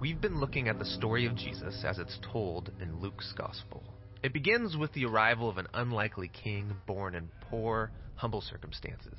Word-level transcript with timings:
We've 0.00 0.20
been 0.20 0.40
looking 0.40 0.68
at 0.68 0.78
the 0.78 0.86
story 0.86 1.26
of 1.26 1.36
Jesus 1.36 1.84
as 1.86 1.98
it's 1.98 2.18
told 2.32 2.72
in 2.80 3.00
Luke's 3.00 3.34
Gospel. 3.36 3.82
It 4.22 4.32
begins 4.32 4.74
with 4.74 4.90
the 4.94 5.04
arrival 5.04 5.50
of 5.50 5.58
an 5.58 5.66
unlikely 5.74 6.28
king 6.28 6.74
born 6.86 7.14
in 7.14 7.28
poor, 7.50 7.90
humble 8.14 8.40
circumstances. 8.40 9.18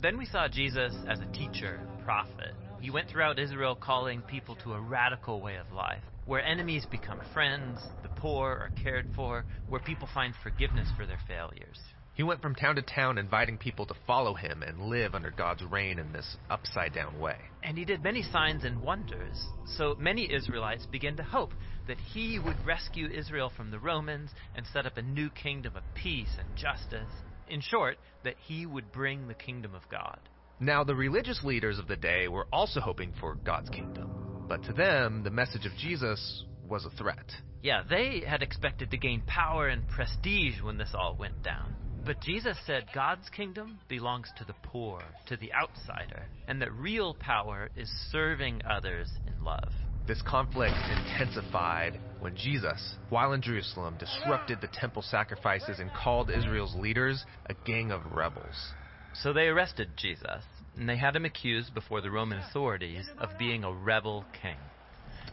Then 0.00 0.16
we 0.16 0.24
saw 0.24 0.48
Jesus 0.48 0.94
as 1.06 1.18
a 1.20 1.30
teacher, 1.32 1.78
prophet. 2.02 2.54
He 2.80 2.88
went 2.88 3.10
throughout 3.10 3.38
Israel 3.38 3.74
calling 3.74 4.22
people 4.22 4.56
to 4.64 4.72
a 4.72 4.80
radical 4.80 5.42
way 5.42 5.56
of 5.56 5.70
life, 5.70 6.02
where 6.24 6.42
enemies 6.42 6.86
become 6.90 7.20
friends, 7.34 7.78
the 8.02 8.08
poor 8.08 8.52
are 8.52 8.72
cared 8.82 9.08
for, 9.14 9.44
where 9.68 9.82
people 9.82 10.08
find 10.14 10.32
forgiveness 10.42 10.88
for 10.96 11.04
their 11.04 11.20
failures. 11.28 11.78
He 12.14 12.22
went 12.22 12.42
from 12.42 12.54
town 12.54 12.76
to 12.76 12.82
town 12.82 13.16
inviting 13.16 13.56
people 13.56 13.86
to 13.86 13.94
follow 14.06 14.34
him 14.34 14.62
and 14.62 14.88
live 14.88 15.14
under 15.14 15.30
God's 15.30 15.62
reign 15.64 15.98
in 15.98 16.12
this 16.12 16.36
upside 16.50 16.92
down 16.92 17.18
way. 17.18 17.38
And 17.62 17.78
he 17.78 17.86
did 17.86 18.02
many 18.02 18.22
signs 18.22 18.64
and 18.64 18.82
wonders, 18.82 19.46
so 19.64 19.94
many 19.98 20.30
Israelites 20.30 20.84
began 20.84 21.16
to 21.16 21.22
hope 21.22 21.52
that 21.88 21.98
he 21.98 22.38
would 22.38 22.66
rescue 22.66 23.08
Israel 23.08 23.50
from 23.56 23.70
the 23.70 23.78
Romans 23.78 24.30
and 24.54 24.66
set 24.66 24.84
up 24.84 24.98
a 24.98 25.02
new 25.02 25.30
kingdom 25.30 25.74
of 25.74 25.82
peace 25.94 26.36
and 26.38 26.54
justice. 26.54 27.10
In 27.48 27.62
short, 27.62 27.96
that 28.24 28.36
he 28.38 28.66
would 28.66 28.92
bring 28.92 29.26
the 29.26 29.34
kingdom 29.34 29.74
of 29.74 29.88
God. 29.90 30.18
Now, 30.60 30.84
the 30.84 30.94
religious 30.94 31.42
leaders 31.42 31.78
of 31.78 31.88
the 31.88 31.96
day 31.96 32.28
were 32.28 32.46
also 32.52 32.80
hoping 32.80 33.14
for 33.18 33.34
God's 33.36 33.70
kingdom, 33.70 34.44
but 34.48 34.62
to 34.64 34.72
them, 34.72 35.22
the 35.24 35.30
message 35.30 35.64
of 35.64 35.72
Jesus 35.78 36.44
was 36.68 36.84
a 36.84 36.90
threat. 36.90 37.32
Yeah, 37.62 37.82
they 37.88 38.22
had 38.26 38.42
expected 38.42 38.90
to 38.90 38.98
gain 38.98 39.22
power 39.26 39.68
and 39.68 39.88
prestige 39.88 40.60
when 40.62 40.78
this 40.78 40.94
all 40.94 41.16
went 41.16 41.42
down. 41.42 41.74
But 42.04 42.20
Jesus 42.20 42.56
said 42.66 42.88
God's 42.92 43.28
kingdom 43.28 43.78
belongs 43.88 44.28
to 44.36 44.44
the 44.44 44.54
poor, 44.64 45.00
to 45.26 45.36
the 45.36 45.52
outsider, 45.52 46.26
and 46.48 46.60
that 46.60 46.72
real 46.72 47.14
power 47.14 47.70
is 47.76 47.88
serving 48.10 48.60
others 48.68 49.08
in 49.28 49.44
love. 49.44 49.70
This 50.08 50.20
conflict 50.22 50.74
intensified 50.90 52.00
when 52.18 52.34
Jesus, 52.34 52.96
while 53.10 53.34
in 53.34 53.40
Jerusalem, 53.40 53.96
disrupted 54.00 54.60
the 54.60 54.68
temple 54.72 55.02
sacrifices 55.02 55.78
and 55.78 55.92
called 55.92 56.28
Israel's 56.28 56.74
leaders 56.74 57.24
a 57.46 57.54
gang 57.64 57.92
of 57.92 58.00
rebels. 58.12 58.72
So 59.14 59.32
they 59.32 59.46
arrested 59.46 59.90
Jesus, 59.96 60.42
and 60.76 60.88
they 60.88 60.96
had 60.96 61.14
him 61.14 61.24
accused 61.24 61.72
before 61.72 62.00
the 62.00 62.10
Roman 62.10 62.38
authorities 62.38 63.08
of 63.18 63.38
being 63.38 63.62
a 63.62 63.72
rebel 63.72 64.24
king. 64.42 64.56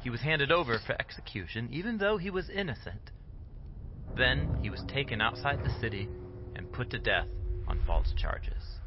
He 0.03 0.11
was 0.11 0.22
handed 0.22 0.51
over 0.51 0.77
for 0.85 0.94
execution, 0.99 1.69
even 1.72 1.97
though 1.97 2.17
he 2.17 2.29
was 2.29 2.47
innocent. 2.47 3.09
Then 4.16 4.59
he 4.61 4.69
was 4.69 4.83
taken 4.88 5.19
outside 5.19 5.63
the 5.63 5.72
city 5.81 6.07
put 6.80 6.91
to 6.91 6.97
death 6.97 7.27
on 7.67 7.77
false 7.85 8.13
charges. 8.17 8.80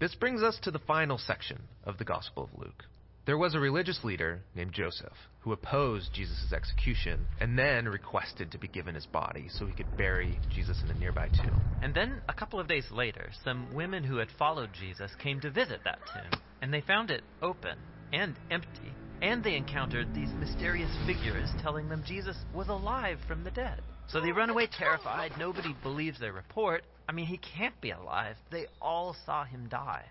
This 0.00 0.14
brings 0.14 0.42
us 0.42 0.58
to 0.62 0.70
the 0.70 0.78
final 0.78 1.18
section 1.18 1.60
of 1.84 1.98
the 1.98 2.04
Gospel 2.04 2.44
of 2.44 2.58
Luke. 2.58 2.84
There 3.26 3.36
was 3.36 3.54
a 3.54 3.60
religious 3.60 4.02
leader 4.02 4.40
named 4.54 4.72
Joseph 4.72 5.12
who 5.40 5.52
opposed 5.52 6.14
Jesus' 6.14 6.54
execution 6.54 7.26
and 7.38 7.58
then 7.58 7.86
requested 7.86 8.50
to 8.50 8.58
be 8.58 8.68
given 8.68 8.94
his 8.94 9.04
body 9.04 9.48
so 9.50 9.66
he 9.66 9.74
could 9.74 9.94
bury 9.98 10.40
Jesus 10.50 10.80
in 10.82 10.90
a 10.90 10.98
nearby 10.98 11.28
tomb. 11.28 11.60
And 11.82 11.94
then, 11.94 12.22
a 12.30 12.32
couple 12.32 12.58
of 12.58 12.66
days 12.66 12.86
later, 12.90 13.28
some 13.44 13.74
women 13.74 14.02
who 14.02 14.16
had 14.16 14.28
followed 14.38 14.70
Jesus 14.72 15.10
came 15.22 15.38
to 15.40 15.50
visit 15.50 15.80
that 15.84 15.98
tomb, 16.14 16.40
and 16.62 16.72
they 16.72 16.80
found 16.80 17.10
it 17.10 17.24
open 17.42 17.76
and 18.10 18.36
empty, 18.50 18.94
and 19.20 19.44
they 19.44 19.56
encountered 19.56 20.14
these 20.14 20.32
mysterious 20.40 20.96
figures 21.04 21.50
telling 21.60 21.90
them 21.90 22.02
Jesus 22.06 22.38
was 22.54 22.68
alive 22.68 23.18
from 23.28 23.44
the 23.44 23.50
dead. 23.50 23.82
So 24.08 24.20
they 24.20 24.32
run 24.32 24.50
away 24.50 24.66
terrified. 24.66 25.32
Nobody 25.38 25.74
believes 25.82 26.20
their 26.20 26.32
report. 26.32 26.84
I 27.08 27.12
mean, 27.12 27.26
he 27.26 27.38
can't 27.38 27.78
be 27.80 27.90
alive. 27.90 28.36
They 28.50 28.66
all 28.80 29.16
saw 29.24 29.44
him 29.44 29.68
die. 29.68 30.04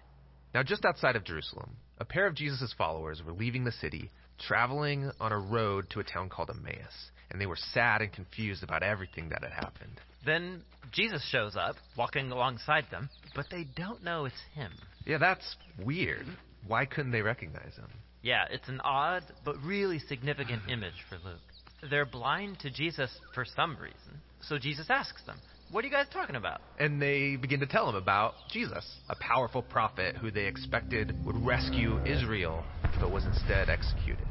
Now, 0.53 0.63
just 0.63 0.85
outside 0.85 1.15
of 1.15 1.23
Jerusalem, 1.23 1.71
a 1.99 2.05
pair 2.05 2.27
of 2.27 2.35
Jesus' 2.35 2.73
followers 2.77 3.21
were 3.25 3.33
leaving 3.33 3.63
the 3.63 3.71
city, 3.71 4.11
traveling 4.39 5.11
on 5.19 5.31
a 5.31 5.39
road 5.39 5.89
to 5.91 5.99
a 5.99 6.03
town 6.03 6.29
called 6.29 6.49
Emmaus, 6.49 7.11
and 7.31 7.39
they 7.39 7.45
were 7.45 7.57
sad 7.73 8.01
and 8.01 8.11
confused 8.11 8.63
about 8.63 8.83
everything 8.83 9.29
that 9.29 9.43
had 9.43 9.51
happened. 9.51 9.99
Then 10.25 10.61
Jesus 10.91 11.25
shows 11.29 11.55
up, 11.55 11.75
walking 11.97 12.31
alongside 12.31 12.85
them, 12.91 13.09
but 13.35 13.47
they 13.51 13.65
don't 13.75 14.03
know 14.03 14.25
it's 14.25 14.35
him. 14.53 14.71
Yeah, 15.05 15.17
that's 15.17 15.55
weird. 15.83 16.25
Why 16.67 16.85
couldn't 16.85 17.11
they 17.11 17.21
recognize 17.21 17.75
him? 17.75 17.89
Yeah, 18.21 18.45
it's 18.49 18.67
an 18.69 18.81
odd 18.81 19.23
but 19.43 19.55
really 19.63 19.99
significant 19.99 20.63
image 20.69 21.05
for 21.09 21.17
Luke. 21.23 21.39
They're 21.89 22.05
blind 22.05 22.59
to 22.59 22.69
Jesus 22.69 23.11
for 23.33 23.45
some 23.45 23.77
reason. 23.77 24.21
So 24.41 24.57
Jesus 24.57 24.87
asks 24.89 25.23
them, 25.23 25.37
What 25.71 25.83
are 25.83 25.87
you 25.87 25.93
guys 25.93 26.07
talking 26.11 26.35
about? 26.35 26.61
And 26.79 27.01
they 27.01 27.35
begin 27.35 27.59
to 27.61 27.65
tell 27.65 27.89
him 27.89 27.95
about 27.95 28.35
Jesus, 28.51 28.85
a 29.09 29.15
powerful 29.15 29.61
prophet 29.61 30.15
who 30.17 30.31
they 30.31 30.45
expected 30.45 31.15
would 31.25 31.35
rescue 31.45 32.03
Israel, 32.05 32.63
but 32.99 33.11
was 33.11 33.25
instead 33.25 33.69
executed. 33.69 34.27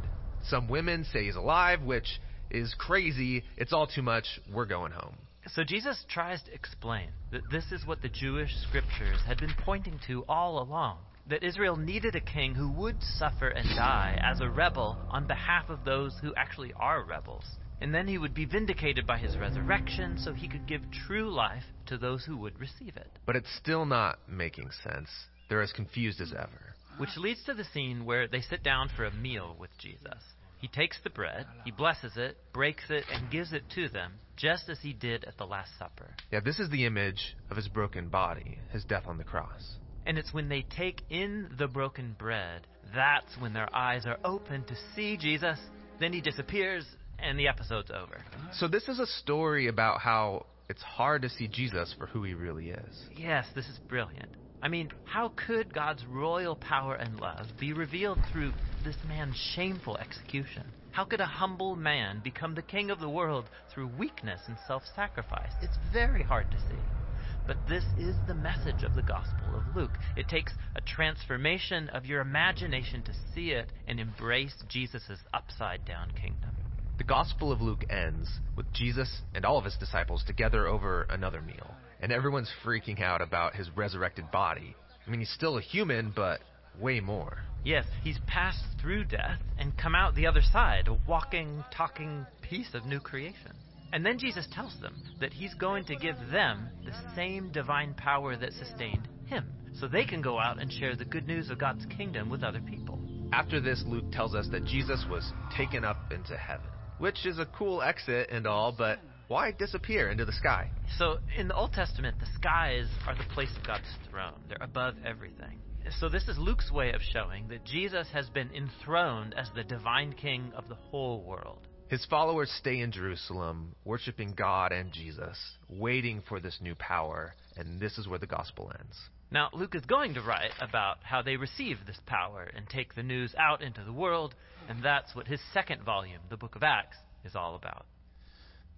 Some 0.48 0.68
women 0.68 1.04
say 1.12 1.24
he's 1.24 1.36
alive, 1.36 1.82
which 1.82 2.20
is 2.50 2.74
crazy. 2.78 3.44
It's 3.56 3.72
all 3.72 3.86
too 3.86 4.02
much. 4.02 4.26
We're 4.52 4.66
going 4.66 4.92
home. 4.92 5.16
So 5.48 5.62
Jesus 5.64 6.02
tries 6.08 6.42
to 6.44 6.54
explain 6.54 7.08
that 7.32 7.42
this 7.50 7.64
is 7.70 7.86
what 7.86 8.00
the 8.00 8.08
Jewish 8.08 8.50
scriptures 8.68 9.18
had 9.26 9.38
been 9.38 9.54
pointing 9.64 10.00
to 10.06 10.24
all 10.28 10.62
along 10.62 10.98
that 11.28 11.42
Israel 11.42 11.76
needed 11.76 12.14
a 12.14 12.20
king 12.20 12.54
who 12.54 12.70
would 12.72 13.02
suffer 13.02 13.48
and 13.48 13.68
die 13.76 14.18
as 14.22 14.40
a 14.40 14.48
rebel 14.48 14.98
on 15.10 15.26
behalf 15.26 15.70
of 15.70 15.84
those 15.84 16.14
who 16.20 16.34
actually 16.34 16.72
are 16.74 17.02
rebels. 17.04 17.44
And 17.80 17.94
then 17.94 18.06
he 18.06 18.18
would 18.18 18.34
be 18.34 18.44
vindicated 18.44 19.06
by 19.06 19.18
his 19.18 19.36
resurrection 19.36 20.18
so 20.18 20.32
he 20.32 20.48
could 20.48 20.66
give 20.66 20.82
true 21.06 21.30
life 21.30 21.64
to 21.86 21.98
those 21.98 22.24
who 22.24 22.36
would 22.38 22.58
receive 22.58 22.96
it. 22.96 23.10
But 23.26 23.36
it's 23.36 23.54
still 23.56 23.84
not 23.84 24.18
making 24.28 24.70
sense. 24.82 25.08
They're 25.48 25.62
as 25.62 25.72
confused 25.72 26.20
as 26.20 26.32
ever. 26.32 26.74
Which 26.98 27.16
leads 27.16 27.42
to 27.44 27.54
the 27.54 27.64
scene 27.64 28.04
where 28.04 28.28
they 28.28 28.40
sit 28.40 28.62
down 28.62 28.88
for 28.94 29.04
a 29.04 29.12
meal 29.12 29.56
with 29.58 29.70
Jesus. 29.78 30.22
He 30.58 30.68
takes 30.68 30.98
the 31.02 31.10
bread, 31.10 31.46
he 31.64 31.72
blesses 31.72 32.12
it, 32.16 32.38
breaks 32.54 32.84
it, 32.88 33.04
and 33.12 33.30
gives 33.30 33.52
it 33.52 33.64
to 33.74 33.88
them, 33.88 34.12
just 34.36 34.68
as 34.68 34.78
he 34.80 34.94
did 34.94 35.24
at 35.24 35.36
the 35.36 35.44
Last 35.44 35.72
Supper. 35.78 36.14
Yeah, 36.30 36.40
this 36.40 36.58
is 36.58 36.70
the 36.70 36.86
image 36.86 37.36
of 37.50 37.56
his 37.56 37.68
broken 37.68 38.08
body, 38.08 38.58
his 38.70 38.84
death 38.84 39.04
on 39.06 39.18
the 39.18 39.24
cross. 39.24 39.76
And 40.06 40.18
it's 40.18 40.32
when 40.32 40.48
they 40.48 40.62
take 40.62 41.02
in 41.10 41.50
the 41.58 41.66
broken 41.66 42.14
bread, 42.18 42.66
that's 42.94 43.36
when 43.38 43.52
their 43.52 43.74
eyes 43.74 44.06
are 44.06 44.18
open 44.24 44.64
to 44.64 44.74
see 44.94 45.16
Jesus. 45.16 45.58
Then 46.00 46.12
he 46.12 46.20
disappears, 46.20 46.84
and 47.18 47.38
the 47.38 47.48
episode's 47.48 47.90
over. 47.90 48.20
So, 48.54 48.68
this 48.68 48.88
is 48.88 48.98
a 48.98 49.06
story 49.06 49.68
about 49.68 50.00
how 50.00 50.46
it's 50.68 50.82
hard 50.82 51.22
to 51.22 51.28
see 51.28 51.48
Jesus 51.48 51.94
for 51.98 52.06
who 52.06 52.22
he 52.24 52.34
really 52.34 52.70
is. 52.70 53.08
Yes, 53.16 53.46
this 53.54 53.66
is 53.66 53.78
brilliant. 53.88 54.30
I 54.62 54.68
mean, 54.68 54.90
how 55.04 55.32
could 55.46 55.74
God's 55.74 56.04
royal 56.06 56.56
power 56.56 56.94
and 56.94 57.20
love 57.20 57.46
be 57.60 57.72
revealed 57.72 58.18
through 58.32 58.52
this 58.82 58.96
man's 59.06 59.36
shameful 59.54 59.98
execution? 59.98 60.64
How 60.90 61.04
could 61.04 61.20
a 61.20 61.26
humble 61.26 61.76
man 61.76 62.20
become 62.24 62.54
the 62.54 62.62
king 62.62 62.90
of 62.90 63.00
the 63.00 63.08
world 63.08 63.44
through 63.72 63.88
weakness 63.98 64.40
and 64.46 64.56
self 64.66 64.82
sacrifice? 64.96 65.52
It's 65.60 65.76
very 65.92 66.22
hard 66.22 66.50
to 66.50 66.56
see. 66.56 67.03
But 67.46 67.58
this 67.68 67.84
is 67.98 68.16
the 68.26 68.34
message 68.34 68.84
of 68.84 68.94
the 68.94 69.02
Gospel 69.02 69.54
of 69.54 69.76
Luke. 69.76 69.98
It 70.16 70.28
takes 70.28 70.52
a 70.76 70.80
transformation 70.80 71.90
of 71.90 72.06
your 72.06 72.22
imagination 72.22 73.02
to 73.02 73.12
see 73.34 73.50
it 73.50 73.70
and 73.86 74.00
embrace 74.00 74.54
Jesus' 74.68 75.18
upside 75.34 75.84
down 75.84 76.10
kingdom. 76.12 76.50
The 76.96 77.04
Gospel 77.04 77.52
of 77.52 77.60
Luke 77.60 77.84
ends 77.90 78.30
with 78.56 78.72
Jesus 78.72 79.20
and 79.34 79.44
all 79.44 79.58
of 79.58 79.64
his 79.64 79.76
disciples 79.76 80.24
together 80.26 80.66
over 80.66 81.06
another 81.10 81.42
meal, 81.42 81.74
and 82.00 82.12
everyone's 82.12 82.50
freaking 82.64 83.02
out 83.02 83.20
about 83.20 83.54
his 83.54 83.68
resurrected 83.76 84.30
body. 84.30 84.74
I 85.06 85.10
mean, 85.10 85.20
he's 85.20 85.34
still 85.34 85.58
a 85.58 85.60
human, 85.60 86.12
but 86.16 86.40
way 86.80 87.00
more. 87.00 87.38
Yes, 87.62 87.84
he's 88.02 88.18
passed 88.26 88.64
through 88.80 89.04
death 89.04 89.38
and 89.58 89.76
come 89.76 89.94
out 89.94 90.14
the 90.14 90.26
other 90.26 90.42
side, 90.42 90.88
a 90.88 90.94
walking, 91.06 91.62
talking 91.76 92.26
piece 92.42 92.72
of 92.72 92.86
new 92.86 93.00
creation. 93.00 93.52
And 93.94 94.04
then 94.04 94.18
Jesus 94.18 94.44
tells 94.50 94.76
them 94.80 95.00
that 95.20 95.32
he's 95.32 95.54
going 95.54 95.84
to 95.84 95.94
give 95.94 96.16
them 96.32 96.68
the 96.84 96.90
same 97.14 97.52
divine 97.52 97.94
power 97.94 98.36
that 98.36 98.52
sustained 98.54 99.06
him, 99.26 99.46
so 99.72 99.86
they 99.86 100.04
can 100.04 100.20
go 100.20 100.36
out 100.36 100.60
and 100.60 100.70
share 100.70 100.96
the 100.96 101.04
good 101.04 101.28
news 101.28 101.48
of 101.48 101.60
God's 101.60 101.86
kingdom 101.96 102.28
with 102.28 102.42
other 102.42 102.60
people. 102.60 102.98
After 103.32 103.60
this, 103.60 103.84
Luke 103.86 104.10
tells 104.10 104.34
us 104.34 104.48
that 104.50 104.64
Jesus 104.64 105.04
was 105.08 105.32
taken 105.56 105.84
up 105.84 106.12
into 106.12 106.36
heaven, 106.36 106.66
which 106.98 107.24
is 107.24 107.38
a 107.38 107.46
cool 107.56 107.82
exit 107.82 108.30
and 108.32 108.48
all, 108.48 108.74
but 108.76 108.98
why 109.28 109.52
disappear 109.52 110.10
into 110.10 110.24
the 110.24 110.32
sky? 110.32 110.72
So, 110.98 111.18
in 111.38 111.46
the 111.46 111.54
Old 111.54 111.72
Testament, 111.72 112.16
the 112.18 112.26
skies 112.34 112.88
are 113.06 113.14
the 113.14 113.32
place 113.32 113.56
of 113.56 113.64
God's 113.64 113.86
throne, 114.10 114.40
they're 114.48 114.58
above 114.60 114.96
everything. 115.06 115.60
So, 116.00 116.08
this 116.08 116.26
is 116.26 116.36
Luke's 116.36 116.72
way 116.72 116.90
of 116.90 117.00
showing 117.00 117.46
that 117.46 117.64
Jesus 117.64 118.08
has 118.12 118.28
been 118.28 118.50
enthroned 118.52 119.34
as 119.34 119.50
the 119.54 119.62
divine 119.62 120.14
king 120.14 120.50
of 120.56 120.68
the 120.68 120.74
whole 120.74 121.22
world. 121.22 121.68
His 121.88 122.04
followers 122.06 122.50
stay 122.58 122.80
in 122.80 122.92
Jerusalem, 122.92 123.74
worshiping 123.84 124.32
God 124.34 124.72
and 124.72 124.90
Jesus, 124.90 125.38
waiting 125.68 126.22
for 126.26 126.40
this 126.40 126.58
new 126.62 126.74
power, 126.74 127.34
and 127.56 127.78
this 127.78 127.98
is 127.98 128.08
where 128.08 128.18
the 128.18 128.26
gospel 128.26 128.72
ends. 128.80 128.96
Now, 129.30 129.50
Luke 129.52 129.74
is 129.74 129.84
going 129.84 130.14
to 130.14 130.22
write 130.22 130.52
about 130.60 130.98
how 131.02 131.20
they 131.20 131.36
receive 131.36 131.78
this 131.86 131.98
power 132.06 132.50
and 132.56 132.68
take 132.68 132.94
the 132.94 133.02
news 133.02 133.34
out 133.38 133.62
into 133.62 133.84
the 133.84 133.92
world, 133.92 134.34
and 134.68 134.82
that's 134.82 135.14
what 135.14 135.26
his 135.26 135.40
second 135.52 135.82
volume, 135.82 136.20
the 136.30 136.36
book 136.36 136.56
of 136.56 136.62
Acts, 136.62 136.96
is 137.24 137.36
all 137.36 137.54
about. 137.54 137.84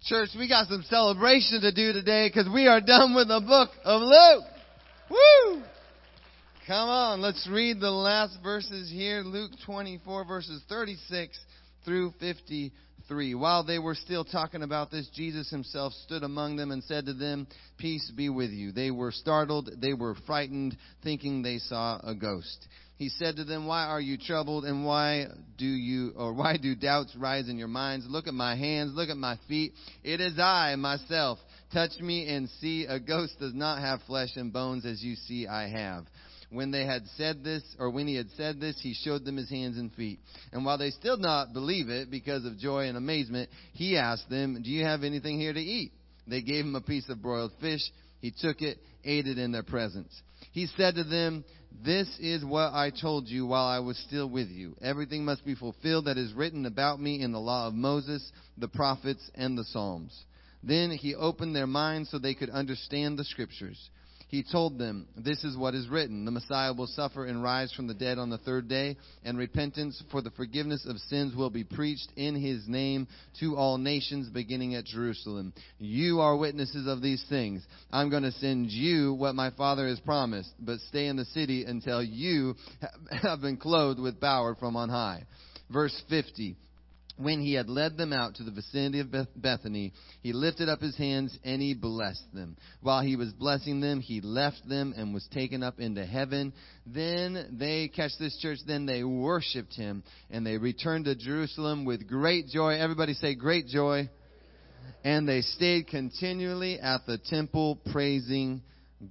Church, 0.02 0.30
we 0.36 0.48
got 0.48 0.68
some 0.68 0.84
celebration 0.88 1.60
to 1.60 1.72
do 1.72 1.92
today 1.92 2.28
because 2.28 2.48
we 2.52 2.66
are 2.66 2.80
done 2.80 3.14
with 3.14 3.28
the 3.28 3.40
book 3.40 3.70
of 3.84 4.02
Luke. 4.02 4.44
Woo! 5.10 5.62
Come 6.66 6.88
on, 6.88 7.20
let's 7.20 7.48
read 7.50 7.80
the 7.80 7.90
last 7.90 8.36
verses 8.42 8.90
here. 8.90 9.22
Luke 9.22 9.52
24, 9.64 10.24
verses 10.24 10.62
36 10.68 11.38
through 11.84 12.12
53. 13.06 13.34
While 13.36 13.62
they 13.64 13.78
were 13.78 13.94
still 13.94 14.24
talking 14.24 14.62
about 14.62 14.90
this, 14.90 15.08
Jesus 15.14 15.48
himself 15.48 15.92
stood 16.04 16.24
among 16.24 16.56
them 16.56 16.72
and 16.72 16.82
said 16.84 17.06
to 17.06 17.12
them, 17.12 17.46
Peace 17.78 18.10
be 18.16 18.28
with 18.28 18.50
you. 18.50 18.72
They 18.72 18.90
were 18.90 19.12
startled, 19.12 19.70
they 19.80 19.94
were 19.94 20.16
frightened, 20.26 20.76
thinking 21.04 21.42
they 21.42 21.58
saw 21.58 22.00
a 22.02 22.14
ghost. 22.14 22.66
He 22.96 23.08
said 23.10 23.36
to 23.36 23.44
them, 23.44 23.66
Why 23.66 23.84
are 23.84 24.00
you 24.00 24.16
troubled, 24.18 24.64
and 24.64 24.84
why 24.84 25.26
do 25.56 25.66
you, 25.66 26.14
or 26.16 26.32
why 26.32 26.56
do 26.56 26.74
doubts 26.74 27.14
rise 27.14 27.48
in 27.48 27.58
your 27.58 27.68
minds? 27.68 28.06
Look 28.08 28.26
at 28.26 28.34
my 28.34 28.56
hands, 28.56 28.92
look 28.94 29.08
at 29.08 29.16
my 29.16 29.38
feet. 29.46 29.72
It 30.02 30.20
is 30.20 30.38
I, 30.38 30.74
myself. 30.76 31.38
Touch 31.72 31.92
me 32.00 32.28
and 32.28 32.48
see. 32.60 32.86
A 32.86 32.98
ghost 32.98 33.38
does 33.38 33.54
not 33.54 33.80
have 33.80 34.00
flesh 34.06 34.30
and 34.36 34.52
bones 34.52 34.86
as 34.86 35.02
you 35.02 35.14
see 35.14 35.46
I 35.46 35.68
have. 35.68 36.06
When 36.50 36.70
they 36.70 36.84
had 36.84 37.02
said 37.16 37.42
this, 37.42 37.62
or 37.78 37.90
when 37.90 38.06
he 38.06 38.14
had 38.14 38.30
said 38.36 38.60
this, 38.60 38.78
he 38.80 38.94
showed 38.94 39.24
them 39.24 39.36
his 39.36 39.50
hands 39.50 39.78
and 39.78 39.92
feet. 39.92 40.20
And 40.52 40.64
while 40.64 40.78
they 40.78 40.90
still 40.90 41.16
did 41.16 41.22
not 41.22 41.52
believe 41.52 41.88
it 41.88 42.10
because 42.10 42.44
of 42.44 42.58
joy 42.58 42.86
and 42.86 42.96
amazement, 42.96 43.50
he 43.72 43.96
asked 43.96 44.30
them, 44.30 44.62
Do 44.62 44.70
you 44.70 44.84
have 44.84 45.02
anything 45.02 45.40
here 45.40 45.52
to 45.52 45.60
eat? 45.60 45.92
They 46.26 46.42
gave 46.42 46.64
him 46.64 46.76
a 46.76 46.80
piece 46.80 47.08
of 47.08 47.22
broiled 47.22 47.52
fish. 47.60 47.80
He 48.20 48.30
took 48.30 48.62
it, 48.62 48.78
ate 49.04 49.26
it 49.26 49.38
in 49.38 49.52
their 49.52 49.64
presence. 49.64 50.12
He 50.52 50.66
said 50.76 50.94
to 50.94 51.04
them, 51.04 51.44
This 51.84 52.08
is 52.20 52.44
what 52.44 52.72
I 52.72 52.90
told 52.90 53.28
you 53.28 53.46
while 53.46 53.66
I 53.66 53.80
was 53.80 53.98
still 53.98 54.28
with 54.28 54.48
you. 54.48 54.76
Everything 54.80 55.24
must 55.24 55.44
be 55.44 55.56
fulfilled 55.56 56.04
that 56.04 56.18
is 56.18 56.32
written 56.32 56.64
about 56.64 57.00
me 57.00 57.22
in 57.22 57.32
the 57.32 57.40
law 57.40 57.66
of 57.66 57.74
Moses, 57.74 58.30
the 58.56 58.68
prophets, 58.68 59.30
and 59.34 59.58
the 59.58 59.64
Psalms. 59.64 60.16
Then 60.62 60.90
he 60.90 61.14
opened 61.14 61.54
their 61.54 61.66
minds 61.66 62.10
so 62.10 62.18
they 62.18 62.34
could 62.34 62.50
understand 62.50 63.18
the 63.18 63.24
scriptures 63.24 63.90
he 64.28 64.42
told 64.42 64.76
them, 64.76 65.06
This 65.16 65.44
is 65.44 65.56
what 65.56 65.74
is 65.74 65.88
written 65.88 66.24
The 66.24 66.30
Messiah 66.30 66.72
will 66.72 66.88
suffer 66.88 67.26
and 67.26 67.42
rise 67.42 67.72
from 67.72 67.86
the 67.86 67.94
dead 67.94 68.18
on 68.18 68.28
the 68.28 68.38
third 68.38 68.68
day, 68.68 68.96
and 69.24 69.38
repentance 69.38 70.02
for 70.10 70.20
the 70.20 70.30
forgiveness 70.32 70.84
of 70.86 70.98
sins 70.98 71.36
will 71.36 71.50
be 71.50 71.62
preached 71.62 72.08
in 72.16 72.34
his 72.34 72.66
name 72.66 73.06
to 73.40 73.56
all 73.56 73.78
nations, 73.78 74.28
beginning 74.28 74.74
at 74.74 74.84
Jerusalem. 74.84 75.52
You 75.78 76.20
are 76.20 76.36
witnesses 76.36 76.88
of 76.88 77.02
these 77.02 77.24
things. 77.28 77.64
I'm 77.92 78.10
going 78.10 78.24
to 78.24 78.32
send 78.32 78.70
you 78.70 79.14
what 79.14 79.36
my 79.36 79.50
Father 79.50 79.86
has 79.86 80.00
promised, 80.00 80.50
but 80.58 80.80
stay 80.80 81.06
in 81.06 81.16
the 81.16 81.24
city 81.26 81.64
until 81.64 82.02
you 82.02 82.56
have 83.22 83.40
been 83.40 83.56
clothed 83.56 84.00
with 84.00 84.20
power 84.20 84.56
from 84.56 84.76
on 84.76 84.88
high. 84.88 85.22
Verse 85.70 86.02
50 86.08 86.56
when 87.16 87.40
he 87.40 87.54
had 87.54 87.68
led 87.68 87.96
them 87.96 88.12
out 88.12 88.34
to 88.36 88.42
the 88.42 88.50
vicinity 88.50 89.00
of 89.00 89.14
Bethany, 89.36 89.92
he 90.22 90.32
lifted 90.32 90.68
up 90.68 90.80
his 90.80 90.96
hands 90.96 91.36
and 91.44 91.62
he 91.62 91.74
blessed 91.74 92.34
them. 92.34 92.56
While 92.82 93.02
he 93.02 93.16
was 93.16 93.32
blessing 93.32 93.80
them, 93.80 94.00
he 94.00 94.20
left 94.20 94.68
them 94.68 94.92
and 94.96 95.14
was 95.14 95.26
taken 95.32 95.62
up 95.62 95.80
into 95.80 96.04
heaven. 96.04 96.52
Then 96.86 97.56
they, 97.58 97.88
catch 97.88 98.12
this 98.18 98.38
church, 98.40 98.58
then 98.66 98.84
they 98.84 99.02
worshiped 99.02 99.74
him 99.74 100.02
and 100.30 100.46
they 100.46 100.58
returned 100.58 101.06
to 101.06 101.14
Jerusalem 101.14 101.84
with 101.84 102.06
great 102.06 102.48
joy. 102.48 102.74
Everybody 102.74 103.14
say 103.14 103.34
great 103.34 103.66
joy. 103.66 104.10
And 105.02 105.28
they 105.28 105.40
stayed 105.40 105.88
continually 105.88 106.78
at 106.80 107.06
the 107.06 107.18
temple 107.18 107.78
praising 107.92 108.62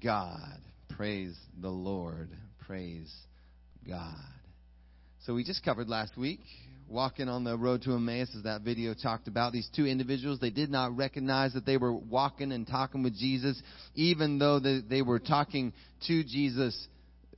God. 0.03 0.59
Praise 0.89 1.35
the 1.59 1.69
Lord. 1.69 2.29
Praise 2.65 3.13
God. 3.87 4.15
So 5.25 5.33
we 5.33 5.43
just 5.43 5.63
covered 5.65 5.89
last 5.89 6.15
week 6.17 6.41
walking 6.87 7.29
on 7.29 7.43
the 7.43 7.57
road 7.57 7.81
to 7.83 7.93
Emmaus, 7.93 8.29
as 8.35 8.43
that 8.43 8.61
video 8.61 8.93
talked 8.93 9.27
about. 9.27 9.53
These 9.53 9.69
two 9.75 9.85
individuals, 9.85 10.39
they 10.39 10.49
did 10.49 10.69
not 10.69 10.95
recognize 10.95 11.53
that 11.53 11.65
they 11.65 11.77
were 11.77 11.93
walking 11.93 12.51
and 12.51 12.67
talking 12.67 13.03
with 13.03 13.15
Jesus, 13.17 13.61
even 13.95 14.39
though 14.39 14.59
they, 14.59 14.81
they 14.87 15.01
were 15.01 15.19
talking 15.19 15.73
to 16.07 16.23
Jesus. 16.23 16.87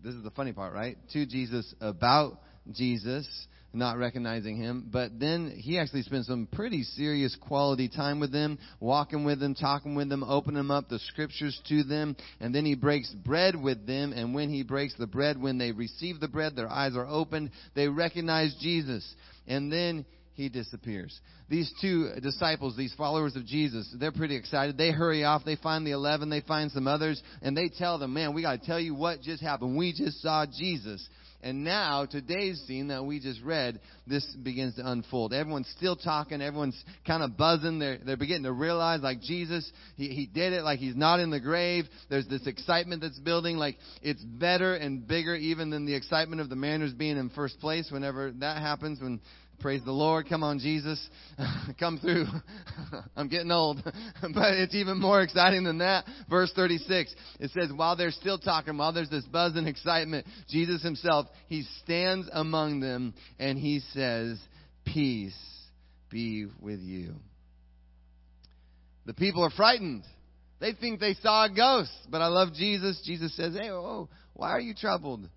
This 0.03 0.13
is 0.13 0.23
the 0.23 0.31
funny 0.31 0.53
part, 0.53 0.73
right? 0.73 0.97
To 1.13 1.25
Jesus 1.25 1.73
about 1.79 2.39
Jesus, 2.71 3.27
not 3.73 3.97
recognizing 3.97 4.57
him. 4.57 4.89
But 4.91 5.19
then 5.19 5.53
he 5.55 5.77
actually 5.77 6.03
spent 6.03 6.25
some 6.25 6.47
pretty 6.51 6.83
serious 6.83 7.35
quality 7.35 7.89
time 7.89 8.19
with 8.19 8.31
them, 8.31 8.57
walking 8.79 9.25
with 9.25 9.39
them, 9.39 9.55
talking 9.55 9.95
with 9.95 10.09
them, 10.09 10.23
opening 10.23 10.57
them 10.57 10.71
up 10.71 10.89
the 10.89 10.99
scriptures 10.99 11.59
to 11.69 11.83
them. 11.83 12.15
And 12.39 12.53
then 12.53 12.65
he 12.65 12.75
breaks 12.75 13.13
bread 13.13 13.55
with 13.55 13.85
them. 13.85 14.13
And 14.13 14.33
when 14.33 14.49
he 14.49 14.63
breaks 14.63 14.95
the 14.97 15.07
bread, 15.07 15.41
when 15.41 15.57
they 15.57 15.71
receive 15.71 16.19
the 16.19 16.27
bread, 16.27 16.55
their 16.55 16.69
eyes 16.69 16.95
are 16.95 17.07
opened. 17.07 17.51
They 17.75 17.87
recognize 17.87 18.55
Jesus 18.61 19.05
and 19.47 19.71
then 19.71 20.05
he 20.33 20.49
disappears. 20.49 21.19
These 21.49 21.71
two 21.81 22.11
disciples, 22.21 22.77
these 22.77 22.93
followers 22.95 23.35
of 23.35 23.45
Jesus, 23.45 23.91
they're 23.99 24.11
pretty 24.11 24.35
excited. 24.35 24.77
They 24.77 24.91
hurry 24.91 25.23
off. 25.23 25.43
They 25.43 25.55
find 25.55 25.85
the 25.85 25.91
11. 25.91 26.29
They 26.29 26.41
find 26.41 26.71
some 26.71 26.87
others. 26.87 27.21
And 27.41 27.57
they 27.57 27.69
tell 27.69 27.97
them, 27.97 28.13
man, 28.13 28.35
we 28.35 28.43
got 28.43 28.59
to 28.59 28.65
tell 28.65 28.79
you 28.79 28.93
what 28.93 29.21
just 29.21 29.41
happened. 29.41 29.77
We 29.77 29.93
just 29.93 30.21
saw 30.21 30.45
Jesus. 30.45 31.07
And 31.43 31.63
now, 31.63 32.05
today's 32.05 32.59
scene 32.67 32.87
that 32.87 33.05
we 33.05 33.19
just 33.19 33.43
read, 33.43 33.79
this 34.07 34.25
begins 34.41 34.75
to 34.75 34.89
unfold. 34.89 35.33
Everyone's 35.33 35.71
still 35.77 35.95
talking. 35.95 36.41
Everyone's 36.41 36.83
kind 37.05 37.21
of 37.21 37.37
buzzing. 37.37 37.77
They're, 37.77 37.99
they're 38.03 38.17
beginning 38.17 38.43
to 38.43 38.51
realize, 38.51 39.01
like, 39.01 39.21
Jesus, 39.21 39.71
he, 39.95 40.07
he 40.07 40.25
did 40.25 40.53
it. 40.53 40.63
Like, 40.63 40.79
he's 40.79 40.95
not 40.95 41.19
in 41.19 41.29
the 41.29 41.39
grave. 41.39 41.85
There's 42.09 42.27
this 42.27 42.47
excitement 42.47 43.03
that's 43.03 43.19
building. 43.19 43.57
Like, 43.57 43.77
it's 44.01 44.23
better 44.23 44.73
and 44.73 45.07
bigger 45.07 45.35
even 45.35 45.69
than 45.69 45.85
the 45.85 45.93
excitement 45.93 46.41
of 46.41 46.49
the 46.49 46.55
mariners 46.55 46.93
being 46.93 47.17
in 47.17 47.29
first 47.29 47.59
place 47.59 47.89
whenever 47.91 48.31
that 48.39 48.57
happens, 48.57 48.99
when 48.99 49.21
Praise 49.59 49.81
the 49.83 49.91
Lord. 49.91 50.29
Come 50.29 50.43
on, 50.43 50.59
Jesus. 50.59 50.99
Come 51.79 51.97
through. 51.97 52.25
I'm 53.15 53.27
getting 53.27 53.51
old. 53.51 53.81
but 54.21 54.53
it's 54.53 54.75
even 54.75 54.99
more 54.99 55.21
exciting 55.21 55.63
than 55.63 55.79
that. 55.79 56.05
Verse 56.29 56.51
36. 56.55 57.13
It 57.39 57.51
says, 57.51 57.71
while 57.75 57.95
they're 57.95 58.11
still 58.11 58.37
talking, 58.37 58.77
while 58.77 58.93
there's 58.93 59.09
this 59.09 59.25
buzz 59.25 59.55
and 59.55 59.67
excitement, 59.67 60.27
Jesus 60.47 60.83
himself, 60.83 61.25
he 61.47 61.63
stands 61.83 62.29
among 62.33 62.81
them 62.81 63.15
and 63.39 63.57
he 63.57 63.81
says, 63.93 64.39
Peace 64.85 65.35
be 66.09 66.47
with 66.61 66.79
you. 66.79 67.15
The 69.05 69.13
people 69.13 69.43
are 69.43 69.49
frightened. 69.49 70.03
They 70.59 70.73
think 70.73 70.99
they 70.99 71.15
saw 71.15 71.45
a 71.45 71.49
ghost. 71.49 71.91
But 72.09 72.21
I 72.21 72.27
love 72.27 72.53
Jesus. 72.53 73.01
Jesus 73.05 73.35
says, 73.35 73.55
Hey, 73.55 73.71
oh, 73.71 74.07
why 74.33 74.51
are 74.51 74.59
you 74.59 74.75
troubled? 74.75 75.27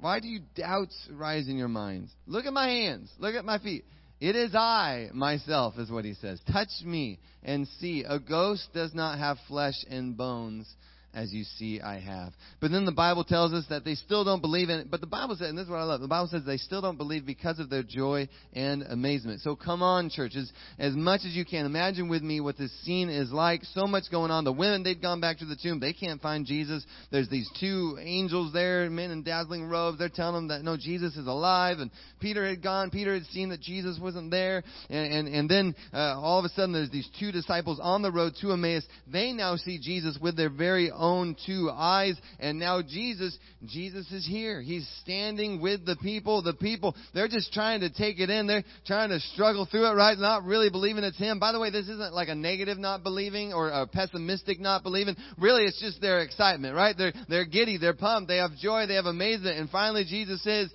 Why 0.00 0.20
do 0.20 0.28
you 0.28 0.40
doubts 0.54 0.96
rise 1.10 1.48
in 1.48 1.56
your 1.56 1.68
minds? 1.68 2.10
Look 2.26 2.46
at 2.46 2.52
my 2.52 2.68
hands. 2.68 3.10
Look 3.18 3.34
at 3.34 3.44
my 3.44 3.58
feet. 3.58 3.84
It 4.20 4.36
is 4.36 4.54
I, 4.54 5.08
myself, 5.12 5.78
is 5.78 5.90
what 5.90 6.04
he 6.04 6.14
says. 6.14 6.40
Touch 6.50 6.68
me 6.84 7.18
and 7.42 7.66
see. 7.78 8.04
A 8.06 8.18
ghost 8.18 8.68
does 8.74 8.94
not 8.94 9.18
have 9.18 9.38
flesh 9.48 9.84
and 9.88 10.16
bones 10.16 10.66
as 11.14 11.32
you 11.32 11.44
see 11.44 11.80
I 11.80 11.98
have. 11.98 12.32
But 12.60 12.70
then 12.70 12.84
the 12.84 12.92
Bible 12.92 13.24
tells 13.24 13.52
us 13.52 13.64
that 13.70 13.84
they 13.84 13.94
still 13.94 14.24
don't 14.24 14.40
believe 14.40 14.68
in 14.68 14.78
it. 14.78 14.90
But 14.90 15.00
the 15.00 15.06
Bible 15.06 15.36
says, 15.36 15.48
and 15.48 15.58
this 15.58 15.64
is 15.64 15.70
what 15.70 15.78
I 15.78 15.84
love, 15.84 16.00
the 16.00 16.08
Bible 16.08 16.28
says 16.28 16.42
they 16.46 16.56
still 16.56 16.80
don't 16.80 16.96
believe 16.96 17.26
because 17.26 17.58
of 17.58 17.70
their 17.70 17.82
joy 17.82 18.28
and 18.52 18.82
amazement. 18.82 19.40
So 19.40 19.56
come 19.56 19.82
on, 19.82 20.10
churches, 20.10 20.52
as 20.78 20.94
much 20.94 21.22
as 21.24 21.34
you 21.34 21.44
can. 21.44 21.66
Imagine 21.66 22.08
with 22.08 22.22
me 22.22 22.40
what 22.40 22.56
this 22.56 22.72
scene 22.82 23.08
is 23.08 23.32
like. 23.32 23.62
So 23.64 23.86
much 23.86 24.04
going 24.10 24.30
on. 24.30 24.44
The 24.44 24.52
women, 24.52 24.82
they've 24.82 25.00
gone 25.00 25.20
back 25.20 25.38
to 25.38 25.44
the 25.44 25.56
tomb. 25.56 25.80
They 25.80 25.92
can't 25.92 26.20
find 26.20 26.46
Jesus. 26.46 26.84
There's 27.10 27.28
these 27.28 27.50
two 27.58 27.98
angels 28.00 28.52
there, 28.52 28.88
men 28.90 29.10
in 29.10 29.22
dazzling 29.22 29.68
robes. 29.68 29.98
They're 29.98 30.08
telling 30.08 30.34
them 30.34 30.48
that, 30.48 30.62
no, 30.62 30.76
Jesus 30.76 31.16
is 31.16 31.26
alive. 31.26 31.78
And 31.78 31.90
Peter 32.20 32.46
had 32.46 32.62
gone. 32.62 32.90
Peter 32.90 33.14
had 33.14 33.24
seen 33.26 33.48
that 33.50 33.60
Jesus 33.60 33.98
wasn't 34.00 34.30
there. 34.30 34.62
And, 34.88 35.12
and, 35.12 35.34
and 35.34 35.48
then 35.48 35.74
uh, 35.92 36.20
all 36.20 36.38
of 36.38 36.44
a 36.44 36.50
sudden 36.50 36.72
there's 36.72 36.90
these 36.90 37.08
two 37.18 37.32
disciples 37.32 37.80
on 37.82 38.02
the 38.02 38.12
road 38.12 38.34
to 38.40 38.52
Emmaus. 38.52 38.84
They 39.10 39.32
now 39.32 39.56
see 39.56 39.78
Jesus 39.78 40.18
with 40.20 40.36
their 40.36 40.50
very 40.50 40.90
own 41.00 41.34
two 41.46 41.70
eyes. 41.72 42.16
And 42.38 42.58
now 42.58 42.82
Jesus, 42.82 43.36
Jesus 43.66 44.10
is 44.12 44.26
here. 44.26 44.60
He's 44.60 44.88
standing 45.02 45.60
with 45.60 45.84
the 45.86 45.96
people. 45.96 46.42
The 46.42 46.54
people, 46.54 46.94
they're 47.14 47.28
just 47.28 47.52
trying 47.52 47.80
to 47.80 47.90
take 47.90 48.20
it 48.20 48.30
in. 48.30 48.46
They're 48.46 48.64
trying 48.86 49.08
to 49.08 49.18
struggle 49.18 49.66
through 49.68 49.86
it, 49.86 49.94
right? 49.94 50.16
Not 50.16 50.44
really 50.44 50.70
believing 50.70 51.02
it's 51.02 51.18
Him. 51.18 51.40
By 51.40 51.52
the 51.52 51.58
way, 51.58 51.70
this 51.70 51.88
isn't 51.88 52.12
like 52.12 52.28
a 52.28 52.34
negative 52.34 52.78
not 52.78 53.02
believing 53.02 53.52
or 53.52 53.70
a 53.70 53.86
pessimistic 53.86 54.60
not 54.60 54.82
believing. 54.82 55.16
Really, 55.38 55.64
it's 55.64 55.80
just 55.80 56.00
their 56.00 56.20
excitement, 56.20 56.76
right? 56.76 56.94
They're, 56.96 57.12
they're 57.28 57.46
giddy. 57.46 57.78
They're 57.78 57.94
pumped. 57.94 58.28
They 58.28 58.36
have 58.36 58.56
joy. 58.60 58.86
They 58.86 58.94
have 58.94 59.06
amazement. 59.06 59.58
And 59.58 59.70
finally, 59.70 60.04
Jesus 60.04 60.42
says, 60.44 60.70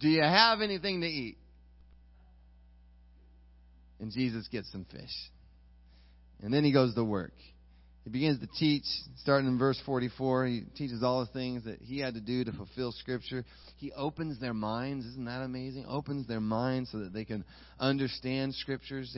do 0.00 0.08
you 0.08 0.22
have 0.22 0.60
anything 0.60 1.00
to 1.02 1.06
eat? 1.06 1.38
And 4.00 4.10
Jesus 4.10 4.48
gets 4.48 4.70
some 4.72 4.84
fish. 4.90 5.30
And 6.42 6.52
then 6.52 6.64
he 6.64 6.72
goes 6.72 6.92
to 6.96 7.04
work 7.04 7.32
he 8.04 8.10
begins 8.10 8.40
to 8.40 8.48
teach, 8.58 8.84
starting 9.18 9.46
in 9.46 9.58
verse 9.58 9.80
44. 9.86 10.46
He 10.46 10.62
teaches 10.76 11.04
all 11.04 11.20
the 11.20 11.32
things 11.32 11.64
that 11.64 11.80
he 11.80 12.00
had 12.00 12.14
to 12.14 12.20
do 12.20 12.44
to 12.44 12.52
fulfill 12.52 12.90
Scripture. 12.90 13.44
He 13.76 13.92
opens 13.92 14.40
their 14.40 14.54
minds. 14.54 15.06
Isn't 15.06 15.26
that 15.26 15.42
amazing? 15.42 15.86
Opens 15.86 16.26
their 16.26 16.40
minds 16.40 16.90
so 16.90 16.98
that 16.98 17.12
they 17.12 17.24
can 17.24 17.44
understand 17.78 18.54
Scriptures. 18.56 19.16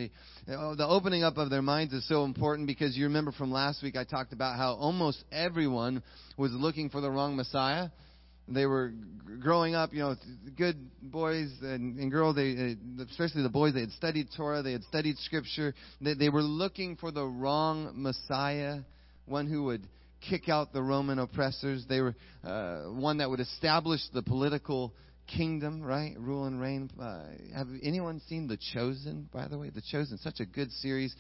Oh, 0.49 0.75
the 0.75 0.87
opening 0.87 1.25
up 1.25 1.39
of 1.39 1.49
their 1.49 1.63
minds 1.63 1.95
is 1.95 2.07
so 2.09 2.25
important 2.25 2.67
because 2.67 2.95
you 2.95 3.05
remember 3.05 3.33
from 3.33 3.51
last 3.51 3.83
week 3.83 3.97
I 3.97 4.05
talked 4.05 4.35
about 4.35 4.59
how 4.59 4.75
almost 4.75 5.25
everyone 5.33 6.03
was 6.37 6.53
looking 6.53 6.91
for 6.91 7.01
the 7.01 7.11
wrong 7.11 7.37
Messiah 7.37 7.89
they 8.49 8.67
were 8.67 8.93
growing 9.41 9.75
up, 9.75 9.93
you 9.93 10.01
know, 10.01 10.17
good 10.57 10.77
boys 11.03 11.51
and, 11.63 11.99
and 11.99 12.11
girls, 12.11 12.37
they, 12.37 12.77
especially 13.11 13.43
the 13.43 13.49
boys, 13.49 13.75
they 13.75 13.81
had 13.81 13.93
studied 13.93 14.29
Torah, 14.37 14.63
they 14.63 14.73
had 14.73 14.85
studied 14.85 15.17
Scripture. 15.19 15.75
They, 16.01 16.15
they 16.15 16.29
were 16.29 16.43
looking 16.43 16.97
for 16.97 17.11
the 17.11 17.25
wrong 17.25 17.93
Messiah, 17.95 18.81
one 19.27 19.47
who 19.47 19.65
would 19.65 19.87
kick 20.29 20.49
out 20.49 20.73
the 20.73 20.83
Roman 20.83 21.19
oppressors. 21.19 21.85
They 21.89 22.01
were 22.01 22.15
uh, 22.43 22.85
one 22.85 23.19
that 23.19 23.31
would 23.31 23.41
establish 23.41 24.01
the 24.13 24.23
political 24.23 24.93
kingdom, 25.27 25.83
right? 25.83 26.15
Rule 26.19 26.45
and 26.45 26.61
reign. 26.61 26.91
Uh, 27.01 27.23
have 27.55 27.69
anyone 27.83 28.21
seen 28.29 28.47
The 28.47 28.59
Chosen, 28.75 29.29
by 29.33 29.49
the 29.49 29.59
way? 29.59 29.71
The 29.71 29.83
Chosen, 29.83 30.19
such 30.19 30.41
a 30.41 30.47
good 30.47 30.71
series. 30.73 31.15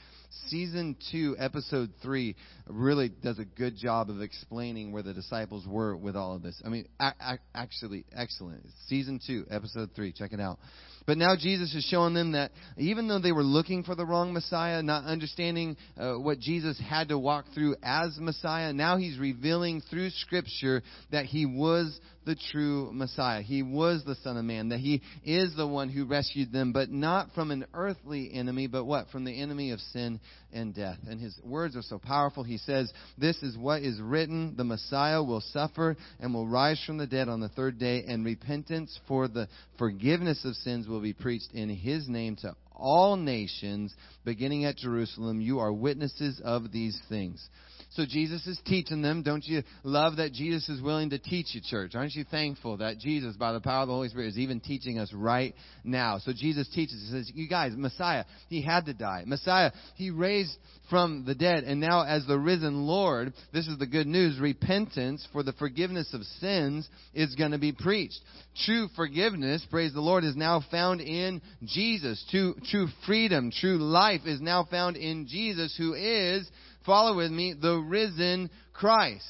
Season 0.48 0.96
2, 1.12 1.36
episode 1.38 1.90
3 2.02 2.36
really 2.68 3.08
does 3.08 3.38
a 3.38 3.44
good 3.44 3.76
job 3.76 4.10
of 4.10 4.20
explaining 4.20 4.92
where 4.92 5.02
the 5.02 5.14
disciples 5.14 5.66
were 5.66 5.96
with 5.96 6.16
all 6.16 6.34
of 6.34 6.42
this. 6.42 6.60
I 6.64 6.68
mean, 6.68 6.86
a- 7.00 7.14
a- 7.20 7.38
actually, 7.54 8.04
excellent. 8.12 8.66
Season 8.88 9.20
2, 9.26 9.46
episode 9.50 9.90
3. 9.94 10.12
Check 10.12 10.32
it 10.32 10.40
out. 10.40 10.58
But 11.06 11.18
now 11.18 11.36
Jesus 11.38 11.74
is 11.74 11.84
showing 11.84 12.14
them 12.14 12.32
that 12.32 12.50
even 12.78 13.08
though 13.08 13.18
they 13.18 13.32
were 13.32 13.42
looking 13.42 13.82
for 13.82 13.94
the 13.94 14.06
wrong 14.06 14.32
Messiah, 14.32 14.82
not 14.82 15.04
understanding 15.04 15.76
uh, 15.98 16.14
what 16.14 16.38
Jesus 16.40 16.80
had 16.80 17.08
to 17.08 17.18
walk 17.18 17.44
through 17.54 17.76
as 17.82 18.16
Messiah, 18.18 18.72
now 18.72 18.96
he's 18.96 19.18
revealing 19.18 19.82
through 19.90 20.10
Scripture 20.10 20.82
that 21.10 21.26
he 21.26 21.44
was 21.44 22.00
the 22.24 22.36
true 22.52 22.90
Messiah. 22.92 23.42
He 23.42 23.62
was 23.62 24.02
the 24.04 24.14
Son 24.16 24.36
of 24.38 24.44
Man, 24.44 24.70
that 24.70 24.80
he 24.80 25.02
is 25.24 25.54
the 25.56 25.66
one 25.66 25.90
who 25.90 26.06
rescued 26.06 26.52
them, 26.52 26.72
but 26.72 26.90
not 26.90 27.28
from 27.34 27.50
an 27.50 27.66
earthly 27.74 28.30
enemy, 28.32 28.66
but 28.66 28.84
what? 28.84 29.08
From 29.10 29.24
the 29.24 29.40
enemy 29.42 29.72
of 29.72 29.80
sin 29.80 30.20
and 30.54 30.74
death. 30.74 30.98
And 31.08 31.20
his 31.20 31.38
words 31.44 31.76
are 31.76 31.82
so 31.82 31.98
powerful. 31.98 32.44
He 32.44 32.58
says, 32.58 32.92
This 33.18 33.42
is 33.42 33.58
what 33.58 33.82
is 33.82 34.00
written 34.00 34.54
the 34.56 34.64
Messiah 34.64 35.22
will 35.22 35.42
suffer 35.52 35.96
and 36.20 36.32
will 36.32 36.46
rise 36.46 36.82
from 36.86 36.98
the 36.98 37.06
dead 37.06 37.28
on 37.28 37.40
the 37.40 37.48
third 37.48 37.78
day, 37.78 38.04
and 38.06 38.24
repentance 38.24 38.98
for 39.06 39.28
the 39.28 39.48
forgiveness 39.78 40.44
of 40.44 40.54
sins 40.56 40.86
will 40.88 41.00
be 41.00 41.12
preached 41.12 41.52
in 41.52 41.68
his 41.68 42.08
name 42.08 42.36
to 42.36 42.54
all 42.74 43.16
nations, 43.16 43.94
beginning 44.24 44.64
at 44.64 44.76
Jerusalem. 44.76 45.40
You 45.40 45.58
are 45.60 45.72
witnesses 45.72 46.40
of 46.44 46.72
these 46.72 47.00
things. 47.08 47.48
So 47.94 48.04
Jesus 48.04 48.46
is 48.46 48.58
teaching 48.66 49.02
them. 49.02 49.22
Don't 49.22 49.44
you 49.44 49.62
love 49.84 50.16
that 50.16 50.32
Jesus 50.32 50.68
is 50.68 50.82
willing 50.82 51.10
to 51.10 51.18
teach 51.18 51.54
you, 51.54 51.60
church? 51.62 51.94
Aren't 51.94 52.14
you 52.14 52.24
thankful 52.24 52.78
that 52.78 52.98
Jesus, 52.98 53.36
by 53.36 53.52
the 53.52 53.60
power 53.60 53.82
of 53.82 53.88
the 53.88 53.94
Holy 53.94 54.08
Spirit, 54.08 54.28
is 54.28 54.38
even 54.38 54.58
teaching 54.58 54.98
us 54.98 55.12
right 55.12 55.54
now? 55.84 56.18
So 56.18 56.32
Jesus 56.32 56.68
teaches. 56.74 57.00
He 57.00 57.12
says, 57.12 57.30
you 57.34 57.48
guys, 57.48 57.72
Messiah, 57.76 58.24
he 58.48 58.62
had 58.62 58.86
to 58.86 58.94
die. 58.94 59.22
Messiah, 59.26 59.70
he 59.94 60.10
raised 60.10 60.56
from 60.90 61.24
the 61.24 61.34
dead. 61.34 61.64
And 61.64 61.80
now 61.80 62.04
as 62.04 62.26
the 62.26 62.38
risen 62.38 62.86
Lord, 62.86 63.32
this 63.52 63.68
is 63.68 63.78
the 63.78 63.86
good 63.86 64.06
news, 64.06 64.40
repentance 64.40 65.26
for 65.32 65.42
the 65.42 65.52
forgiveness 65.52 66.12
of 66.12 66.22
sins 66.40 66.88
is 67.14 67.34
going 67.36 67.52
to 67.52 67.58
be 67.58 67.72
preached. 67.72 68.20
True 68.64 68.88
forgiveness, 68.96 69.64
praise 69.70 69.92
the 69.92 70.00
Lord, 70.00 70.24
is 70.24 70.36
now 70.36 70.62
found 70.70 71.00
in 71.00 71.40
Jesus. 71.64 72.24
True, 72.30 72.54
true 72.70 72.88
freedom, 73.06 73.50
true 73.50 73.78
life 73.78 74.22
is 74.26 74.40
now 74.40 74.66
found 74.68 74.96
in 74.96 75.26
Jesus 75.28 75.74
who 75.78 75.94
is 75.94 76.48
Follow 76.84 77.16
with 77.16 77.30
me, 77.30 77.54
the 77.60 77.76
risen 77.76 78.50
Christ. 78.72 79.24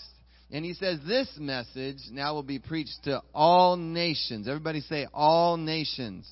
And 0.51 0.65
he 0.65 0.75
says 0.75 0.99
this 1.07 1.29
message 1.39 1.99
now 2.11 2.35
will 2.35 2.43
be 2.43 2.59
preached 2.59 3.05
to 3.05 3.23
all 3.35 3.77
nations. 3.77 4.47
Everybody 4.47 4.81
say 4.81 5.07
all 5.13 5.57
nations. 5.57 6.29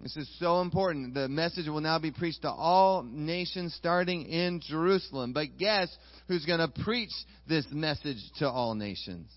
This 0.00 0.16
is 0.16 0.28
so 0.40 0.60
important. 0.60 1.14
The 1.14 1.28
message 1.28 1.68
will 1.68 1.80
now 1.80 1.98
be 1.98 2.10
preached 2.10 2.42
to 2.42 2.50
all 2.50 3.02
nations 3.04 3.74
starting 3.74 4.26
in 4.26 4.60
Jerusalem. 4.60 5.32
But 5.32 5.58
guess 5.58 5.88
who's 6.28 6.44
going 6.44 6.60
to 6.60 6.82
preach 6.82 7.12
this 7.48 7.66
message 7.70 8.18
to 8.38 8.48
all 8.48 8.74
nations? 8.74 9.30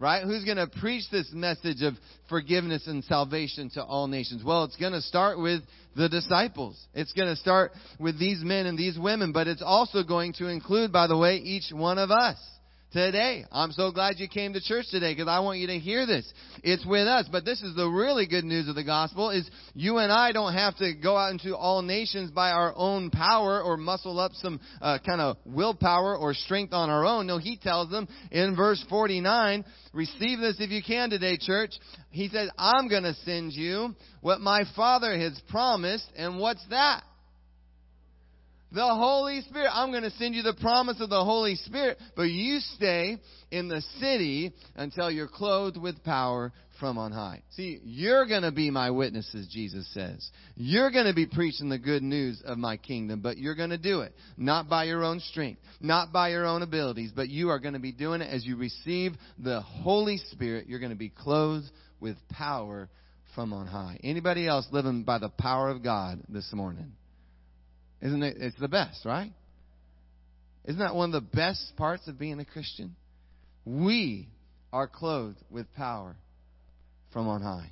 Right? 0.00 0.22
Who's 0.22 0.44
going 0.44 0.58
to 0.58 0.68
preach 0.68 1.10
this 1.10 1.28
message 1.32 1.82
of 1.82 1.94
forgiveness 2.28 2.86
and 2.86 3.02
salvation 3.04 3.68
to 3.70 3.82
all 3.82 4.06
nations? 4.06 4.44
Well, 4.44 4.64
it's 4.64 4.76
going 4.76 4.92
to 4.92 5.02
start 5.02 5.40
with 5.40 5.62
the 5.96 6.08
disciples. 6.08 6.78
It's 6.94 7.12
going 7.12 7.28
to 7.28 7.36
start 7.36 7.72
with 7.98 8.16
these 8.18 8.42
men 8.44 8.66
and 8.66 8.78
these 8.78 8.96
women, 8.96 9.32
but 9.32 9.48
it's 9.48 9.62
also 9.62 10.04
going 10.04 10.34
to 10.34 10.46
include, 10.46 10.92
by 10.92 11.08
the 11.08 11.16
way, 11.16 11.36
each 11.36 11.72
one 11.72 11.98
of 11.98 12.12
us 12.12 12.36
today. 12.92 13.44
I'm 13.52 13.72
so 13.72 13.92
glad 13.92 14.14
you 14.18 14.28
came 14.28 14.52
to 14.54 14.60
church 14.60 14.86
today 14.90 15.12
because 15.12 15.28
I 15.28 15.40
want 15.40 15.58
you 15.58 15.66
to 15.66 15.78
hear 15.78 16.06
this. 16.06 16.30
It's 16.62 16.84
with 16.86 17.06
us. 17.06 17.28
But 17.30 17.44
this 17.44 17.60
is 17.62 17.76
the 17.76 17.86
really 17.86 18.26
good 18.26 18.44
news 18.44 18.68
of 18.68 18.74
the 18.74 18.84
gospel 18.84 19.30
is 19.30 19.48
you 19.74 19.98
and 19.98 20.10
I 20.10 20.32
don't 20.32 20.54
have 20.54 20.76
to 20.78 20.94
go 20.94 21.16
out 21.16 21.32
into 21.32 21.56
all 21.56 21.82
nations 21.82 22.30
by 22.30 22.50
our 22.50 22.72
own 22.76 23.10
power 23.10 23.62
or 23.62 23.76
muscle 23.76 24.18
up 24.18 24.32
some 24.34 24.60
uh, 24.80 24.98
kind 25.04 25.20
of 25.20 25.36
willpower 25.44 26.16
or 26.16 26.34
strength 26.34 26.72
on 26.72 26.90
our 26.90 27.04
own. 27.04 27.26
No, 27.26 27.38
he 27.38 27.56
tells 27.56 27.90
them 27.90 28.08
in 28.30 28.56
verse 28.56 28.84
49, 28.88 29.64
receive 29.92 30.38
this 30.38 30.56
if 30.58 30.70
you 30.70 30.82
can 30.82 31.10
today, 31.10 31.36
church. 31.38 31.72
He 32.10 32.28
says, 32.28 32.50
I'm 32.58 32.88
going 32.88 33.02
to 33.02 33.14
send 33.24 33.52
you 33.52 33.94
what 34.20 34.40
my 34.40 34.62
Father 34.74 35.18
has 35.18 35.40
promised. 35.50 36.06
And 36.16 36.38
what's 36.38 36.64
that? 36.70 37.02
The 38.72 38.86
Holy 38.86 39.40
Spirit. 39.42 39.70
I'm 39.72 39.90
going 39.90 40.02
to 40.02 40.10
send 40.12 40.34
you 40.34 40.42
the 40.42 40.56
promise 40.60 41.00
of 41.00 41.10
the 41.10 41.24
Holy 41.24 41.56
Spirit, 41.56 41.98
but 42.16 42.24
you 42.24 42.60
stay 42.76 43.18
in 43.50 43.68
the 43.68 43.82
city 44.00 44.52
until 44.76 45.10
you're 45.10 45.28
clothed 45.28 45.76
with 45.76 46.02
power 46.04 46.52
from 46.78 46.98
on 46.98 47.10
high. 47.10 47.42
See, 47.50 47.80
you're 47.82 48.26
going 48.26 48.42
to 48.42 48.52
be 48.52 48.70
my 48.70 48.90
witnesses, 48.90 49.48
Jesus 49.50 49.88
says. 49.92 50.30
You're 50.54 50.90
going 50.90 51.06
to 51.06 51.14
be 51.14 51.26
preaching 51.26 51.68
the 51.68 51.78
good 51.78 52.02
news 52.02 52.40
of 52.44 52.58
my 52.58 52.76
kingdom, 52.76 53.20
but 53.20 53.38
you're 53.38 53.56
going 53.56 53.70
to 53.70 53.78
do 53.78 54.02
it 54.02 54.14
not 54.36 54.68
by 54.68 54.84
your 54.84 55.02
own 55.02 55.20
strength, 55.20 55.60
not 55.80 56.12
by 56.12 56.30
your 56.30 56.46
own 56.46 56.62
abilities, 56.62 57.10
but 57.14 57.28
you 57.28 57.50
are 57.50 57.58
going 57.58 57.74
to 57.74 57.80
be 57.80 57.92
doing 57.92 58.20
it 58.20 58.32
as 58.32 58.44
you 58.44 58.56
receive 58.56 59.12
the 59.38 59.60
Holy 59.60 60.18
Spirit. 60.30 60.68
You're 60.68 60.80
going 60.80 60.90
to 60.90 60.96
be 60.96 61.10
clothed 61.10 61.66
with 62.00 62.16
power 62.30 62.88
from 63.34 63.52
on 63.52 63.66
high. 63.66 63.98
Anybody 64.04 64.46
else 64.46 64.66
living 64.70 65.02
by 65.04 65.18
the 65.18 65.30
power 65.30 65.68
of 65.70 65.82
God 65.82 66.20
this 66.28 66.52
morning? 66.52 66.92
Isn't 68.00 68.22
it? 68.22 68.36
It's 68.38 68.58
the 68.58 68.68
best, 68.68 69.04
right? 69.04 69.32
Isn't 70.64 70.80
that 70.80 70.94
one 70.94 71.14
of 71.14 71.22
the 71.22 71.36
best 71.36 71.76
parts 71.76 72.06
of 72.08 72.18
being 72.18 72.38
a 72.40 72.44
Christian? 72.44 72.94
We 73.64 74.28
are 74.72 74.86
clothed 74.86 75.42
with 75.50 75.72
power 75.74 76.16
from 77.12 77.26
on 77.28 77.42
high. 77.42 77.70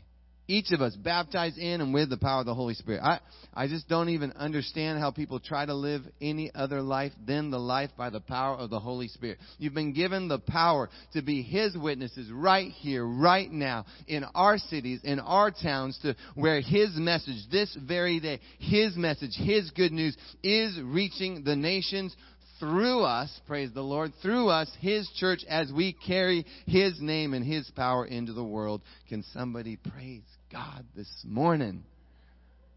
Each 0.49 0.71
of 0.71 0.81
us 0.81 0.95
baptized 0.95 1.59
in 1.59 1.81
and 1.81 1.93
with 1.93 2.09
the 2.09 2.17
power 2.17 2.41
of 2.41 2.47
the 2.47 2.55
Holy 2.55 2.75
Spirit. 2.75 3.01
I, 3.03 3.19
I 3.53 3.67
just 3.67 3.89
don't 3.89 4.11
even 4.11 4.33
understand 4.33 5.01
how 5.01 5.11
people 5.11 5.41
try 5.41 5.67
to 5.67 5.75
live 5.75 6.03
any 6.21 6.53
other 6.55 6.83
life 6.83 7.13
than 7.27 7.51
the 7.51 7.59
life 7.59 7.91
by 7.97 8.11
the 8.11 8.21
power 8.21 8.57
of 8.57 8.71
the 8.71 8.79
Holy 8.79 9.09
Spirit. 9.09 9.39
You've 9.59 9.75
been 9.75 9.93
given 9.93 10.29
the 10.29 10.39
power 10.39 10.89
to 11.15 11.23
be 11.23 11.43
His 11.43 11.77
witnesses 11.77 12.31
right 12.31 12.71
here, 12.71 13.05
right 13.05 13.51
now, 13.51 13.87
in 14.07 14.25
our 14.35 14.59
cities, 14.59 15.01
in 15.03 15.19
our 15.19 15.51
towns, 15.51 15.99
to 16.03 16.15
where 16.37 16.61
His 16.61 16.91
message, 16.95 17.43
this 17.51 17.77
very 17.87 18.21
day, 18.21 18.41
His 18.61 18.97
message, 18.97 19.33
His 19.37 19.71
good 19.73 19.93
news 19.93 20.17
is 20.45 20.79
reaching 20.81 21.43
the 21.43 21.57
nations 21.57 22.15
through 22.59 23.03
us, 23.03 23.41
praise 23.47 23.71
the 23.73 23.83
Lord, 23.83 24.13
through 24.23 24.49
us, 24.49 24.71
His 24.81 25.09
church, 25.17 25.41
as 25.49 25.71
we 25.73 25.93
carry 25.93 26.45
His 26.67 27.01
name 27.01 27.35
and 27.35 27.45
His 27.45 27.71
power 27.77 28.07
into 28.07 28.33
the 28.33 28.45
world. 28.45 28.83
Can 29.09 29.25
somebody 29.33 29.77
praise 29.77 30.23
God 30.51 30.85
this 30.95 31.11
morning? 31.25 31.85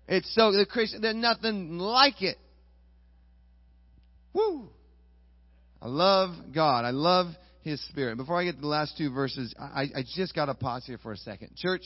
It's 0.07 0.33
so, 0.33 0.51
the 0.51 0.65
Christian, 0.65 1.01
there's 1.01 1.15
nothing 1.15 1.77
like 1.77 2.21
it. 2.21 2.38
Woo! 4.33 4.69
I 5.81 5.88
love 5.88 6.36
God. 6.53 6.83
I 6.83 6.91
love 6.91 7.27
His 7.62 7.81
Spirit. 7.88 8.17
Before 8.17 8.39
I 8.39 8.43
get 8.43 8.55
to 8.55 8.62
the 8.62 8.67
last 8.67 8.98
two 8.98 9.12
verses, 9.12 9.53
I, 9.59 9.83
I 9.95 10.03
just 10.15 10.36
got 10.36 10.45
to 10.45 10.55
pause 10.55 10.83
here 10.86 10.98
for 10.98 11.12
a 11.12 11.17
second. 11.17 11.55
Church, 11.55 11.83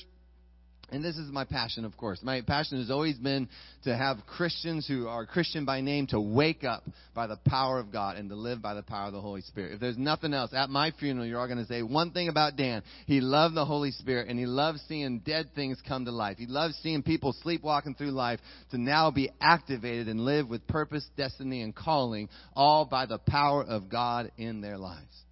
and 0.91 1.03
this 1.03 1.17
is 1.17 1.31
my 1.31 1.43
passion, 1.43 1.85
of 1.85 1.95
course. 1.97 2.19
My 2.21 2.41
passion 2.41 2.77
has 2.77 2.91
always 2.91 3.17
been 3.17 3.47
to 3.83 3.95
have 3.95 4.17
Christians 4.27 4.87
who 4.87 5.07
are 5.07 5.25
Christian 5.25 5.65
by 5.65 5.81
name 5.81 6.07
to 6.07 6.19
wake 6.19 6.63
up 6.63 6.83
by 7.15 7.25
the 7.25 7.37
power 7.47 7.79
of 7.79 7.91
God 7.91 8.17
and 8.17 8.29
to 8.29 8.35
live 8.35 8.61
by 8.61 8.73
the 8.73 8.83
power 8.83 9.07
of 9.07 9.13
the 9.13 9.21
Holy 9.21 9.41
Spirit. 9.41 9.73
If 9.73 9.79
there's 9.79 9.97
nothing 9.97 10.33
else, 10.33 10.51
at 10.53 10.69
my 10.69 10.91
funeral, 10.91 11.25
you're 11.25 11.39
all 11.39 11.47
going 11.47 11.57
to 11.57 11.65
say 11.65 11.81
one 11.81 12.11
thing 12.11 12.27
about 12.27 12.57
Dan. 12.57 12.83
He 13.07 13.21
loved 13.21 13.55
the 13.55 13.65
Holy 13.65 13.91
Spirit 13.91 14.27
and 14.29 14.37
he 14.37 14.45
loved 14.45 14.79
seeing 14.87 15.19
dead 15.19 15.49
things 15.55 15.81
come 15.87 16.05
to 16.05 16.11
life. 16.11 16.37
He 16.37 16.47
loved 16.47 16.75
seeing 16.83 17.01
people 17.01 17.33
sleepwalking 17.41 17.95
through 17.95 18.11
life 18.11 18.39
to 18.71 18.77
now 18.77 19.09
be 19.09 19.31
activated 19.41 20.09
and 20.09 20.25
live 20.25 20.49
with 20.49 20.67
purpose, 20.67 21.05
destiny, 21.17 21.61
and 21.61 21.73
calling, 21.73 22.29
all 22.55 22.85
by 22.85 23.05
the 23.05 23.19
power 23.19 23.63
of 23.63 23.89
God 23.89 24.31
in 24.37 24.61
their 24.61 24.77
lives. 24.77 25.23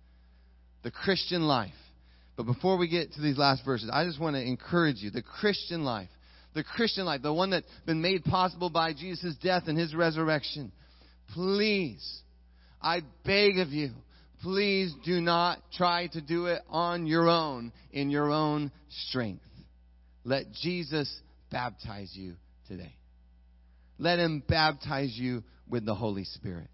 The 0.84 0.92
Christian 0.92 1.44
life 1.44 1.74
but 2.42 2.54
before 2.54 2.78
we 2.78 2.88
get 2.88 3.14
to 3.14 3.22
these 3.22 3.38
last 3.38 3.64
verses, 3.64 3.90
I 3.94 4.04
just 4.04 4.20
want 4.20 4.36
to 4.36 4.42
encourage 4.42 4.98
you 4.98 5.12
the 5.12 5.22
Christian 5.22 5.84
life, 5.84 6.10
the 6.56 6.64
Christian 6.64 7.06
life, 7.06 7.22
the 7.22 7.32
one 7.32 7.52
that's 7.52 7.68
been 7.86 8.02
made 8.02 8.24
possible 8.24 8.72
by 8.72 8.94
Jesus' 8.94 9.36
death 9.44 9.64
and 9.68 9.78
his 9.78 9.94
resurrection. 9.94 10.72
Please, 11.36 12.22
I 12.82 13.02
beg 13.26 13.60
of 13.60 13.70
you, 13.70 13.92
please 14.42 14.92
do 15.06 15.22
not 15.22 15.60
try 15.78 16.08
to 16.14 16.22
do 16.22 16.48
it 16.48 16.64
on 16.68 17.06
your 17.06 17.30
own, 17.30 17.72
in 17.92 18.10
your 18.10 18.32
own 18.32 18.72
strength. 19.08 19.44
Let 20.24 20.52
Jesus 20.52 21.14
baptize 21.52 22.12
you 22.16 22.34
today. 22.68 22.96
Let 24.00 24.18
him 24.18 24.42
baptize 24.48 25.14
you 25.16 25.44
with 25.70 25.86
the 25.86 25.94
Holy 25.94 26.24
Spirit. 26.24 26.70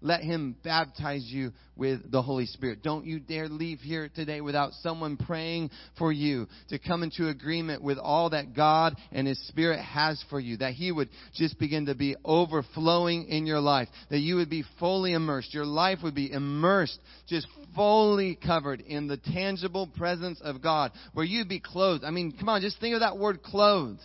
Let 0.00 0.22
him 0.22 0.56
baptize 0.62 1.24
you 1.26 1.52
with 1.76 2.10
the 2.10 2.22
Holy 2.22 2.46
Spirit. 2.46 2.82
Don't 2.82 3.06
you 3.06 3.20
dare 3.20 3.48
leave 3.48 3.78
here 3.78 4.10
today 4.14 4.40
without 4.40 4.72
someone 4.82 5.16
praying 5.16 5.70
for 5.96 6.12
you 6.12 6.46
to 6.68 6.78
come 6.78 7.02
into 7.02 7.28
agreement 7.28 7.82
with 7.82 7.98
all 7.98 8.30
that 8.30 8.54
God 8.54 8.96
and 9.12 9.26
His 9.26 9.40
Spirit 9.48 9.80
has 9.80 10.22
for 10.28 10.40
you. 10.40 10.56
That 10.58 10.72
He 10.72 10.92
would 10.92 11.08
just 11.34 11.58
begin 11.58 11.86
to 11.86 11.94
be 11.94 12.16
overflowing 12.24 13.28
in 13.28 13.46
your 13.46 13.60
life. 13.60 13.88
That 14.10 14.18
you 14.18 14.36
would 14.36 14.50
be 14.50 14.64
fully 14.78 15.12
immersed. 15.12 15.54
Your 15.54 15.66
life 15.66 15.98
would 16.02 16.16
be 16.16 16.30
immersed, 16.30 16.98
just 17.28 17.46
fully 17.74 18.36
covered 18.44 18.80
in 18.80 19.06
the 19.06 19.16
tangible 19.16 19.86
presence 19.86 20.40
of 20.42 20.60
God. 20.60 20.92
Where 21.12 21.24
you'd 21.24 21.48
be 21.48 21.60
clothed. 21.60 22.04
I 22.04 22.10
mean, 22.10 22.34
come 22.38 22.48
on, 22.48 22.60
just 22.60 22.80
think 22.80 22.94
of 22.94 23.00
that 23.00 23.18
word 23.18 23.42
clothed 23.42 24.00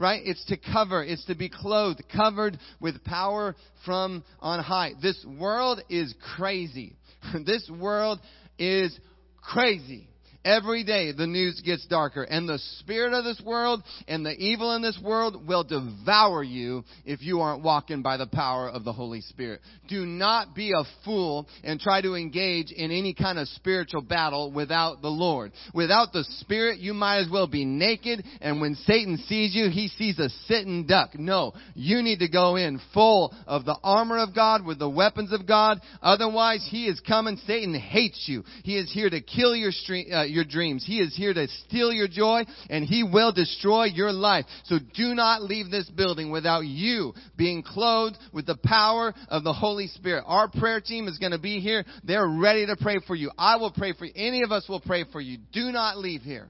right? 0.00 0.22
It's 0.24 0.44
to 0.46 0.56
cover, 0.56 1.04
it's 1.04 1.24
to 1.26 1.34
be 1.36 1.50
clothed, 1.50 2.02
covered 2.14 2.58
with 2.80 3.04
power 3.04 3.54
from 3.84 4.24
on 4.40 4.58
high. 4.64 4.94
This 5.00 5.24
world 5.38 5.82
is 5.90 6.14
crazy. 6.36 6.96
this 7.46 7.70
world 7.78 8.18
is 8.58 8.98
crazy. 9.42 10.08
Every 10.44 10.84
day 10.84 11.12
the 11.12 11.26
news 11.26 11.60
gets 11.60 11.86
darker 11.86 12.22
and 12.22 12.48
the 12.48 12.58
spirit 12.78 13.12
of 13.12 13.24
this 13.24 13.42
world 13.44 13.82
and 14.08 14.24
the 14.24 14.32
evil 14.32 14.74
in 14.74 14.80
this 14.80 14.98
world 15.04 15.46
will 15.46 15.64
devour 15.64 16.42
you 16.42 16.82
if 17.04 17.20
you 17.20 17.40
aren't 17.40 17.62
walking 17.62 18.00
by 18.00 18.16
the 18.16 18.26
power 18.26 18.66
of 18.66 18.82
the 18.84 18.92
Holy 18.92 19.20
Spirit. 19.20 19.60
Do 19.86 20.06
not 20.06 20.54
be 20.54 20.72
a 20.72 20.84
fool 21.04 21.46
and 21.62 21.78
try 21.78 22.00
to 22.00 22.14
engage 22.14 22.72
in 22.72 22.90
any 22.90 23.12
kind 23.12 23.38
of 23.38 23.48
spiritual 23.48 24.00
battle 24.00 24.50
without 24.50 25.02
the 25.02 25.10
Lord. 25.10 25.52
Without 25.74 26.14
the 26.14 26.24
Spirit, 26.38 26.78
you 26.78 26.94
might 26.94 27.18
as 27.18 27.28
well 27.30 27.46
be 27.46 27.66
naked 27.66 28.24
and 28.40 28.62
when 28.62 28.76
Satan 28.76 29.18
sees 29.26 29.54
you, 29.54 29.68
he 29.68 29.88
sees 29.88 30.18
a 30.18 30.30
sitting 30.46 30.86
duck. 30.86 31.18
No, 31.18 31.52
you 31.74 32.00
need 32.00 32.20
to 32.20 32.28
go 32.28 32.56
in 32.56 32.80
full 32.94 33.34
of 33.46 33.66
the 33.66 33.76
armor 33.84 34.18
of 34.18 34.34
God 34.34 34.64
with 34.64 34.78
the 34.78 34.88
weapons 34.88 35.34
of 35.34 35.46
God. 35.46 35.82
Otherwise, 36.00 36.66
he 36.70 36.86
is 36.86 36.98
coming. 37.00 37.36
Satan 37.46 37.74
hates 37.74 38.24
you. 38.26 38.42
He 38.64 38.78
is 38.78 38.90
here 38.90 39.10
to 39.10 39.20
kill 39.20 39.54
your 39.54 39.72
stream, 39.72 40.06
uh, 40.10 40.29
your 40.30 40.44
dreams. 40.44 40.84
He 40.86 40.98
is 40.98 41.14
here 41.16 41.34
to 41.34 41.46
steal 41.66 41.92
your 41.92 42.08
joy 42.08 42.44
and 42.68 42.84
he 42.84 43.02
will 43.02 43.32
destroy 43.32 43.84
your 43.84 44.12
life. 44.12 44.46
So 44.64 44.78
do 44.94 45.14
not 45.14 45.42
leave 45.42 45.70
this 45.70 45.88
building 45.90 46.30
without 46.30 46.64
you 46.64 47.12
being 47.36 47.62
clothed 47.62 48.16
with 48.32 48.46
the 48.46 48.58
power 48.64 49.14
of 49.28 49.44
the 49.44 49.52
Holy 49.52 49.86
Spirit. 49.88 50.24
Our 50.26 50.48
prayer 50.48 50.80
team 50.80 51.08
is 51.08 51.18
going 51.18 51.32
to 51.32 51.38
be 51.38 51.60
here. 51.60 51.84
They're 52.04 52.28
ready 52.28 52.66
to 52.66 52.76
pray 52.80 52.98
for 53.06 53.14
you. 53.14 53.30
I 53.38 53.56
will 53.56 53.72
pray 53.72 53.92
for 53.92 54.04
you. 54.04 54.12
Any 54.14 54.42
of 54.42 54.52
us 54.52 54.68
will 54.68 54.80
pray 54.80 55.04
for 55.10 55.20
you. 55.20 55.38
Do 55.52 55.72
not 55.72 55.98
leave 55.98 56.22
here. 56.22 56.48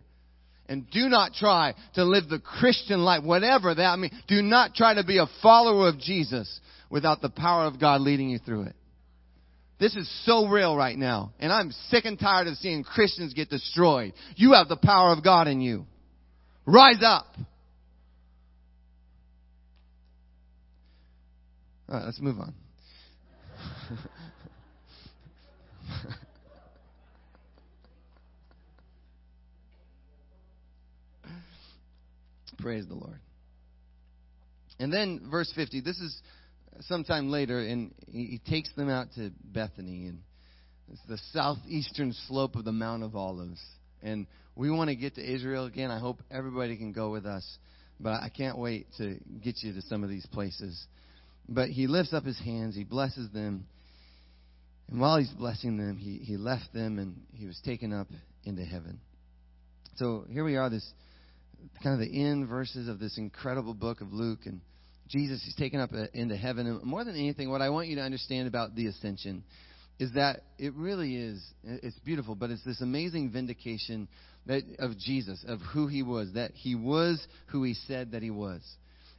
And 0.69 0.89
do 0.91 1.09
not 1.09 1.33
try 1.33 1.75
to 1.95 2.05
live 2.05 2.29
the 2.29 2.39
Christian 2.39 3.01
life, 3.01 3.25
whatever 3.25 3.75
that 3.75 3.99
means. 3.99 4.15
Do 4.29 4.41
not 4.41 4.75
try 4.75 4.95
to 4.95 5.05
be 5.05 5.19
a 5.19 5.27
follower 5.43 5.89
of 5.89 5.99
Jesus 5.99 6.61
without 6.89 7.21
the 7.21 7.29
power 7.29 7.65
of 7.65 7.81
God 7.81 8.03
leading 8.03 8.31
you 8.31 8.39
through 8.39 8.63
it. 8.63 8.77
This 9.81 9.97
is 9.97 10.09
so 10.27 10.47
real 10.47 10.77
right 10.77 10.97
now. 10.97 11.33
And 11.41 11.51
I'm 11.51 11.73
sick 11.89 12.05
and 12.05 12.19
tired 12.19 12.47
of 12.47 12.57
seeing 12.59 12.85
Christians 12.85 13.33
get 13.33 13.49
destroyed. 13.49 14.13
You 14.37 14.53
have 14.53 14.69
the 14.69 14.77
power 14.77 15.11
of 15.13 15.25
God 15.25 15.49
in 15.49 15.63
you. 15.63 15.87
Rise 16.67 17.03
up. 17.03 17.35
All 21.89 21.97
right, 21.97 22.05
let's 22.05 22.21
move 22.21 22.39
on. 22.39 22.55
Praise 32.59 32.87
the 32.87 32.95
Lord. 32.95 33.19
And 34.79 34.93
then 34.93 35.27
verse 35.31 35.51
50. 35.57 35.81
This 35.81 35.99
is 35.99 36.21
sometime 36.81 37.31
later, 37.31 37.59
and 37.59 37.95
he, 38.07 38.25
he 38.27 38.39
takes 38.39 38.73
them 38.75 38.89
out 38.89 39.09
to 39.17 39.31
Bethany, 39.45 40.07
and 40.07 40.21
it's 40.91 41.03
the 41.09 41.19
southeastern 41.33 42.13
slope 42.29 42.57
of 42.57 42.65
the 42.65 42.73
Mount 42.73 43.03
of 43.03 43.15
Olives. 43.15 43.61
And 44.03 44.27
we 44.57 44.71
want 44.71 44.91
to 44.91 44.97
get 44.97 45.15
to 45.17 45.35
Israel 45.35 45.67
again. 45.67 45.91
I 45.91 45.99
hope 45.99 46.23
everybody 46.31 46.77
can 46.77 46.93
go 46.93 47.11
with 47.11 47.27
us, 47.27 47.47
but 47.99 48.23
I 48.23 48.29
can't 48.29 48.59
wait 48.59 48.87
to 48.99 49.19
get 49.43 49.57
you 49.63 49.73
to 49.75 49.83
some 49.83 50.03
of 50.03 50.11
these 50.11 50.27
places. 50.27 50.87
But 51.49 51.69
he 51.69 51.87
lifts 51.87 52.13
up 52.13 52.25
his 52.25 52.39
hands, 52.39 52.75
he 52.75 52.85
blesses 52.85 53.31
them, 53.33 53.67
and 54.91 55.01
while 55.01 55.19
he's 55.19 55.31
blessing 55.31 55.77
them, 55.77 55.97
he, 55.97 56.19
he 56.19 56.37
left 56.37 56.73
them 56.75 56.99
and 56.99 57.15
he 57.33 57.47
was 57.47 57.61
taken 57.65 57.93
up 57.93 58.09
into 58.45 58.65
heaven. 58.65 59.01
So 59.97 60.25
here 60.29 60.45
we 60.45 60.57
are, 60.57 60.69
this 60.69 60.87
kind 61.83 62.01
of 62.01 62.09
the 62.09 62.23
end 62.23 62.49
verses 62.49 62.89
of 62.89 62.99
this 62.99 63.17
incredible 63.17 63.75
book 63.75 64.01
of 64.01 64.13
Luke, 64.13 64.41
and 64.47 64.61
Jesus 65.11 65.45
is 65.47 65.55
taken 65.57 65.81
up 65.81 65.91
uh, 65.93 66.05
into 66.15 66.37
heaven. 66.37 66.67
And 66.67 66.83
more 66.85 67.05
than 67.05 67.17
anything, 67.17 67.51
what 67.51 67.61
I 67.61 67.71
want 67.71 67.89
you 67.89 67.97
to 67.97 68.03
understand 68.03 68.49
about 68.49 68.75
the 68.75 68.87
ascension 68.87 69.45
is 69.99 70.13
that 70.15 70.45
it 70.59 70.75
really 70.75 71.17
is, 71.17 71.45
it's 71.63 71.99
beautiful, 72.01 72.35
but 72.35 72.51
it's 72.51 72.65
this 72.65 72.81
amazing 72.81 73.31
vindication 73.31 74.09
that, 74.47 74.63
of 74.79 74.97
Jesus, 74.99 75.45
of 75.47 75.61
who 75.73 75.89
he 75.89 76.03
was, 76.03 76.33
that 76.35 76.53
he 76.55 76.75
was 76.75 77.25
who 77.49 77.63
he 77.65 77.75
said 77.75 78.13
that 78.13 78.23
he 78.23 78.31
was. 78.31 78.63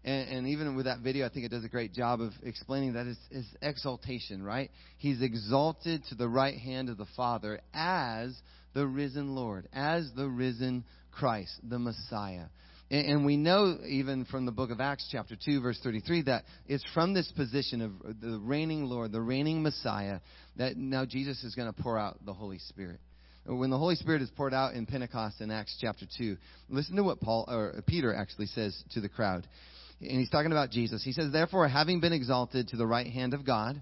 And, 0.03 0.29
and 0.29 0.47
even 0.47 0.75
with 0.75 0.85
that 0.85 1.01
video, 1.01 1.27
I 1.27 1.29
think 1.29 1.45
it 1.45 1.51
does 1.51 1.63
a 1.63 1.69
great 1.69 1.93
job 1.93 2.21
of 2.21 2.31
explaining 2.41 2.93
that 2.93 3.05
it's, 3.05 3.19
it's 3.29 3.47
exaltation, 3.61 4.41
right? 4.41 4.71
He's 4.97 5.21
exalted 5.21 6.03
to 6.09 6.15
the 6.15 6.27
right 6.27 6.57
hand 6.57 6.89
of 6.89 6.97
the 6.97 7.05
Father 7.15 7.61
as 7.73 8.35
the 8.73 8.87
risen 8.87 9.35
Lord, 9.35 9.67
as 9.73 10.09
the 10.15 10.27
risen 10.27 10.83
Christ, 11.11 11.51
the 11.61 11.77
Messiah. 11.77 12.45
And 12.91 13.25
we 13.25 13.37
know 13.37 13.77
even 13.87 14.25
from 14.25 14.45
the 14.45 14.51
book 14.51 14.69
of 14.69 14.81
Acts, 14.81 15.07
chapter 15.09 15.37
2, 15.41 15.61
verse 15.61 15.79
33, 15.81 16.23
that 16.23 16.43
it's 16.67 16.83
from 16.93 17.13
this 17.13 17.31
position 17.31 17.81
of 17.81 18.19
the 18.19 18.37
reigning 18.37 18.83
Lord, 18.83 19.13
the 19.13 19.21
reigning 19.21 19.63
Messiah, 19.63 20.19
that 20.57 20.75
now 20.75 21.05
Jesus 21.05 21.41
is 21.45 21.55
going 21.55 21.73
to 21.73 21.81
pour 21.81 21.97
out 21.97 22.17
the 22.25 22.33
Holy 22.33 22.59
Spirit. 22.59 22.99
When 23.45 23.69
the 23.69 23.77
Holy 23.77 23.95
Spirit 23.95 24.21
is 24.21 24.29
poured 24.31 24.53
out 24.53 24.73
in 24.73 24.85
Pentecost 24.85 25.39
in 25.39 25.51
Acts 25.51 25.77
chapter 25.79 26.05
2, 26.17 26.35
listen 26.67 26.97
to 26.97 27.03
what 27.03 27.21
Paul, 27.21 27.45
or 27.47 27.81
Peter 27.87 28.13
actually 28.13 28.47
says 28.47 28.83
to 28.91 28.99
the 28.99 29.07
crowd. 29.07 29.47
And 30.01 30.19
he's 30.19 30.29
talking 30.29 30.51
about 30.51 30.69
Jesus. 30.69 31.01
He 31.01 31.13
says, 31.13 31.31
Therefore, 31.31 31.69
having 31.69 32.01
been 32.01 32.11
exalted 32.11 32.67
to 32.69 32.77
the 32.77 32.85
right 32.85 33.07
hand 33.07 33.33
of 33.33 33.45
God, 33.45 33.81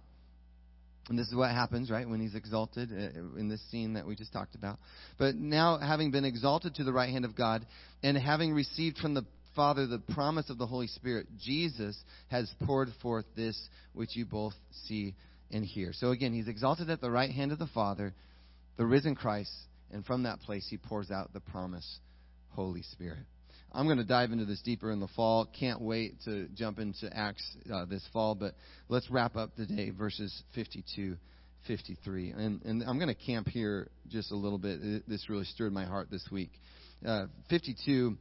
and 1.09 1.17
this 1.17 1.27
is 1.27 1.35
what 1.35 1.49
happens, 1.51 1.89
right, 1.89 2.07
when 2.07 2.19
he's 2.19 2.35
exalted 2.35 2.91
uh, 2.91 3.37
in 3.39 3.49
this 3.49 3.61
scene 3.69 3.93
that 3.93 4.05
we 4.05 4.15
just 4.15 4.31
talked 4.31 4.55
about. 4.55 4.77
But 5.17 5.35
now, 5.35 5.79
having 5.79 6.11
been 6.11 6.25
exalted 6.25 6.75
to 6.75 6.83
the 6.83 6.93
right 6.93 7.09
hand 7.09 7.25
of 7.25 7.35
God, 7.35 7.65
and 8.03 8.17
having 8.17 8.53
received 8.53 8.97
from 8.97 9.15
the 9.15 9.25
Father 9.55 9.87
the 9.87 9.99
promise 9.99 10.49
of 10.49 10.57
the 10.57 10.67
Holy 10.67 10.87
Spirit, 10.87 11.27
Jesus 11.43 11.97
has 12.29 12.49
poured 12.65 12.89
forth 13.01 13.25
this 13.35 13.59
which 13.93 14.15
you 14.15 14.25
both 14.25 14.53
see 14.85 15.15
and 15.51 15.65
hear. 15.65 15.91
So 15.93 16.11
again, 16.11 16.33
he's 16.33 16.47
exalted 16.47 16.89
at 16.89 17.01
the 17.01 17.11
right 17.11 17.31
hand 17.31 17.51
of 17.51 17.59
the 17.59 17.67
Father, 17.67 18.13
the 18.77 18.85
risen 18.85 19.15
Christ, 19.15 19.51
and 19.91 20.05
from 20.05 20.23
that 20.23 20.39
place 20.41 20.67
he 20.69 20.77
pours 20.77 21.11
out 21.11 21.33
the 21.33 21.39
promise, 21.39 21.99
Holy 22.49 22.83
Spirit. 22.83 23.25
I'm 23.71 23.85
going 23.85 23.97
to 23.97 24.03
dive 24.03 24.31
into 24.31 24.45
this 24.45 24.61
deeper 24.61 24.91
in 24.91 24.99
the 24.99 25.07
fall. 25.15 25.47
Can't 25.59 25.81
wait 25.81 26.15
to 26.25 26.47
jump 26.55 26.79
into 26.79 27.09
Acts 27.15 27.43
uh, 27.71 27.85
this 27.85 28.03
fall, 28.11 28.33
but 28.33 28.55
let's 28.87 29.09
wrap 29.11 29.35
up 29.35 29.55
today, 29.55 29.91
verses 29.91 30.43
52, 30.55 31.15
53. 31.67 32.31
And, 32.31 32.61
and 32.63 32.83
I'm 32.83 32.97
going 32.97 33.13
to 33.13 33.25
camp 33.25 33.47
here 33.47 33.89
just 34.09 34.31
a 34.31 34.35
little 34.35 34.57
bit. 34.57 35.07
This 35.07 35.29
really 35.29 35.45
stirred 35.45 35.71
my 35.71 35.85
heart 35.85 36.09
this 36.09 36.27
week. 36.31 36.49
Uh, 37.05 37.27
52 37.49 38.17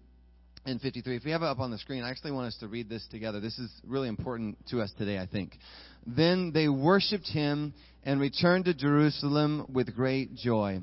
and 0.66 0.80
53. 0.80 1.16
If 1.16 1.24
we 1.24 1.30
have 1.30 1.42
it 1.42 1.46
up 1.46 1.60
on 1.60 1.70
the 1.70 1.78
screen, 1.78 2.02
I 2.02 2.10
actually 2.10 2.32
want 2.32 2.48
us 2.48 2.56
to 2.60 2.68
read 2.68 2.90
this 2.90 3.06
together. 3.10 3.40
This 3.40 3.58
is 3.58 3.70
really 3.86 4.08
important 4.08 4.58
to 4.68 4.82
us 4.82 4.92
today, 4.98 5.18
I 5.18 5.26
think. 5.26 5.56
Then 6.06 6.52
they 6.52 6.68
worshipped 6.68 7.28
him 7.28 7.72
and 8.04 8.20
returned 8.20 8.66
to 8.66 8.74
Jerusalem 8.74 9.66
with 9.72 9.94
great 9.94 10.34
joy. 10.34 10.82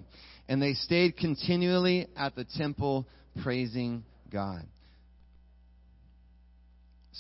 And 0.50 0.62
they 0.62 0.74
stayed 0.74 1.18
continually 1.18 2.08
at 2.18 2.36
the 2.36 2.46
temple 2.58 3.08
praising 3.44 4.04
God. 4.32 4.66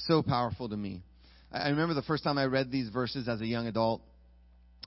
So 0.07 0.21
powerful 0.21 0.69
to 0.69 0.77
me. 0.77 1.03
I 1.51 1.69
remember 1.69 1.93
the 1.93 2.01
first 2.01 2.23
time 2.23 2.37
I 2.37 2.45
read 2.45 2.71
these 2.71 2.89
verses 2.89 3.27
as 3.29 3.39
a 3.39 3.45
young 3.45 3.67
adult, 3.67 4.01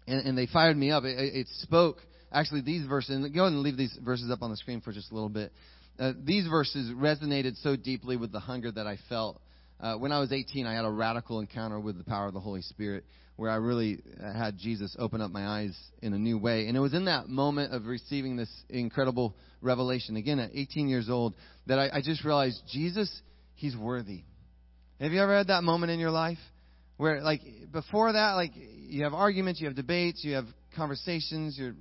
and, 0.07 0.26
and 0.26 0.38
they 0.38 0.46
fired 0.46 0.76
me 0.76 0.90
up. 0.90 1.04
It, 1.04 1.18
it, 1.18 1.46
spoke, 1.61 1.98
actually, 2.31 2.61
these 2.61 2.87
verses, 2.87 3.16
and 3.16 3.35
go 3.35 3.42
ahead 3.42 3.52
and 3.52 3.62
leave 3.62 3.76
these 3.76 3.96
verses 4.04 4.31
up 4.31 4.42
on 4.42 4.50
the 4.50 4.57
screen 4.57 4.81
for 4.81 4.92
just 4.92 5.11
a 5.11 5.14
little 5.14 5.31
bit. 5.31 5.52
Uh, 5.98 6.12
these 6.22 6.46
verses 6.46 6.92
resonated 6.92 7.61
so 7.62 7.74
deeply 7.74 8.16
with 8.16 8.33
the 8.33 8.40
hunger 8.40 8.70
that 8.70 8.87
I 8.87 8.98
felt. 9.09 9.40
Uh, 9.81 9.94
when 9.94 10.12
I 10.12 10.20
was 10.20 10.33
18, 10.33 10.66
I 10.66 10.74
had 10.74 10.85
a 10.85 10.90
radical 10.90 11.40
encounter 11.40 11.81
with 11.81 11.96
the 11.96 12.04
power 12.04 12.26
of 12.26 12.35
the 12.35 12.40
Holy 12.40 12.62
Spirit 12.62 13.04
where 13.38 13.53
I 13.53 13.55
really 13.55 14.01
had 14.20 14.59
Jesus 14.59 14.96
open 14.98 15.20
up 15.20 15.31
my 15.31 15.46
eyes 15.46 15.79
in 16.03 16.12
a 16.12 16.18
new 16.18 16.37
way. 16.37 16.66
And 16.66 16.77
it 16.77 16.81
was 16.81 16.92
in 16.92 17.05
that 17.05 17.29
moment 17.29 17.72
of 17.72 17.87
receiving 17.87 18.37
this 18.37 18.51
incredible 18.68 19.37
revelation, 19.62 20.16
again 20.16 20.40
at 20.40 20.51
18 20.53 20.88
years 20.88 21.09
old, 21.09 21.37
that 21.68 21.79
I, 21.79 21.98
I 21.98 22.01
just 22.03 22.24
realized 22.24 22.61
Jesus, 22.72 23.09
He's 23.55 23.77
worthy. 23.77 24.24
Have 25.01 25.12
you 25.12 25.22
ever 25.22 25.37
had 25.37 25.46
that 25.46 25.62
moment 25.62 25.92
in 25.92 26.01
your 26.01 26.11
life 26.11 26.38
where, 26.96 27.22
like, 27.22 27.40
before 27.70 28.12
that, 28.12 28.33
like, 28.33 28.51
you 28.57 29.05
have 29.05 29.14
arguments, 29.14 29.61
you 29.61 29.68
have 29.68 29.77
debates, 29.77 30.24
you 30.24 30.35
have 30.35 30.46
conversations, 30.77 31.57
you're 31.57 31.74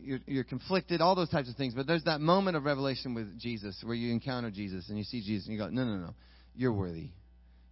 you're, 0.00 0.20
you're, 0.26 0.44
conflicted, 0.44 1.00
all 1.00 1.14
those 1.14 1.28
types 1.28 1.48
of 1.48 1.56
things. 1.56 1.74
But 1.74 1.86
there's 1.86 2.04
that 2.04 2.20
moment 2.20 2.56
of 2.56 2.64
revelation 2.64 3.14
with 3.14 3.38
Jesus 3.38 3.76
where 3.84 3.94
you 3.94 4.12
encounter 4.12 4.50
Jesus 4.50 4.88
and 4.88 4.98
you 4.98 5.04
see 5.04 5.22
Jesus 5.22 5.46
and 5.46 5.54
you 5.54 5.60
go, 5.60 5.68
no, 5.68 5.84
no, 5.84 5.96
no, 5.96 6.14
you're 6.54 6.72
worthy. 6.72 7.10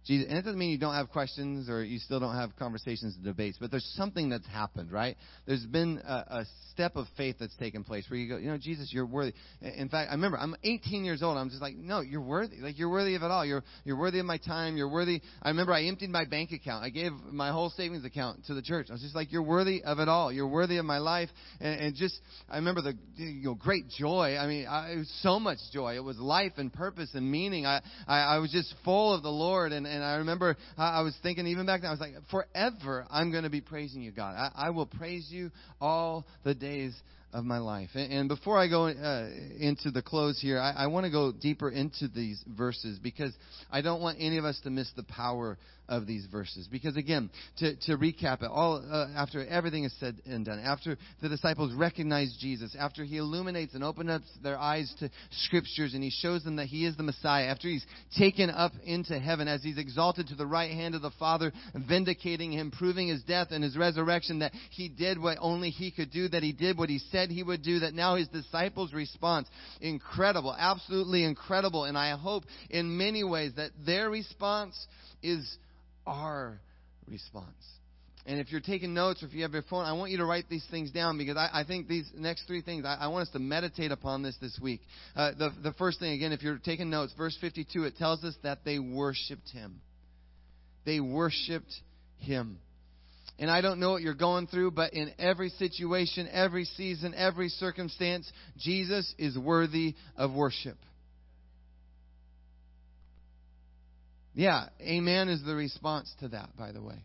Jesus, 0.07 0.27
and 0.29 0.37
it 0.37 0.43
doesn't 0.43 0.57
mean 0.57 0.71
you 0.71 0.77
don't 0.77 0.93
have 0.93 1.09
questions 1.09 1.69
or 1.69 1.83
you 1.83 1.99
still 1.99 2.21
don't 2.21 2.35
have 2.35 2.55
conversations 2.55 3.15
and 3.15 3.25
debates, 3.25 3.57
but 3.59 3.71
there's 3.71 3.85
something 3.97 4.29
that's 4.29 4.47
happened, 4.47 4.89
right? 4.89 5.17
There's 5.45 5.65
been 5.65 6.01
a, 6.07 6.13
a 6.29 6.45
step 6.71 6.95
of 6.95 7.07
faith 7.17 7.35
that's 7.39 7.55
taken 7.57 7.83
place 7.83 8.05
where 8.09 8.17
you 8.17 8.29
go, 8.29 8.37
you 8.37 8.47
know, 8.47 8.57
Jesus, 8.57 8.89
you're 8.93 9.05
worthy. 9.05 9.33
In 9.61 9.89
fact, 9.89 10.09
I 10.09 10.13
remember 10.13 10.37
I'm 10.37 10.55
18 10.63 11.03
years 11.03 11.21
old. 11.21 11.37
I'm 11.37 11.49
just 11.49 11.61
like, 11.61 11.75
no, 11.75 11.99
you're 11.99 12.21
worthy. 12.21 12.57
Like 12.57 12.79
you're 12.79 12.89
worthy 12.89 13.15
of 13.15 13.23
it 13.23 13.31
all. 13.31 13.45
You're 13.45 13.63
you're 13.83 13.97
worthy 13.97 14.19
of 14.19 14.25
my 14.25 14.37
time. 14.37 14.77
You're 14.77 14.89
worthy. 14.89 15.21
I 15.41 15.49
remember 15.49 15.73
I 15.73 15.83
emptied 15.83 16.09
my 16.09 16.23
bank 16.23 16.51
account. 16.53 16.85
I 16.85 16.89
gave 16.89 17.11
my 17.31 17.51
whole 17.51 17.69
savings 17.71 18.05
account 18.05 18.45
to 18.45 18.53
the 18.53 18.61
church. 18.61 18.87
I 18.89 18.93
was 18.93 19.01
just 19.01 19.15
like, 19.15 19.31
you're 19.31 19.43
worthy 19.43 19.83
of 19.83 19.99
it 19.99 20.07
all. 20.07 20.31
You're 20.31 20.47
worthy 20.47 20.77
of 20.77 20.85
my 20.85 20.99
life. 20.99 21.29
And, 21.59 21.81
and 21.81 21.95
just, 21.95 22.17
I 22.49 22.55
remember 22.55 22.81
the 22.81 22.93
you 23.15 23.43
know 23.43 23.55
great 23.55 23.89
joy. 23.89 24.37
I 24.39 24.47
mean, 24.47 24.67
I, 24.67 24.91
it 24.91 24.97
was 24.99 25.19
so 25.21 25.39
much 25.39 25.57
joy. 25.73 25.95
It 25.95 26.03
was 26.03 26.17
life 26.17 26.53
and 26.57 26.71
purpose 26.71 27.09
and 27.13 27.29
meaning. 27.29 27.65
I 27.65 27.81
I, 28.07 28.19
I 28.19 28.37
was 28.37 28.51
just 28.51 28.73
full 28.85 29.13
of 29.13 29.23
the 29.23 29.31
Lord. 29.31 29.73
And 29.73 29.85
and 29.85 29.96
I 30.01 30.15
remember 30.17 30.57
I, 30.77 30.99
I 30.99 31.01
was 31.01 31.15
thinking 31.23 31.47
even 31.47 31.65
back 31.65 31.81
then 31.81 31.89
I 31.89 31.91
was 31.91 31.99
like, 31.99 32.13
forever 32.31 33.05
I'm 33.09 33.31
going 33.31 33.43
to 33.43 33.49
be 33.49 33.61
praising 33.61 34.01
you, 34.01 34.11
God. 34.11 34.35
I, 34.35 34.67
I 34.67 34.69
will 34.71 34.85
praise 34.85 35.27
you 35.29 35.51
all 35.79 36.25
the 36.43 36.53
days 36.53 36.93
of 37.37 37.45
my 37.45 37.59
life. 37.59 37.91
And, 37.93 38.27
before 38.27 38.57
I 38.57 38.67
go 38.67 38.87
uh, 38.87 39.29
into 39.59 39.91
the 39.91 40.01
close 40.01 40.39
here, 40.41 40.59
I, 40.59 40.71
I 40.71 40.87
want 40.87 41.05
to 41.05 41.11
go 41.11 41.31
deeper 41.31 41.69
into 41.69 42.07
these 42.07 42.43
verses 42.47 42.97
because 42.97 43.31
I 43.71 43.81
don't 43.81 44.01
want 44.01 44.17
any 44.19 44.37
of 44.39 44.45
us 44.45 44.59
to 44.63 44.71
miss 44.71 44.91
the 44.95 45.03
power 45.03 45.57
of 45.89 46.05
these 46.05 46.25
verses. 46.31 46.67
Because 46.69 46.97
again, 46.97 47.29
to, 47.57 47.75
to 47.75 47.97
recap 47.97 48.41
it, 48.41 48.49
all 48.51 48.83
uh, 48.91 49.07
after 49.15 49.45
everything 49.45 49.83
is 49.83 49.93
said 49.99 50.15
and 50.25 50.45
done, 50.45 50.59
after 50.59 50.97
the 51.21 51.29
disciples 51.29 51.73
recognize 51.73 52.35
Jesus, 52.39 52.75
after 52.77 53.03
he 53.03 53.17
illuminates 53.17 53.73
and 53.73 53.83
opens 53.83 54.09
up 54.09 54.21
their 54.43 54.57
eyes 54.57 54.93
to 54.99 55.09
scriptures 55.31 55.93
and 55.93 56.03
he 56.03 56.09
shows 56.09 56.43
them 56.43 56.57
that 56.57 56.67
he 56.67 56.85
is 56.85 56.97
the 56.97 57.03
Messiah, 57.03 57.45
after 57.45 57.67
he's 57.67 57.85
taken 58.17 58.49
up 58.49 58.73
into 58.83 59.17
heaven, 59.17 59.47
as 59.47 59.63
he's 59.63 59.77
exalted 59.77 60.27
to 60.27 60.35
the 60.35 60.45
right 60.45 60.71
hand 60.71 60.95
of 60.95 61.01
the 61.01 61.11
Father, 61.11 61.53
vindicating 61.87 62.51
him, 62.51 62.71
proving 62.71 63.07
his 63.07 63.23
death 63.23 63.47
and 63.51 63.63
his 63.63 63.77
resurrection, 63.77 64.39
that 64.39 64.53
he 64.71 64.89
did 64.89 65.21
what 65.21 65.37
only 65.39 65.69
he 65.69 65.91
could 65.91 66.11
do, 66.11 66.27
that 66.27 66.43
he 66.43 66.51
did 66.51 66.77
what 66.77 66.89
he 66.89 66.99
said 67.11 67.26
he 67.29 67.43
would 67.43 67.63
do, 67.63 67.79
that 67.79 67.93
now 67.93 68.15
his 68.15 68.27
disciples' 68.27 68.93
response, 68.93 69.47
incredible, 69.81 70.55
absolutely 70.57 71.23
incredible. 71.23 71.85
And 71.85 71.97
I 71.97 72.15
hope 72.17 72.43
in 72.69 72.97
many 72.97 73.23
ways 73.23 73.53
that 73.57 73.71
their 73.85 74.09
response 74.09 74.77
is 75.21 75.57
our 76.05 76.59
response. 77.07 77.45
And 78.27 78.41
if 78.41 78.51
you're 78.51 78.59
taking 78.59 78.93
notes 78.93 79.23
or 79.23 79.27
if 79.27 79.33
you 79.33 79.43
have 79.43 79.53
your 79.53 79.61
phone, 79.63 79.85
I 79.85 79.93
want 79.93 80.11
you 80.11 80.17
to 80.17 80.25
write 80.25 80.49
these 80.49 80.65
things 80.69 80.91
down 80.91 81.17
because 81.17 81.37
I, 81.37 81.61
I 81.61 81.63
think 81.63 81.87
these 81.87 82.05
next 82.13 82.45
three 82.45 82.61
things, 82.61 82.83
I, 82.85 82.95
I, 82.95 83.07
want 83.07 83.21
us 83.21 83.33
to 83.33 83.39
meditate 83.39 83.91
upon 83.91 84.21
this 84.21 84.35
this 84.41 84.59
week. 84.61 84.81
Uh, 85.15 85.31
the, 85.37 85.49
the 85.63 85.71
first 85.73 86.01
thing, 86.01 86.11
again, 86.11 86.33
if 86.33 86.43
you're 86.43 86.57
taking 86.57 86.89
notes, 86.89 87.13
verse 87.17 87.37
52, 87.39 87.85
it 87.85 87.95
tells 87.95 88.25
us 88.25 88.35
that 88.43 88.65
they 88.65 88.79
worshiped 88.79 89.49
him. 89.51 89.79
They 90.85 90.99
worshiped 90.99 91.73
him. 92.19 92.59
And 93.39 93.51
I 93.51 93.61
don't 93.61 93.79
know 93.79 93.91
what 93.91 94.01
you're 94.01 94.15
going 94.15 94.47
through, 94.47 94.71
but 94.71 94.93
in 94.93 95.11
every 95.19 95.49
situation, 95.49 96.27
every 96.31 96.65
season, 96.65 97.13
every 97.15 97.49
circumstance, 97.49 98.31
Jesus 98.57 99.13
is 99.19 99.37
worthy 99.37 99.93
of 100.15 100.33
worship. 100.33 100.77
Yeah, 104.33 104.65
amen 104.81 105.29
is 105.29 105.43
the 105.43 105.55
response 105.55 106.11
to 106.19 106.29
that, 106.29 106.55
by 106.57 106.71
the 106.71 106.81
way. 106.81 107.03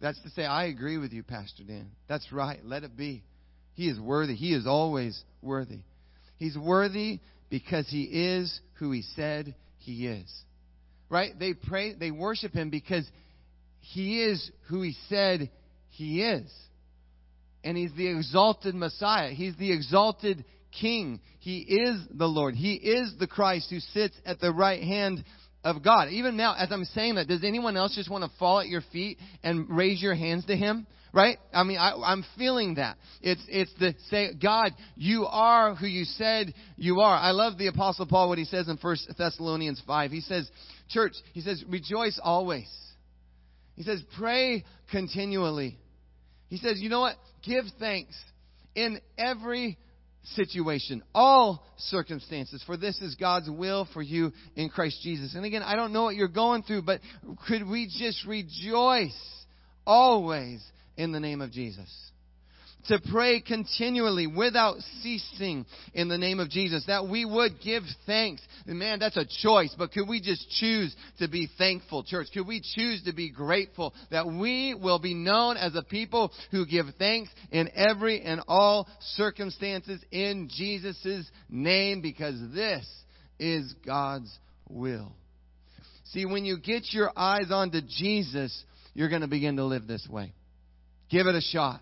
That's 0.00 0.20
to 0.22 0.30
say, 0.30 0.44
I 0.44 0.64
agree 0.64 0.98
with 0.98 1.12
you, 1.12 1.22
Pastor 1.22 1.62
Dan. 1.62 1.90
That's 2.08 2.32
right. 2.32 2.58
Let 2.64 2.82
it 2.82 2.96
be. 2.96 3.22
He 3.74 3.88
is 3.88 3.98
worthy. 4.00 4.34
He 4.34 4.52
is 4.52 4.66
always 4.66 5.20
worthy. 5.40 5.80
He's 6.38 6.58
worthy 6.58 7.20
because 7.50 7.86
he 7.88 8.02
is 8.02 8.60
who 8.74 8.90
he 8.90 9.02
said 9.14 9.54
he 9.78 10.08
is. 10.08 10.30
Right? 11.08 11.38
They 11.38 11.54
pray, 11.54 11.94
they 11.94 12.10
worship 12.10 12.52
him 12.52 12.70
because 12.70 13.08
he 13.82 14.22
is 14.22 14.50
who 14.68 14.82
he 14.82 14.96
said 15.08 15.50
he 15.90 16.22
is. 16.22 16.50
And 17.64 17.76
he's 17.76 17.92
the 17.96 18.08
exalted 18.08 18.74
Messiah. 18.74 19.30
He's 19.30 19.56
the 19.56 19.72
exalted 19.72 20.44
King. 20.80 21.20
He 21.40 21.58
is 21.58 22.00
the 22.14 22.26
Lord. 22.26 22.54
He 22.54 22.74
is 22.74 23.14
the 23.18 23.26
Christ 23.26 23.68
who 23.70 23.80
sits 23.80 24.16
at 24.24 24.40
the 24.40 24.52
right 24.52 24.82
hand 24.82 25.24
of 25.64 25.82
God. 25.82 26.08
Even 26.08 26.36
now, 26.36 26.54
as 26.56 26.72
I'm 26.72 26.84
saying 26.86 27.16
that, 27.16 27.28
does 27.28 27.44
anyone 27.44 27.76
else 27.76 27.94
just 27.94 28.10
want 28.10 28.24
to 28.24 28.38
fall 28.38 28.60
at 28.60 28.68
your 28.68 28.82
feet 28.92 29.18
and 29.42 29.68
raise 29.68 30.00
your 30.00 30.14
hands 30.14 30.46
to 30.46 30.56
Him? 30.56 30.86
Right? 31.12 31.38
I 31.52 31.62
mean, 31.64 31.76
I, 31.76 31.92
I'm 31.92 32.24
feeling 32.38 32.76
that. 32.76 32.96
It's, 33.20 33.44
it's 33.48 33.72
the 33.78 33.94
say, 34.08 34.30
God, 34.40 34.72
you 34.96 35.26
are 35.26 35.74
who 35.74 35.86
you 35.86 36.04
said 36.04 36.54
you 36.76 37.00
are. 37.00 37.16
I 37.16 37.32
love 37.32 37.58
the 37.58 37.66
Apostle 37.66 38.06
Paul, 38.06 38.30
what 38.30 38.38
he 38.38 38.46
says 38.46 38.68
in 38.68 38.78
1 38.78 38.96
Thessalonians 39.18 39.82
5. 39.86 40.10
He 40.10 40.22
says, 40.22 40.50
church, 40.88 41.12
he 41.34 41.42
says, 41.42 41.62
rejoice 41.68 42.18
always. 42.22 42.66
He 43.76 43.82
says, 43.82 44.02
pray 44.18 44.64
continually. 44.90 45.78
He 46.48 46.58
says, 46.58 46.80
you 46.80 46.88
know 46.88 47.00
what? 47.00 47.16
Give 47.42 47.64
thanks 47.78 48.14
in 48.74 49.00
every 49.18 49.78
situation, 50.34 51.02
all 51.14 51.64
circumstances, 51.76 52.62
for 52.64 52.76
this 52.76 53.00
is 53.00 53.16
God's 53.16 53.50
will 53.50 53.88
for 53.92 54.02
you 54.02 54.32
in 54.54 54.68
Christ 54.68 55.00
Jesus. 55.02 55.34
And 55.34 55.44
again, 55.44 55.62
I 55.62 55.74
don't 55.74 55.92
know 55.92 56.04
what 56.04 56.14
you're 56.14 56.28
going 56.28 56.62
through, 56.62 56.82
but 56.82 57.00
could 57.48 57.66
we 57.66 57.86
just 57.98 58.24
rejoice 58.26 59.44
always 59.86 60.62
in 60.96 61.12
the 61.12 61.20
name 61.20 61.40
of 61.40 61.50
Jesus? 61.50 61.90
To 62.88 63.00
pray 63.10 63.40
continually 63.40 64.26
without 64.26 64.76
ceasing 65.02 65.66
in 65.94 66.08
the 66.08 66.18
name 66.18 66.40
of 66.40 66.50
Jesus, 66.50 66.84
that 66.86 67.08
we 67.08 67.24
would 67.24 67.60
give 67.62 67.82
thanks. 68.06 68.42
And 68.66 68.78
man, 68.78 68.98
that's 68.98 69.16
a 69.16 69.26
choice, 69.42 69.74
but 69.76 69.92
could 69.92 70.08
we 70.08 70.20
just 70.20 70.48
choose 70.50 70.94
to 71.18 71.28
be 71.28 71.48
thankful, 71.58 72.04
church? 72.04 72.28
Could 72.32 72.46
we 72.46 72.60
choose 72.60 73.02
to 73.04 73.12
be 73.12 73.30
grateful 73.30 73.94
that 74.10 74.26
we 74.26 74.74
will 74.74 74.98
be 74.98 75.14
known 75.14 75.56
as 75.56 75.74
a 75.74 75.82
people 75.82 76.32
who 76.50 76.66
give 76.66 76.86
thanks 76.98 77.30
in 77.50 77.70
every 77.74 78.20
and 78.22 78.42
all 78.48 78.88
circumstances 79.00 80.00
in 80.10 80.48
Jesus' 80.52 81.30
name 81.48 82.00
because 82.00 82.40
this 82.54 82.86
is 83.38 83.74
God's 83.84 84.30
will. 84.68 85.12
See, 86.06 86.26
when 86.26 86.44
you 86.44 86.58
get 86.58 86.92
your 86.92 87.10
eyes 87.16 87.50
onto 87.50 87.80
Jesus, 87.80 88.64
you're 88.94 89.08
going 89.08 89.22
to 89.22 89.28
begin 89.28 89.56
to 89.56 89.64
live 89.64 89.86
this 89.86 90.06
way. 90.10 90.34
Give 91.10 91.26
it 91.26 91.34
a 91.34 91.40
shot. 91.40 91.80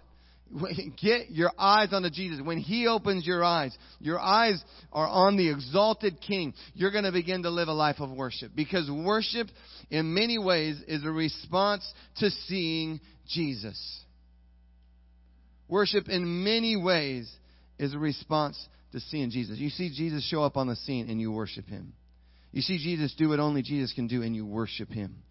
Get 1.00 1.30
your 1.30 1.52
eyes 1.58 1.92
on 1.92 2.02
the 2.02 2.10
Jesus. 2.10 2.40
When 2.44 2.58
He 2.58 2.86
opens 2.86 3.26
your 3.26 3.44
eyes, 3.44 3.76
your 4.00 4.18
eyes 4.18 4.62
are 4.92 5.06
on 5.06 5.36
the 5.36 5.50
exalted 5.50 6.20
King. 6.20 6.54
You're 6.74 6.90
going 6.90 7.04
to 7.04 7.12
begin 7.12 7.44
to 7.44 7.50
live 7.50 7.68
a 7.68 7.72
life 7.72 8.00
of 8.00 8.10
worship. 8.10 8.52
Because 8.54 8.90
worship, 8.90 9.48
in 9.90 10.12
many 10.12 10.38
ways, 10.38 10.80
is 10.88 11.04
a 11.04 11.10
response 11.10 11.90
to 12.16 12.30
seeing 12.30 13.00
Jesus. 13.28 14.00
Worship, 15.68 16.08
in 16.08 16.42
many 16.42 16.76
ways, 16.76 17.30
is 17.78 17.94
a 17.94 17.98
response 17.98 18.58
to 18.92 19.00
seeing 19.00 19.30
Jesus. 19.30 19.58
You 19.58 19.70
see 19.70 19.90
Jesus 19.94 20.28
show 20.28 20.42
up 20.42 20.56
on 20.56 20.66
the 20.66 20.76
scene 20.76 21.08
and 21.08 21.20
you 21.20 21.30
worship 21.30 21.66
Him. 21.66 21.92
You 22.50 22.62
see 22.62 22.78
Jesus 22.78 23.14
do 23.16 23.28
what 23.28 23.38
only 23.38 23.62
Jesus 23.62 23.92
can 23.92 24.08
do 24.08 24.22
and 24.22 24.34
you 24.34 24.44
worship 24.44 24.88
Him 24.88 25.22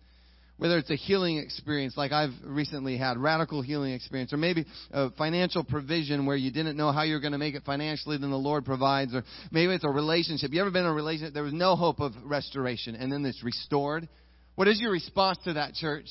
whether 0.59 0.77
it's 0.77 0.91
a 0.91 0.95
healing 0.95 1.37
experience 1.37 1.95
like 1.97 2.11
I've 2.11 2.33
recently 2.43 2.97
had, 2.97 3.17
radical 3.17 3.61
healing 3.61 3.93
experience, 3.93 4.33
or 4.33 4.37
maybe 4.37 4.65
a 4.91 5.09
financial 5.11 5.63
provision 5.63 6.25
where 6.25 6.35
you 6.35 6.51
didn't 6.51 6.77
know 6.77 6.91
how 6.91 7.03
you're 7.03 7.21
going 7.21 7.31
to 7.31 7.37
make 7.37 7.55
it 7.55 7.63
financially, 7.65 8.17
then 8.17 8.29
the 8.29 8.37
Lord 8.37 8.65
provides, 8.65 9.15
or 9.15 9.23
maybe 9.51 9.73
it's 9.73 9.85
a 9.85 9.89
relationship. 9.89 10.51
You 10.51 10.61
ever 10.61 10.69
been 10.69 10.83
in 10.83 10.91
a 10.91 10.93
relationship 10.93 11.33
there 11.33 11.43
was 11.43 11.53
no 11.53 11.75
hope 11.75 11.99
of 12.01 12.11
restoration, 12.25 12.95
and 12.95 13.11
then 13.11 13.25
it's 13.25 13.41
restored? 13.43 14.07
What 14.55 14.67
is 14.67 14.79
your 14.81 14.91
response 14.91 15.39
to 15.45 15.53
that, 15.53 15.73
church? 15.73 16.07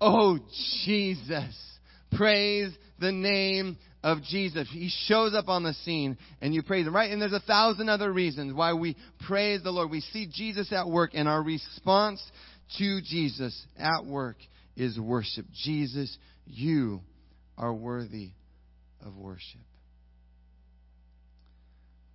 Oh, 0.00 0.38
Jesus. 0.84 1.56
Praise 2.12 2.70
the 3.00 3.10
name 3.10 3.78
of 4.02 4.22
Jesus. 4.22 4.68
He 4.70 4.90
shows 5.06 5.32
up 5.32 5.48
on 5.48 5.62
the 5.62 5.72
scene 5.74 6.18
and 6.40 6.54
you 6.54 6.62
praise 6.62 6.86
him, 6.86 6.94
right? 6.94 7.10
And 7.10 7.22
there's 7.22 7.32
a 7.32 7.40
thousand 7.40 7.88
other 7.88 8.12
reasons 8.12 8.52
why 8.52 8.74
we 8.74 8.96
praise 9.26 9.62
the 9.62 9.70
Lord. 9.70 9.90
We 9.90 10.00
see 10.00 10.28
Jesus 10.30 10.72
at 10.72 10.88
work 10.88 11.12
and 11.14 11.28
our 11.28 11.42
response 11.42 12.22
to 12.78 13.00
Jesus 13.02 13.60
at 13.78 14.04
work 14.04 14.36
is 14.76 14.98
worship. 14.98 15.46
Jesus, 15.64 16.16
you 16.46 17.00
are 17.58 17.72
worthy 17.72 18.30
of 19.04 19.16
worship. 19.16 19.60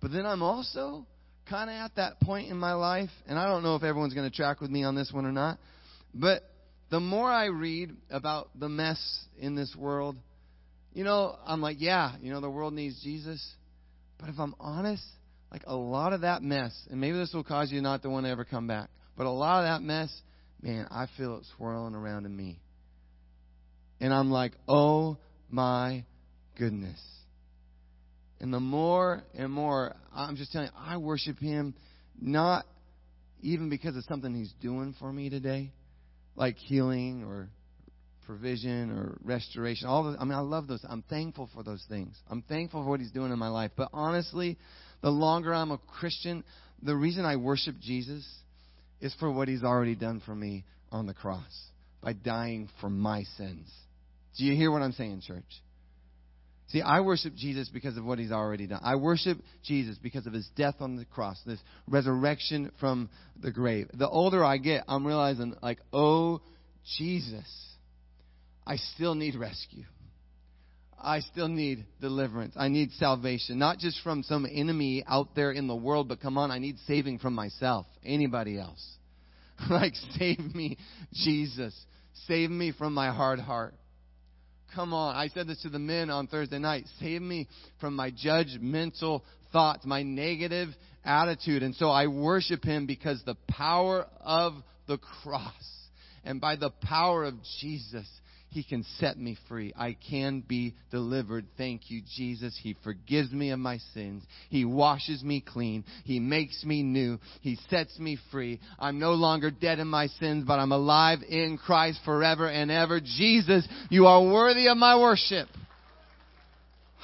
But 0.00 0.12
then 0.12 0.26
I'm 0.26 0.42
also 0.42 1.06
kind 1.48 1.70
of 1.70 1.76
at 1.76 1.96
that 1.96 2.20
point 2.20 2.50
in 2.50 2.56
my 2.56 2.74
life, 2.74 3.10
and 3.26 3.38
I 3.38 3.46
don't 3.46 3.62
know 3.62 3.76
if 3.76 3.82
everyone's 3.82 4.14
going 4.14 4.28
to 4.28 4.36
track 4.36 4.60
with 4.60 4.70
me 4.70 4.84
on 4.84 4.94
this 4.94 5.10
one 5.12 5.24
or 5.24 5.32
not, 5.32 5.58
but 6.14 6.42
the 6.90 7.00
more 7.00 7.30
I 7.30 7.46
read 7.46 7.90
about 8.10 8.50
the 8.58 8.68
mess 8.68 8.98
in 9.38 9.54
this 9.54 9.74
world, 9.76 10.16
you 10.92 11.04
know, 11.04 11.36
I'm 11.46 11.60
like, 11.60 11.76
yeah, 11.80 12.12
you 12.20 12.32
know, 12.32 12.40
the 12.40 12.50
world 12.50 12.72
needs 12.72 13.00
Jesus. 13.02 13.44
But 14.18 14.30
if 14.30 14.38
I'm 14.38 14.54
honest, 14.58 15.04
like 15.52 15.62
a 15.66 15.76
lot 15.76 16.12
of 16.12 16.22
that 16.22 16.42
mess, 16.42 16.74
and 16.90 17.00
maybe 17.00 17.18
this 17.18 17.32
will 17.32 17.44
cause 17.44 17.70
you 17.70 17.80
not 17.80 18.02
to 18.02 18.10
want 18.10 18.26
to 18.26 18.30
ever 18.30 18.44
come 18.44 18.66
back, 18.66 18.88
but 19.16 19.26
a 19.26 19.30
lot 19.30 19.60
of 19.60 19.64
that 19.64 19.84
mess 19.84 20.10
man, 20.62 20.86
I 20.90 21.06
feel 21.16 21.36
it 21.36 21.44
swirling 21.56 21.94
around 21.94 22.26
in 22.26 22.36
me. 22.36 22.60
And 24.00 24.12
I'm 24.12 24.30
like, 24.30 24.52
oh 24.68 25.18
my 25.50 26.04
goodness. 26.56 27.00
And 28.40 28.52
the 28.54 28.60
more 28.60 29.24
and 29.34 29.52
more, 29.52 29.94
I'm 30.14 30.36
just 30.36 30.52
telling 30.52 30.68
you, 30.68 30.78
I 30.78 30.96
worship 30.98 31.38
Him 31.38 31.74
not 32.20 32.64
even 33.40 33.68
because 33.68 33.96
of 33.96 34.04
something 34.04 34.34
He's 34.34 34.52
doing 34.60 34.94
for 34.98 35.12
me 35.12 35.30
today, 35.30 35.72
like 36.36 36.56
healing 36.56 37.24
or 37.24 37.48
provision 38.26 38.90
or 38.92 39.18
restoration. 39.24 39.88
All 39.88 40.12
the, 40.12 40.18
I 40.18 40.24
mean, 40.24 40.34
I 40.34 40.40
love 40.40 40.68
those. 40.68 40.84
I'm 40.88 41.02
thankful 41.02 41.48
for 41.52 41.62
those 41.62 41.84
things. 41.88 42.14
I'm 42.30 42.42
thankful 42.42 42.84
for 42.84 42.90
what 42.90 43.00
He's 43.00 43.10
doing 43.10 43.32
in 43.32 43.38
my 43.38 43.48
life. 43.48 43.72
But 43.76 43.88
honestly, 43.92 44.58
the 45.02 45.10
longer 45.10 45.52
I'm 45.52 45.72
a 45.72 45.78
Christian, 45.78 46.44
the 46.82 46.94
reason 46.94 47.24
I 47.24 47.36
worship 47.36 47.76
Jesus 47.80 48.24
is 49.00 49.14
for 49.18 49.30
what 49.30 49.48
He's 49.48 49.64
already 49.64 49.94
done 49.94 50.20
for 50.24 50.34
me 50.34 50.64
on 50.90 51.06
the 51.06 51.14
cross 51.14 51.68
by 52.02 52.12
dying 52.12 52.68
for 52.80 52.88
my 52.88 53.24
sins. 53.36 53.70
Do 54.36 54.44
you 54.44 54.54
hear 54.54 54.70
what 54.70 54.82
I'm 54.82 54.92
saying, 54.92 55.22
church? 55.26 55.44
See, 56.68 56.82
I 56.82 57.00
worship 57.00 57.34
Jesus 57.34 57.70
because 57.70 57.96
of 57.96 58.04
what 58.04 58.18
he's 58.18 58.30
already 58.30 58.66
done. 58.66 58.80
I 58.82 58.96
worship 58.96 59.38
Jesus 59.64 59.96
because 59.96 60.26
of 60.26 60.34
his 60.34 60.46
death 60.54 60.76
on 60.80 60.96
the 60.96 61.06
cross, 61.06 61.40
this 61.46 61.58
resurrection 61.88 62.70
from 62.78 63.08
the 63.40 63.50
grave. 63.50 63.88
The 63.94 64.08
older 64.08 64.44
I 64.44 64.58
get, 64.58 64.84
I'm 64.86 65.06
realizing, 65.06 65.54
like, 65.62 65.78
oh, 65.94 66.42
Jesus, 66.98 67.48
I 68.66 68.76
still 68.76 69.14
need 69.14 69.34
rescue. 69.34 69.84
I 71.00 71.20
still 71.20 71.48
need 71.48 71.86
deliverance. 72.00 72.54
I 72.56 72.68
need 72.68 72.90
salvation, 72.92 73.58
not 73.58 73.78
just 73.78 74.00
from 74.02 74.22
some 74.22 74.46
enemy 74.50 75.04
out 75.06 75.34
there 75.34 75.52
in 75.52 75.66
the 75.66 75.76
world, 75.76 76.08
but 76.08 76.20
come 76.20 76.36
on, 76.38 76.50
I 76.50 76.58
need 76.58 76.76
saving 76.86 77.18
from 77.18 77.34
myself. 77.34 77.86
Anybody 78.04 78.58
else? 78.58 78.84
like, 79.70 79.94
save 80.18 80.54
me, 80.54 80.76
Jesus. 81.12 81.74
Save 82.26 82.50
me 82.50 82.72
from 82.76 82.94
my 82.94 83.10
hard 83.10 83.38
heart. 83.38 83.74
Come 84.74 84.92
on. 84.92 85.16
I 85.16 85.28
said 85.28 85.46
this 85.46 85.62
to 85.62 85.68
the 85.68 85.78
men 85.78 86.10
on 86.10 86.26
Thursday 86.26 86.58
night. 86.58 86.84
Save 87.00 87.22
me 87.22 87.48
from 87.80 87.96
my 87.96 88.10
judgmental 88.10 89.22
thoughts, 89.52 89.86
my 89.86 90.02
negative 90.02 90.68
attitude. 91.04 91.62
And 91.62 91.74
so 91.74 91.88
I 91.88 92.06
worship 92.06 92.64
him 92.64 92.86
because 92.86 93.22
the 93.24 93.36
power 93.48 94.06
of 94.20 94.54
the 94.86 94.98
cross 94.98 95.52
and 96.24 96.40
by 96.40 96.56
the 96.56 96.70
power 96.70 97.24
of 97.24 97.34
Jesus, 97.60 98.06
he 98.50 98.64
can 98.64 98.84
set 98.98 99.18
me 99.18 99.36
free. 99.48 99.72
I 99.76 99.96
can 100.08 100.40
be 100.40 100.74
delivered. 100.90 101.46
Thank 101.56 101.90
you, 101.90 102.00
Jesus. 102.16 102.58
He 102.62 102.76
forgives 102.82 103.30
me 103.30 103.50
of 103.50 103.58
my 103.58 103.78
sins. 103.92 104.24
He 104.48 104.64
washes 104.64 105.22
me 105.22 105.44
clean. 105.46 105.84
He 106.04 106.18
makes 106.18 106.64
me 106.64 106.82
new. 106.82 107.18
He 107.42 107.58
sets 107.68 107.98
me 107.98 108.18
free. 108.30 108.58
I'm 108.78 108.98
no 108.98 109.12
longer 109.12 109.50
dead 109.50 109.78
in 109.78 109.88
my 109.88 110.06
sins, 110.06 110.44
but 110.46 110.58
I'm 110.58 110.72
alive 110.72 111.18
in 111.28 111.58
Christ 111.58 112.00
forever 112.04 112.48
and 112.48 112.70
ever. 112.70 113.00
Jesus, 113.00 113.68
you 113.90 114.06
are 114.06 114.22
worthy 114.22 114.68
of 114.68 114.78
my 114.78 114.98
worship. 114.98 115.48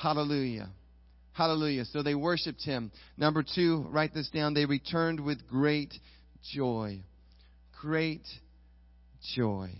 Hallelujah. 0.01 0.71
Hallelujah. 1.35 1.85
So 1.87 2.03
they 2.03 2.15
worshiped 2.15 2.63
him. 2.63 2.91
Number 3.19 3.43
two, 3.43 3.87
write 3.91 4.15
this 4.15 4.31
down. 4.31 4.55
They 4.55 4.67
returned 4.67 5.21
with 5.21 5.47
great 5.49 5.93
joy. 6.53 7.01
Great 7.81 8.23
joy. 9.35 9.71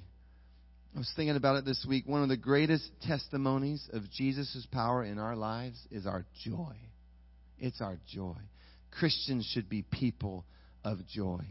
I 0.95 0.99
was 0.99 1.13
thinking 1.17 1.37
about 1.37 1.57
it 1.57 1.65
this 1.65 1.85
week. 1.89 2.07
One 2.07 2.23
of 2.23 2.29
the 2.29 2.37
greatest 2.37 2.89
testimonies 3.03 3.89
of 3.93 4.11
Jesus' 4.13 4.67
power 4.71 5.05
in 5.05 5.19
our 5.19 5.35
lives 5.35 5.81
is 5.91 6.07
our 6.07 6.25
joy. 6.45 6.77
It's 7.59 7.81
our 7.81 7.99
joy. 8.07 8.37
Christians 8.93 9.45
should 9.53 9.69
be 9.69 9.83
people 9.83 10.45
of 10.85 11.05
joy 11.09 11.45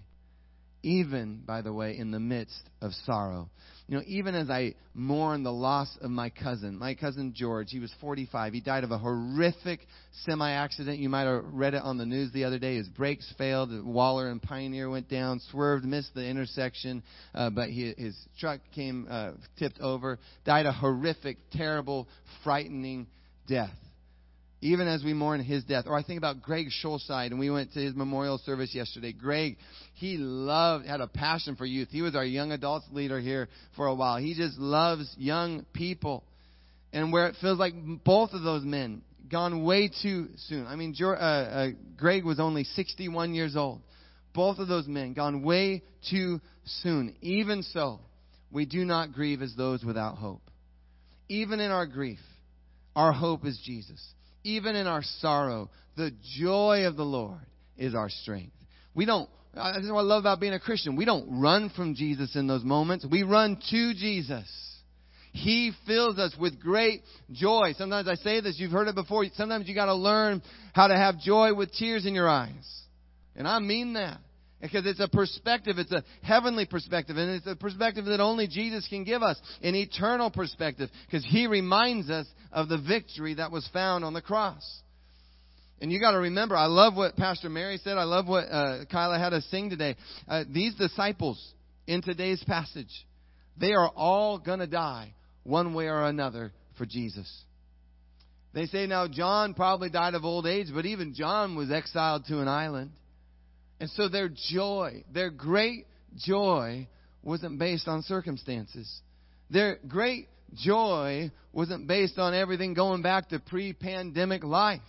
even, 0.84 1.41
by 1.46 1.62
the 1.62 1.74
way, 1.74 1.98
in 1.98 2.12
the 2.12 2.19
midst 2.19 2.69
of 2.82 2.91
sorrow. 3.06 3.50
You 3.88 3.98
know, 3.98 4.04
even 4.06 4.36
as 4.36 4.50
I 4.50 4.76
mourn 4.93 5.43
the 5.43 5.52
loss 5.52 5.89
of 6.02 6.10
my 6.12 6.30
cousin, 6.30 6.78
my 6.78 6.93
cousin 6.93 7.34
George, 7.36 7.67
he 7.69 7.80
was 7.80 7.93
45. 8.00 8.54
He 8.54 8.62
died 8.62 8.84
of 8.84 8.91
a 8.91 8.98
horrific 8.98 9.80
semi 10.26 10.52
accident. 10.52 11.00
You 11.00 11.10
might 11.10 11.24
have 11.24 11.43
read 11.52 11.74
it 11.74 11.82
on 11.82 11.98
the 11.98 12.06
news 12.06 12.32
the 12.32 12.43
other 12.43 12.60
day. 12.60 12.78
His 12.78 12.88
brakes 12.88 13.32
failed. 13.38 13.72
Waller 13.84 14.30
and 14.30 14.41
Pioneer 14.41 14.89
went 14.89 15.10
down, 15.10 15.41
swerved, 15.52 15.86
missed 15.86 16.13
the 16.13 16.26
intersection, 16.26 17.04
uh, 17.34 17.50
but 17.50 17.69
he, 17.69 17.93
his 17.98 18.15
truck 18.39 18.60
came 18.74 19.08
uh, 19.10 19.32
tipped 19.58 19.80
over. 19.80 20.19
Died 20.46 20.65
a 20.65 20.72
horrific, 20.72 21.38
terrible, 21.52 22.08
frightening 22.43 23.08
death 23.48 23.72
even 24.63 24.88
as 24.88 25.04
we 25.04 25.13
mourn 25.13 25.43
his 25.43 25.65
death. 25.65 25.86
Or 25.88 25.97
I 25.97 26.04
think 26.04 26.17
about 26.17 26.41
Greg 26.41 26.67
Schulside, 26.82 27.28
and 27.28 27.39
we 27.39 27.49
went 27.49 27.73
to 27.73 27.80
his 27.80 27.93
memorial 27.93 28.38
service 28.38 28.73
yesterday. 28.73 29.12
Greg, 29.12 29.58
he 29.95 30.15
loved, 30.17 30.86
had 30.86 31.02
a 31.02 31.08
passion 31.08 31.58
for 31.58 31.65
youth. 31.65 31.89
He 31.91 32.02
was 32.02 32.15
our 32.15 32.23
young 32.23 32.54
adults 32.54 32.86
leader 32.91 33.19
here 33.19 33.49
for 33.76 33.88
a 33.88 33.93
while. 33.93 34.17
He 34.17 34.34
just 34.34 34.58
loves 34.58 35.13
young 35.17 35.65
people. 35.73 36.23
And 36.93 37.12
where 37.12 37.28
it 37.28 37.36
feels 37.41 37.60
like 37.60 37.73
both 38.06 38.32
of 38.32 38.43
those 38.43 38.63
men 38.63 39.02
gone 39.30 39.65
way 39.65 39.91
too 40.02 40.30
soon. 40.47 40.65
I 40.65 40.78
mean, 40.78 40.95
uh, 41.02 41.08
uh, 41.12 41.67
Greg 41.97 42.23
was 42.23 42.39
only 42.39 42.63
61 42.63 43.34
years 43.34 43.58
old. 43.58 43.82
Both 44.34 44.60
of 44.60 44.69
those 44.69 44.88
men 44.88 45.13
gone 45.13 45.43
way 45.43 45.84
too 46.10 46.39
soon. 46.63 47.15
Even 47.19 47.63
so, 47.63 47.99
we 48.49 48.65
do 48.65 48.86
not 48.86 49.12
grieve 49.12 49.41
as 49.41 49.54
those 49.58 49.84
without 49.84 50.17
hope. 50.17 50.41
Even 51.28 51.60
in 51.60 51.69
our 51.69 51.86
grief, 51.86 52.19
our 52.95 53.12
hope 53.12 53.45
is 53.45 53.60
Jesus 53.65 54.02
even 54.43 54.75
in 54.75 54.88
our 54.88 55.03
sorrow, 55.19 55.69
the 55.95 56.12
joy 56.38 56.86
of 56.86 56.95
the 56.95 57.06
Lord 57.06 57.41
is 57.77 57.95
our 57.95 58.10
strength. 58.10 58.56
We 58.93 59.06
don't, 59.06 59.29
this 59.53 59.84
is 59.84 59.91
what 59.91 59.99
I 59.99 60.03
love 60.03 60.21
about 60.21 60.39
being 60.39 60.53
a 60.53 60.60
Christian. 60.60 60.95
We 60.95 61.06
don't 61.06 61.41
run 61.41 61.69
from 61.75 61.95
Jesus 61.95 62.36
in 62.36 62.47
those 62.47 62.63
moments. 62.63 63.06
We 63.10 63.23
run 63.23 63.58
to 63.71 63.93
Jesus. 63.93 64.47
He 65.32 65.71
fills 65.88 66.19
us 66.19 66.36
with 66.39 66.60
great 66.60 67.01
joy. 67.32 67.73
Sometimes 67.77 68.08
I 68.08 68.15
say 68.15 68.39
this, 68.39 68.60
you've 68.60 68.71
heard 68.71 68.88
it 68.88 68.95
before. 68.95 69.25
Sometimes 69.34 69.67
you 69.67 69.73
gotta 69.73 69.95
learn 69.95 70.43
how 70.73 70.88
to 70.88 70.95
have 70.95 71.19
joy 71.19 71.53
with 71.56 71.71
tears 71.73 72.06
in 72.06 72.13
your 72.13 72.29
eyes. 72.29 72.82
And 73.36 73.47
I 73.47 73.60
mean 73.60 73.93
that. 73.93 74.19
Because 74.63 74.86
it's 74.86 75.02
a 75.02 75.10
perspective, 75.10 75.78
it's 75.78 75.91
a 75.91 76.06
heavenly 76.21 76.65
perspective, 76.65 77.17
and 77.17 77.32
it's 77.32 77.45
a 77.45 77.56
perspective 77.56 78.06
that 78.06 78.21
only 78.21 78.47
Jesus 78.47 78.88
can 78.88 79.04
give 79.04 79.21
us, 79.21 79.38
an 79.62 79.76
eternal 79.76 80.32
perspective, 80.32 80.89
because 81.06 81.26
He 81.26 81.47
reminds 81.47 82.10
us 82.10 82.26
of 82.49 82.69
the 82.69 82.78
victory 82.78 83.34
that 83.34 83.52
was 83.52 83.69
found 83.73 84.06
on 84.06 84.13
the 84.13 84.21
cross. 84.21 84.63
And 85.82 85.91
you 85.91 85.99
got 85.99 86.12
to 86.12 86.19
remember, 86.19 86.56
I 86.56 86.67
love 86.67 86.95
what 86.95 87.17
Pastor 87.17 87.49
Mary 87.49 87.78
said. 87.84 87.97
I 87.97 88.06
love 88.06 88.26
what 88.26 88.45
uh, 88.45 88.86
Kyla 88.89 89.19
had 89.19 89.34
us 89.34 89.45
sing 89.52 89.69
today. 89.69 89.97
Uh, 90.30 90.45
these 90.49 90.73
disciples 90.76 91.45
in 91.86 92.02
today's 92.02 92.41
passage, 92.45 93.06
they 93.60 93.73
are 93.73 93.89
all 93.89 94.39
going 94.39 94.60
to 94.60 94.67
die 94.67 95.13
one 95.43 95.73
way 95.73 95.88
or 95.88 96.04
another 96.04 96.54
for 96.78 96.86
Jesus. 96.86 97.30
They 98.54 98.67
say 98.67 98.88
now 98.88 99.10
John 99.10 99.56
probably 99.56 99.89
died 99.89 100.13
of 100.13 100.23
old 100.23 100.47
age, 100.47 100.67
but 100.73 100.86
even 100.86 101.13
John 101.13 101.58
was 101.58 101.69
exiled 101.69 102.28
to 102.28 102.39
an 102.39 102.47
island. 102.47 102.91
And 103.84 103.91
so 103.98 104.08
their 104.08 104.30
joy, 104.30 105.04
their 105.13 105.30
great 105.30 105.88
joy, 106.15 106.88
wasn't 107.22 107.60
based 107.60 107.86
on 107.86 108.02
circumstances. 108.04 108.89
Their 109.50 109.78
great 109.86 110.30
joy 110.56 111.32
wasn't 111.52 111.86
based 111.86 112.17
on 112.17 112.34
everything 112.34 112.76
going 112.76 113.02
back 113.02 113.28
to 113.32 113.39
pre 113.39 113.74
pandemic 113.74 114.46
life. 114.46 114.80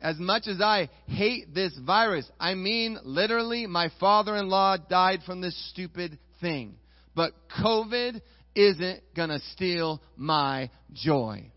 As 0.00 0.18
much 0.18 0.46
as 0.46 0.62
I 0.62 0.88
hate 1.08 1.52
this 1.52 1.78
virus, 1.84 2.26
I 2.40 2.54
mean 2.54 2.98
literally, 3.04 3.66
my 3.66 3.90
father 4.00 4.34
in 4.36 4.48
law 4.48 4.78
died 4.78 5.20
from 5.26 5.42
this 5.42 5.68
stupid 5.68 6.18
thing. 6.40 6.76
But 7.14 7.32
COVID 7.62 8.18
isn't 8.54 9.02
gonna 9.14 9.40
steal 9.52 10.00
my 10.16 10.70
joy. 10.94 11.50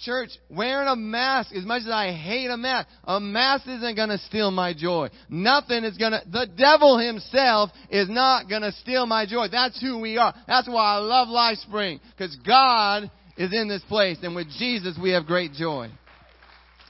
Church, 0.00 0.30
wearing 0.48 0.88
a 0.88 0.96
mask, 0.96 1.54
as 1.54 1.64
much 1.64 1.82
as 1.82 1.90
I 1.90 2.12
hate 2.12 2.48
a 2.48 2.56
mask, 2.56 2.88
a 3.04 3.20
mask 3.20 3.66
isn't 3.68 3.96
gonna 3.96 4.16
steal 4.18 4.50
my 4.50 4.72
joy. 4.72 5.08
Nothing 5.28 5.84
is 5.84 5.98
gonna, 5.98 6.22
the 6.30 6.46
devil 6.56 6.98
himself 6.98 7.70
is 7.90 8.08
not 8.08 8.48
gonna 8.48 8.72
steal 8.72 9.04
my 9.04 9.26
joy. 9.26 9.48
That's 9.52 9.78
who 9.80 9.98
we 9.98 10.16
are. 10.16 10.34
That's 10.46 10.68
why 10.68 10.94
I 10.94 10.98
love 10.98 11.28
LifeSpring. 11.28 12.00
Cause 12.16 12.34
God 12.46 13.10
is 13.36 13.52
in 13.52 13.68
this 13.68 13.82
place 13.88 14.18
and 14.22 14.34
with 14.34 14.48
Jesus 14.58 14.98
we 15.00 15.10
have 15.10 15.26
great 15.26 15.52
joy. 15.52 15.90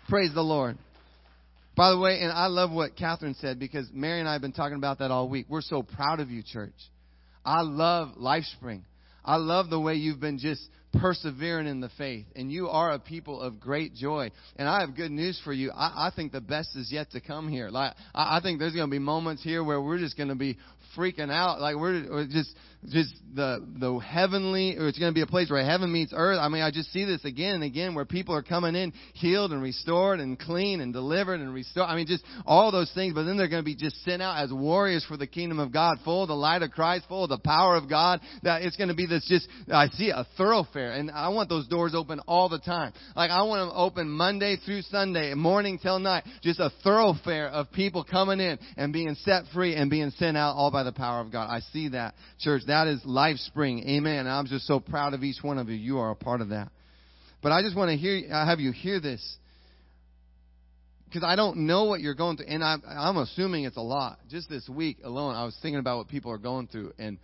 Praise 0.09 0.33
the 0.33 0.42
Lord. 0.42 0.79
By 1.77 1.90
the 1.90 1.99
way, 1.99 2.20
and 2.20 2.31
I 2.31 2.46
love 2.46 2.70
what 2.70 2.96
Catherine 2.96 3.35
said 3.35 3.59
because 3.59 3.88
Mary 3.92 4.20
and 4.20 4.29
I 4.29 4.35
have 4.35 4.42
been 4.42 4.53
talking 4.53 4.77
about 4.77 4.99
that 4.99 5.11
all 5.11 5.29
week. 5.29 5.46
We're 5.49 5.62
so 5.62 5.83
proud 5.83 6.20
of 6.20 6.31
you, 6.31 6.42
church. 6.44 6.75
I 7.44 7.62
love 7.62 8.11
LifeSpring. 8.18 8.83
I 9.25 9.37
love 9.37 9.70
the 9.70 9.81
way 9.81 9.94
you've 9.94 10.20
been 10.20 10.38
just 10.38 10.62
persevering 10.92 11.66
in 11.66 11.81
the 11.81 11.90
faith. 11.96 12.26
And 12.35 12.50
you 12.50 12.68
are 12.68 12.92
a 12.92 12.98
people 12.98 13.40
of 13.40 13.61
great 13.61 13.94
joy. 13.94 14.31
And 14.57 14.68
I 14.68 14.81
have 14.81 14.96
good 14.96 15.11
news 15.11 15.40
for 15.44 15.53
you. 15.53 15.70
I, 15.70 16.09
I 16.09 16.12
think 16.14 16.33
the 16.33 16.40
best 16.40 16.76
is 16.76 16.90
yet 16.92 17.11
to 17.12 17.20
come 17.20 17.48
here. 17.48 17.70
Like 17.70 17.94
I, 18.14 18.38
I 18.38 18.40
think 18.42 18.59
there's 18.59 18.74
going 18.74 18.88
to 18.88 18.90
be 18.90 18.98
moments 18.98 19.42
here 19.42 19.62
where 19.62 19.81
we're 19.81 19.98
just 19.98 20.16
going 20.16 20.29
to 20.29 20.35
be 20.35 20.59
freaking 20.96 21.31
out. 21.31 21.61
Like 21.61 21.76
we're, 21.76 22.26
just 22.26 22.55
just 22.88 23.14
the 23.35 23.66
the 23.79 23.98
heavenly 23.98 24.76
or 24.79 24.88
it's 24.88 24.98
going 24.98 25.11
to 25.11 25.14
be 25.14 25.20
a 25.20 25.26
place 25.26 25.50
where 25.50 25.64
heaven 25.64 25.92
meets 25.92 26.12
earth. 26.16 26.38
I 26.40 26.48
mean, 26.48 26.62
I 26.62 26.70
just 26.70 26.92
see 26.92 27.05
this 27.05 27.24
again 27.24 27.57
and 27.57 27.64
again 27.64 27.94
where 27.94 28.05
people 28.05 28.35
are 28.35 28.42
coming 28.42 28.74
in 28.74 28.92
healed 29.14 29.53
and 29.53 29.62
restored 29.62 30.20
and 30.20 30.38
clean 30.38 30.81
and 30.81 30.92
delivered 30.92 31.40
and 31.40 31.53
restored. 31.53 31.88
I 31.88 31.96
mean, 31.96 32.07
just 32.07 32.24
all 32.46 32.72
those 32.72 32.90
things. 32.94 33.14
But 33.14 33.24
then 33.24 33.37
they're 33.37 33.48
going 33.48 33.62
to 33.62 33.64
be 33.64 33.76
just 33.76 34.03
sent 34.05 34.22
out 34.22 34.42
as 34.42 34.53
warriors 34.53 35.05
for 35.07 35.16
the 35.16 35.26
kingdom 35.26 35.59
of 35.59 35.72
God, 35.72 35.98
full 36.05 36.22
of 36.22 36.29
the 36.29 36.35
light 36.35 36.62
of 36.62 36.70
Christ, 36.70 37.05
full 37.09 37.24
of 37.24 37.31
the 37.31 37.38
power 37.38 37.76
of 37.76 37.88
God. 37.88 38.20
That 38.42 38.62
it's 38.62 38.76
going 38.76 38.88
to 38.88 38.94
be 38.94 39.07
this 39.07 39.26
just 39.29 39.48
I 39.70 39.88
see 39.88 40.11
a 40.11 40.26
thoroughfare 40.37 40.70
thoroughfare. 40.70 40.92
And 40.92 41.11
I 41.11 41.29
want 41.29 41.48
those 41.48 41.66
doors 41.68 41.94
open 41.94 42.20
all 42.26 42.48
the 42.48 42.59
time. 42.59 42.92
Like 43.16 43.31
I 43.31 43.42
want 43.42 43.68
them 43.68 43.76
open 43.76 44.09
Monday 44.09 44.57
through 44.64 44.83
Sunday, 44.83 45.35
morning 45.35 45.79
till 45.81 45.98
night. 45.98 46.24
Just 46.42 46.61
a 46.61 46.70
thoroughfare 46.83 47.48
of 47.48 47.70
people 47.72 48.05
coming 48.05 48.40
in 48.40 48.59
and 48.76 48.92
being 48.92 49.14
set 49.20 49.44
free 49.55 49.74
and 49.74 49.90
being 49.90 50.11
sent 50.11 50.37
out 50.37 50.55
all 50.57 50.70
by 50.70 50.80
the 50.83 50.93
power 50.93 51.21
of 51.21 51.31
God. 51.31 51.49
I 51.51 51.61
see 51.73 51.88
that, 51.90 52.14
church. 52.38 52.62
That 52.66 52.87
is 52.87 53.01
Life 53.05 53.38
Spring. 53.38 53.88
Amen. 53.88 54.27
I'm 54.27 54.47
just 54.47 54.66
so 54.66 54.81
proud 54.81 55.14
of 55.14 55.23
each 55.23 55.43
one 55.43 55.59
of 55.59 55.69
you. 55.69 55.77
You 55.77 55.99
are 55.99 56.11
a 56.11 56.16
part 56.16 56.40
of 56.40 56.51
that. 56.51 56.71
But 57.43 57.53
I 57.53 57.62
just 57.62 57.77
want 57.77 57.90
to 57.90 57.97
hear, 57.97 58.33
I 58.33 58.47
have 58.47 58.61
you 58.61 58.73
hear 58.73 59.01
this 59.01 59.37
because 61.07 61.25
I 61.25 61.35
don't 61.35 61.66
know 61.66 61.85
what 61.85 62.01
you're 62.01 62.14
going 62.14 62.37
through, 62.37 62.47
and 62.47 62.62
I'm, 62.62 62.83
I'm 62.87 63.16
assuming 63.16 63.64
it's 63.64 63.77
a 63.77 63.83
lot. 63.83 64.21
Just 64.29 64.49
this 64.49 64.69
week 64.69 64.99
alone, 65.03 65.35
I 65.35 65.45
was 65.45 65.59
thinking 65.61 65.81
about 65.81 65.99
what 65.99 66.09
people 66.09 66.31
are 66.31 66.38
going 66.38 66.69
through, 66.69 66.93
and 66.99 67.19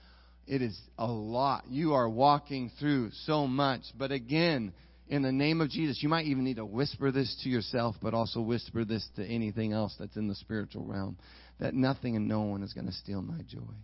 it 0.48 0.60
is 0.60 0.76
a 0.98 1.06
lot. 1.06 1.64
You 1.68 1.94
are 1.94 2.08
walking 2.08 2.72
through 2.80 3.10
so 3.26 3.46
much, 3.46 3.82
but 3.96 4.10
again, 4.10 4.72
in 5.08 5.22
the 5.22 5.30
name 5.30 5.60
of 5.60 5.70
Jesus, 5.70 6.02
you 6.02 6.08
might 6.08 6.26
even 6.26 6.42
need 6.42 6.56
to 6.56 6.64
whisper 6.64 7.12
this 7.12 7.40
to 7.44 7.48
yourself, 7.48 7.94
but 8.02 8.12
also 8.12 8.40
whisper 8.40 8.84
this 8.84 9.06
to 9.14 9.24
anything 9.24 9.72
else 9.72 9.94
that's 10.00 10.16
in 10.16 10.26
the 10.26 10.34
spiritual 10.34 10.84
realm 10.84 11.16
that 11.58 11.74
nothing 11.74 12.16
and 12.16 12.28
no 12.28 12.42
one 12.42 12.62
is 12.62 12.72
going 12.72 12.86
to 12.86 12.92
steal 12.92 13.22
my 13.22 13.38
joy. 13.48 13.74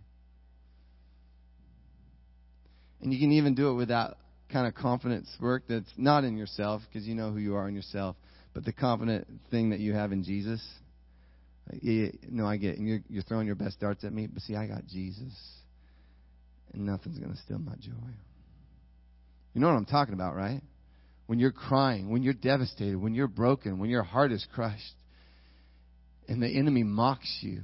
And 3.01 3.11
you 3.13 3.19
can 3.19 3.31
even 3.33 3.55
do 3.55 3.69
it 3.69 3.73
with 3.73 3.89
that 3.89 4.15
kind 4.51 4.67
of 4.67 4.75
confidence 4.75 5.27
work 5.41 5.63
that's 5.67 5.91
not 5.97 6.23
in 6.23 6.37
yourself 6.37 6.81
because 6.87 7.07
you 7.07 7.15
know 7.15 7.31
who 7.31 7.39
you 7.39 7.55
are 7.55 7.67
in 7.67 7.75
yourself 7.75 8.15
but 8.53 8.65
the 8.65 8.71
confident 8.71 9.27
thing 9.49 9.71
that 9.71 9.79
you 9.79 9.93
have 9.93 10.11
in 10.11 10.23
Jesus, 10.23 10.63
yeah, 11.81 12.07
no, 12.29 12.45
I 12.45 12.57
get 12.57 12.75
it. 12.75 12.79
You're, 12.79 12.99
you're 13.09 13.23
throwing 13.23 13.47
your 13.47 13.55
best 13.55 13.79
darts 13.79 14.03
at 14.03 14.13
me, 14.13 14.27
but 14.27 14.43
see, 14.43 14.55
I 14.55 14.67
got 14.67 14.85
Jesus, 14.85 15.33
and 16.73 16.85
nothing's 16.85 17.17
going 17.17 17.31
to 17.31 17.39
steal 17.39 17.57
my 17.57 17.75
joy. 17.75 18.11
You 19.53 19.61
know 19.61 19.67
what 19.67 19.75
I'm 19.75 19.85
talking 19.85 20.13
about, 20.13 20.35
right? 20.35 20.61
When 21.25 21.39
you're 21.39 21.51
crying, 21.51 22.09
when 22.09 22.21
you're 22.21 22.33
devastated, 22.33 22.95
when 22.95 23.15
you're 23.15 23.27
broken, 23.27 23.79
when 23.79 23.89
your 23.89 24.03
heart 24.03 24.31
is 24.31 24.45
crushed, 24.53 24.93
and 26.27 26.41
the 26.41 26.47
enemy 26.47 26.83
mocks 26.83 27.39
you, 27.41 27.61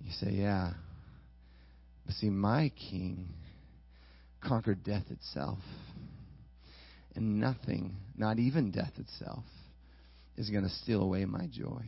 you 0.00 0.12
say, 0.20 0.32
Yeah. 0.32 0.72
But 2.06 2.14
see, 2.16 2.28
my 2.28 2.70
king 2.90 3.28
conquered 4.42 4.84
death 4.84 5.04
itself. 5.10 5.58
And 7.16 7.40
nothing, 7.40 7.96
not 8.16 8.38
even 8.38 8.72
death 8.72 8.92
itself, 8.98 9.44
is 10.36 10.50
going 10.50 10.64
to 10.64 10.70
steal 10.70 11.00
away 11.00 11.24
my 11.24 11.46
joy 11.46 11.82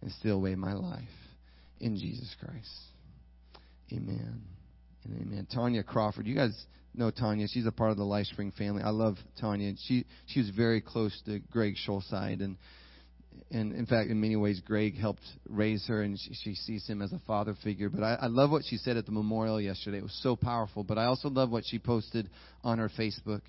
and 0.00 0.10
steal 0.12 0.36
away 0.36 0.54
my 0.54 0.72
life 0.72 1.02
in 1.78 1.96
Jesus 1.96 2.34
Christ. 2.40 2.70
Amen. 3.92 4.42
And 5.04 5.20
amen. 5.20 5.46
Tanya 5.52 5.82
Crawford, 5.82 6.26
you 6.26 6.34
guys 6.34 6.56
know 6.94 7.10
Tanya. 7.10 7.46
She's 7.48 7.66
a 7.66 7.72
part 7.72 7.90
of 7.90 7.96
the 7.96 8.04
LifeSpring 8.04 8.54
family. 8.54 8.82
I 8.82 8.90
love 8.90 9.16
Tanya. 9.40 9.72
She 9.86 10.06
she 10.26 10.40
was 10.40 10.50
very 10.50 10.80
close 10.80 11.20
to 11.26 11.40
Greg 11.50 11.74
Schulside, 11.86 12.42
and 12.42 12.56
and 13.50 13.72
in 13.74 13.84
fact, 13.84 14.10
in 14.10 14.20
many 14.20 14.36
ways, 14.36 14.60
Greg 14.64 14.96
helped 14.96 15.22
raise 15.48 15.86
her, 15.86 16.02
and 16.02 16.18
she, 16.18 16.34
she 16.34 16.54
sees 16.54 16.86
him 16.86 17.02
as 17.02 17.12
a 17.12 17.20
father 17.26 17.54
figure. 17.62 17.90
But 17.90 18.02
I, 18.02 18.14
I 18.22 18.26
love 18.26 18.50
what 18.50 18.64
she 18.64 18.78
said 18.78 18.96
at 18.96 19.04
the 19.04 19.12
memorial 19.12 19.60
yesterday. 19.60 19.98
It 19.98 20.02
was 20.02 20.18
so 20.22 20.36
powerful. 20.36 20.84
But 20.84 20.96
I 20.96 21.04
also 21.04 21.28
love 21.28 21.50
what 21.50 21.64
she 21.66 21.78
posted 21.78 22.30
on 22.64 22.78
her 22.78 22.90
Facebook. 22.98 23.42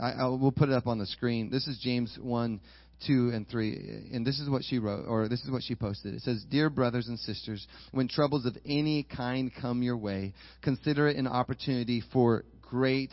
I, 0.00 0.12
I, 0.12 0.28
we'll 0.28 0.52
put 0.52 0.70
it 0.70 0.74
up 0.74 0.86
on 0.86 0.98
the 0.98 1.06
screen. 1.06 1.50
This 1.50 1.66
is 1.66 1.78
James 1.82 2.16
1, 2.20 2.60
2, 3.06 3.30
and 3.34 3.48
3. 3.48 4.08
And 4.14 4.26
this 4.26 4.40
is 4.40 4.48
what 4.48 4.62
she 4.64 4.78
wrote, 4.78 5.04
or 5.06 5.28
this 5.28 5.42
is 5.42 5.50
what 5.50 5.62
she 5.62 5.74
posted. 5.74 6.14
It 6.14 6.22
says, 6.22 6.42
Dear 6.50 6.70
brothers 6.70 7.08
and 7.08 7.18
sisters, 7.18 7.66
when 7.92 8.08
troubles 8.08 8.46
of 8.46 8.56
any 8.64 9.02
kind 9.02 9.50
come 9.60 9.82
your 9.82 9.98
way, 9.98 10.32
consider 10.62 11.08
it 11.08 11.16
an 11.16 11.26
opportunity 11.26 12.02
for 12.12 12.44
great 12.62 13.10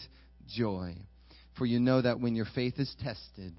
joy. 0.47 0.95
For 1.57 1.65
you 1.65 1.79
know 1.79 2.01
that 2.01 2.21
when 2.21 2.35
your 2.35 2.47
faith 2.55 2.75
is 2.77 2.93
tested, 3.03 3.53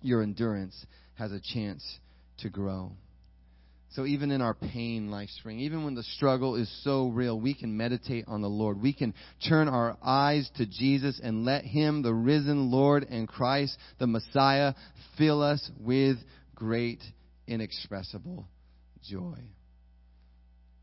your 0.00 0.22
endurance 0.22 0.86
has 1.18 1.32
a 1.32 1.40
chance 1.40 1.84
to 2.38 2.48
grow. 2.48 2.92
So 3.90 4.04
even 4.04 4.30
in 4.30 4.42
our 4.42 4.54
pain, 4.54 5.10
life 5.10 5.30
spring, 5.38 5.60
even 5.60 5.84
when 5.84 5.94
the 5.94 6.02
struggle 6.02 6.56
is 6.56 6.70
so 6.84 7.08
real, 7.08 7.40
we 7.40 7.54
can 7.54 7.76
meditate 7.76 8.26
on 8.28 8.42
the 8.42 8.48
Lord. 8.48 8.80
We 8.80 8.92
can 8.92 9.14
turn 9.48 9.66
our 9.66 9.96
eyes 10.02 10.48
to 10.56 10.66
Jesus 10.66 11.20
and 11.22 11.44
let 11.44 11.64
Him, 11.64 12.02
the 12.02 12.12
risen 12.12 12.70
Lord 12.70 13.04
and 13.08 13.26
Christ, 13.26 13.76
the 13.98 14.06
Messiah, 14.06 14.74
fill 15.16 15.42
us 15.42 15.70
with 15.80 16.18
great, 16.54 17.02
inexpressible 17.46 18.46
joy. 19.02 19.38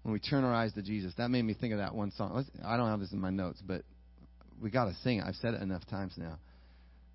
When 0.01 0.11
we 0.13 0.19
turn 0.19 0.43
our 0.43 0.53
eyes 0.53 0.73
to 0.73 0.81
Jesus, 0.81 1.13
that 1.17 1.29
made 1.29 1.43
me 1.43 1.53
think 1.53 1.73
of 1.73 1.79
that 1.79 1.93
one 1.93 2.11
song. 2.11 2.43
I 2.65 2.75
don't 2.75 2.89
have 2.89 2.99
this 2.99 3.11
in 3.11 3.19
my 3.19 3.29
notes, 3.29 3.61
but 3.65 3.83
we 4.61 4.71
got 4.71 4.85
to 4.85 4.95
sing 5.03 5.19
it. 5.19 5.25
I've 5.25 5.35
said 5.35 5.53
it 5.53 5.61
enough 5.61 5.85
times 5.87 6.13
now. 6.17 6.39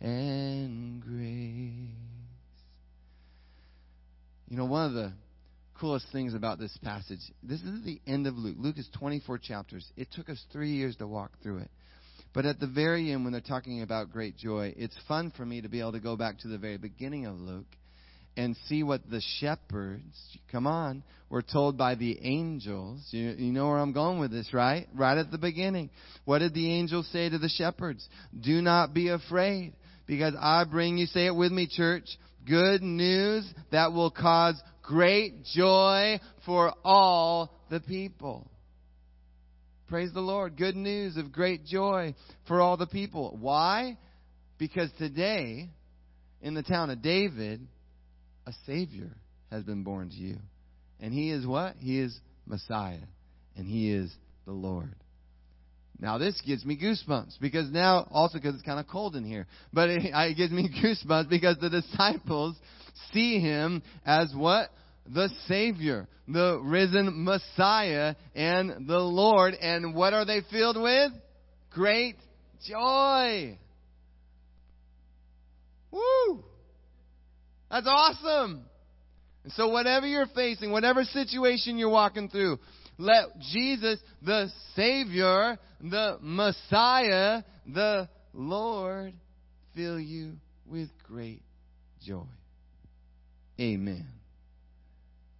and 0.00 1.00
grace. 1.00 1.96
You 4.48 4.56
know, 4.56 4.64
one 4.64 4.86
of 4.86 4.92
the 4.94 5.12
coolest 5.80 6.06
things 6.12 6.34
about 6.34 6.58
this 6.58 6.76
passage, 6.82 7.20
this 7.42 7.60
is 7.60 7.84
the 7.84 8.00
end 8.06 8.26
of 8.26 8.36
Luke. 8.36 8.56
Luke 8.58 8.78
is 8.78 8.88
24 8.98 9.38
chapters. 9.38 9.86
It 9.96 10.08
took 10.12 10.28
us 10.28 10.42
three 10.52 10.72
years 10.72 10.96
to 10.96 11.06
walk 11.06 11.32
through 11.42 11.58
it. 11.58 11.70
But 12.32 12.46
at 12.46 12.60
the 12.60 12.66
very 12.66 13.10
end, 13.12 13.24
when 13.24 13.32
they're 13.32 13.40
talking 13.40 13.82
about 13.82 14.12
great 14.12 14.36
joy, 14.36 14.72
it's 14.76 14.96
fun 15.08 15.32
for 15.36 15.44
me 15.44 15.62
to 15.62 15.68
be 15.68 15.80
able 15.80 15.92
to 15.92 16.00
go 16.00 16.16
back 16.16 16.38
to 16.40 16.48
the 16.48 16.58
very 16.58 16.76
beginning 16.76 17.26
of 17.26 17.36
Luke 17.38 17.66
and 18.36 18.56
see 18.66 18.82
what 18.82 19.08
the 19.10 19.20
shepherds, 19.38 20.16
come 20.52 20.66
on, 20.66 21.02
were 21.28 21.42
told 21.42 21.76
by 21.76 21.96
the 21.96 22.18
angels. 22.22 23.04
You, 23.10 23.30
you 23.30 23.52
know 23.52 23.66
where 23.66 23.78
I'm 23.78 23.92
going 23.92 24.20
with 24.20 24.30
this, 24.30 24.52
right? 24.54 24.86
Right 24.94 25.18
at 25.18 25.32
the 25.32 25.38
beginning. 25.38 25.90
What 26.24 26.38
did 26.38 26.54
the 26.54 26.72
angels 26.72 27.08
say 27.12 27.28
to 27.28 27.38
the 27.38 27.48
shepherds? 27.48 28.06
Do 28.38 28.62
not 28.62 28.94
be 28.94 29.08
afraid, 29.08 29.74
because 30.10 30.34
I 30.40 30.64
bring 30.64 30.98
you, 30.98 31.06
say 31.06 31.26
it 31.26 31.36
with 31.36 31.52
me, 31.52 31.68
church, 31.70 32.02
good 32.44 32.82
news 32.82 33.48
that 33.70 33.92
will 33.92 34.10
cause 34.10 34.60
great 34.82 35.44
joy 35.54 36.18
for 36.44 36.74
all 36.84 37.54
the 37.70 37.78
people. 37.78 38.44
Praise 39.86 40.12
the 40.12 40.20
Lord. 40.20 40.56
Good 40.56 40.74
news 40.74 41.16
of 41.16 41.30
great 41.30 41.64
joy 41.64 42.16
for 42.48 42.60
all 42.60 42.76
the 42.76 42.88
people. 42.88 43.38
Why? 43.40 43.98
Because 44.58 44.90
today, 44.98 45.70
in 46.42 46.54
the 46.54 46.64
town 46.64 46.90
of 46.90 47.02
David, 47.02 47.64
a 48.46 48.52
Savior 48.66 49.12
has 49.52 49.62
been 49.62 49.84
born 49.84 50.10
to 50.10 50.16
you. 50.16 50.38
And 50.98 51.14
He 51.14 51.30
is 51.30 51.46
what? 51.46 51.76
He 51.78 52.00
is 52.00 52.18
Messiah. 52.46 52.98
And 53.56 53.64
He 53.64 53.92
is 53.92 54.12
the 54.44 54.52
Lord. 54.52 54.96
Now 56.00 56.16
this 56.16 56.40
gives 56.46 56.64
me 56.64 56.78
goosebumps 56.78 57.38
because 57.40 57.70
now, 57.70 58.08
also 58.10 58.38
because 58.38 58.54
it's 58.54 58.64
kind 58.64 58.80
of 58.80 58.88
cold 58.88 59.16
in 59.16 59.24
here, 59.24 59.46
but 59.72 59.90
it, 59.90 60.02
it 60.04 60.36
gives 60.36 60.50
me 60.50 60.68
goosebumps 60.82 61.28
because 61.28 61.58
the 61.60 61.68
disciples 61.68 62.56
see 63.12 63.38
Him 63.38 63.82
as 64.04 64.32
what? 64.34 64.70
The 65.12 65.28
Savior, 65.46 66.06
the 66.28 66.60
risen 66.62 67.24
Messiah, 67.24 68.14
and 68.34 68.86
the 68.86 68.98
Lord. 68.98 69.54
And 69.54 69.94
what 69.94 70.12
are 70.12 70.24
they 70.24 70.40
filled 70.50 70.80
with? 70.80 71.12
Great 71.72 72.16
joy. 72.66 73.58
Woo! 75.90 76.44
That's 77.70 77.86
awesome. 77.88 78.64
And 79.42 79.52
so, 79.54 79.68
whatever 79.68 80.06
you're 80.06 80.26
facing, 80.34 80.70
whatever 80.70 81.02
situation 81.04 81.78
you're 81.78 81.90
walking 81.90 82.28
through, 82.28 82.58
let 83.00 83.38
Jesus, 83.52 83.98
the 84.22 84.48
Savior, 84.76 85.58
the 85.80 86.18
Messiah, 86.20 87.42
the 87.66 88.08
Lord, 88.34 89.14
fill 89.74 89.98
you 89.98 90.34
with 90.66 90.90
great 91.08 91.42
joy. 92.06 92.26
Amen. 93.58 94.06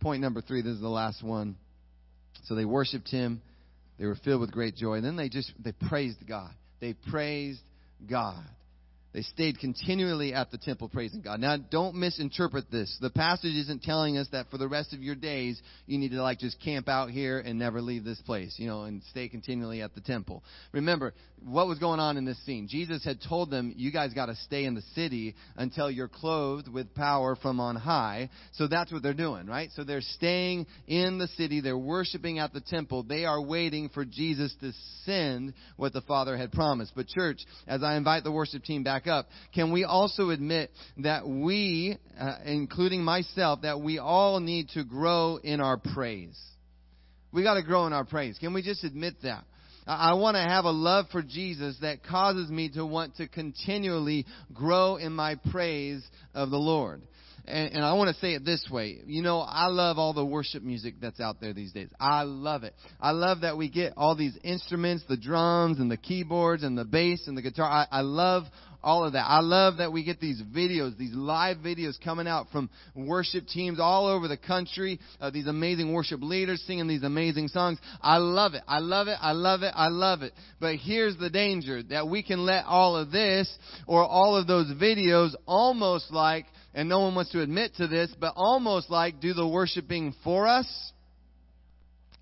Point 0.01 0.23
number 0.23 0.40
three, 0.40 0.62
this 0.62 0.73
is 0.73 0.81
the 0.81 0.88
last 0.88 1.23
one. 1.23 1.57
So 2.44 2.55
they 2.55 2.64
worshiped 2.64 3.09
him. 3.09 3.42
They 3.99 4.07
were 4.07 4.16
filled 4.25 4.40
with 4.40 4.51
great 4.51 4.77
joy. 4.77 4.94
And 4.94 5.05
then 5.05 5.16
they 5.16 5.29
just, 5.29 5.53
they 5.62 5.73
praised 5.73 6.27
God. 6.27 6.51
They 6.81 6.94
praised 6.94 7.61
God. 8.09 8.42
They 9.12 9.23
stayed 9.23 9.59
continually 9.59 10.33
at 10.33 10.52
the 10.52 10.58
temple 10.58 10.88
praising 10.88 11.21
God. 11.21 11.40
Now, 11.40 11.56
don't 11.56 11.96
misinterpret 11.96 12.71
this. 12.71 12.96
The 13.00 13.11
passage 13.11 13.54
isn't 13.54 13.83
telling 13.83 14.17
us 14.17 14.29
that 14.31 14.48
for 14.50 14.58
the 14.58 14.69
rest 14.69 14.92
of 14.92 15.02
your 15.02 15.17
days 15.17 15.61
you 15.87 15.98
need 15.98 16.13
to 16.13 16.23
like 16.23 16.38
just 16.38 16.63
camp 16.63 16.88
out 16.88 17.11
here 17.11 17.40
and 17.40 17.58
never 17.58 17.83
leave 17.83 18.04
this 18.04 18.21
place, 18.23 18.54
you 18.56 18.69
know, 18.69 18.83
and 18.85 19.02
stay 19.11 19.29
continually 19.29 19.83
at 19.83 19.94
the 19.96 20.00
temple. 20.00 20.44
Remember, 20.73 21.13
what 21.44 21.67
was 21.67 21.79
going 21.79 21.98
on 21.98 22.17
in 22.19 22.25
this 22.25 22.38
scene? 22.44 22.69
Jesus 22.69 23.02
had 23.02 23.19
told 23.27 23.50
them, 23.50 23.73
you 23.77 23.90
guys 23.90 24.13
got 24.13 24.27
to 24.27 24.37
stay 24.37 24.65
in 24.65 24.75
the 24.75 24.83
city 24.94 25.35
until 25.56 25.90
you're 25.90 26.06
clothed 26.06 26.69
with 26.69 26.94
power 26.94 27.35
from 27.35 27.58
on 27.58 27.77
high. 27.77 28.31
So 28.52 28.69
that's 28.69 28.92
what 28.92 29.02
they're 29.02 29.15
doing, 29.15 29.46
right? 29.46 29.71
So 29.75 29.83
they're 29.83 30.02
staying 30.02 30.67
in 30.87 31.19
the 31.19 31.29
city. 31.29 31.61
They're 31.61 31.79
worshiping 31.79 32.38
at 32.38 32.52
the 32.52 32.61
temple. 32.61 33.02
They 33.02 33.25
are 33.25 33.40
waiting 33.40 33.88
for 33.88 34.04
Jesus 34.04 34.54
to 34.61 34.73
send 35.04 35.54
what 35.77 35.92
the 35.92 36.02
Father 36.02 36.37
had 36.37 36.52
promised. 36.52 36.92
But 36.94 37.08
church, 37.08 37.38
as 37.67 37.83
I 37.83 37.96
invite 37.96 38.23
the 38.23 38.33
worship 38.33 38.63
team 38.63 38.85
back 38.85 39.00
up, 39.07 39.29
can 39.55 39.73
we 39.73 39.85
also 39.85 40.31
admit 40.31 40.71
that 40.98 41.27
we, 41.27 41.96
uh, 42.19 42.37
including 42.44 43.05
myself, 43.05 43.63
that 43.63 43.81
we 43.81 43.98
all 43.98 44.40
need 44.40 44.69
to 44.71 44.85
grow 44.85 45.38
in 45.42 45.61
our 45.61 45.77
praise? 45.77 46.38
We 47.33 47.42
got 47.42 47.55
to 47.55 47.63
grow 47.63 47.87
in 47.87 47.92
our 47.92 48.05
praise. 48.05 48.38
Can 48.38 48.55
we 48.55 48.63
just 48.63 48.85
admit 48.85 49.15
that? 49.23 49.44
I 49.87 50.15
want 50.15 50.37
to 50.37 50.42
have 50.42 50.67
a 50.67 50.71
love 50.71 51.07
for 51.11 51.23
Jesus 51.23 51.77
that 51.81 52.05
causes 52.05 52.51
me 52.51 52.69
to 52.71 52.85
want 52.85 53.17
to 53.17 53.27
continually 53.27 54.27
grow 54.53 54.96
in 54.96 55.13
my 55.13 55.37
praise 55.51 56.05
of 56.35 56.51
the 56.51 56.59
Lord. 56.59 57.03
And, 57.46 57.73
and, 57.73 57.85
I 57.85 57.94
want 57.94 58.15
to 58.15 58.21
say 58.21 58.35
it 58.35 58.44
this 58.44 58.69
way. 58.71 58.98
You 59.07 59.23
know, 59.23 59.40
I 59.40 59.67
love 59.67 59.98
all 59.98 60.13
the 60.13 60.25
worship 60.25 60.63
music 60.63 60.94
that's 61.01 61.21
out 61.21 61.40
there 61.40 61.53
these 61.53 61.73
days. 61.73 61.88
I 61.98 62.23
love 62.23 62.65
it. 62.65 62.75
I 63.01 63.11
love 63.13 63.40
that 63.40 63.57
we 63.57 63.69
get 63.69 63.94
all 63.96 64.15
these 64.15 64.37
instruments, 64.44 65.05
the 65.09 65.17
drums 65.17 65.81
and 65.81 65.90
the 65.90 65.96
keyboards 65.96 66.63
and 66.63 66.77
the 66.77 66.85
bass 66.85 67.27
and 67.27 67.37
the 67.37 67.42
guitar. 67.42 67.67
I, 67.67 67.87
I 67.90 68.01
love 68.03 68.44
all 68.83 69.04
of 69.04 69.12
that. 69.12 69.24
I 69.26 69.40
love 69.40 69.78
that 69.78 69.92
we 69.92 70.04
get 70.04 70.20
these 70.20 70.42
videos, 70.42 70.96
these 70.96 71.14
live 71.14 71.58
videos 71.58 71.94
coming 72.02 72.26
out 72.26 72.46
from 72.50 72.70
worship 72.94 73.46
teams 73.46 73.78
all 73.81 74.06
over 74.06 74.28
the 74.28 74.37
country, 74.37 74.98
uh, 75.20 75.31
these 75.31 75.46
amazing 75.46 75.92
worship 75.92 76.22
leaders 76.22 76.62
singing 76.66 76.88
these 76.88 77.02
amazing 77.02 77.48
songs. 77.48 77.78
I 78.00 78.16
love 78.18 78.54
it. 78.54 78.62
I 78.66 78.78
love 78.78 79.08
it. 79.08 79.16
I 79.20 79.33
love 79.33 79.62
it. 79.62 79.72
I 79.74 79.88
love 79.88 80.22
it. 80.22 80.33
But 80.60 80.76
here's 80.76 81.16
the 81.16 81.31
danger 81.31 81.83
that 81.85 82.08
we 82.08 82.22
can 82.22 82.46
let 82.46 82.64
all 82.64 82.96
of 82.96 83.10
this 83.10 83.52
or 83.87 84.02
all 84.04 84.37
of 84.37 84.46
those 84.46 84.68
videos 84.72 85.35
almost 85.46 86.10
like, 86.10 86.46
and 86.74 86.88
no 86.88 87.00
one 87.00 87.14
wants 87.14 87.33
to 87.33 87.42
admit 87.42 87.74
to 87.76 87.87
this, 87.87 88.14
but 88.18 88.33
almost 88.37 88.90
like 88.90 89.20
do 89.20 89.35
the 89.35 89.46
worshiping 89.46 90.14
for 90.24 90.46
us. 90.46 90.66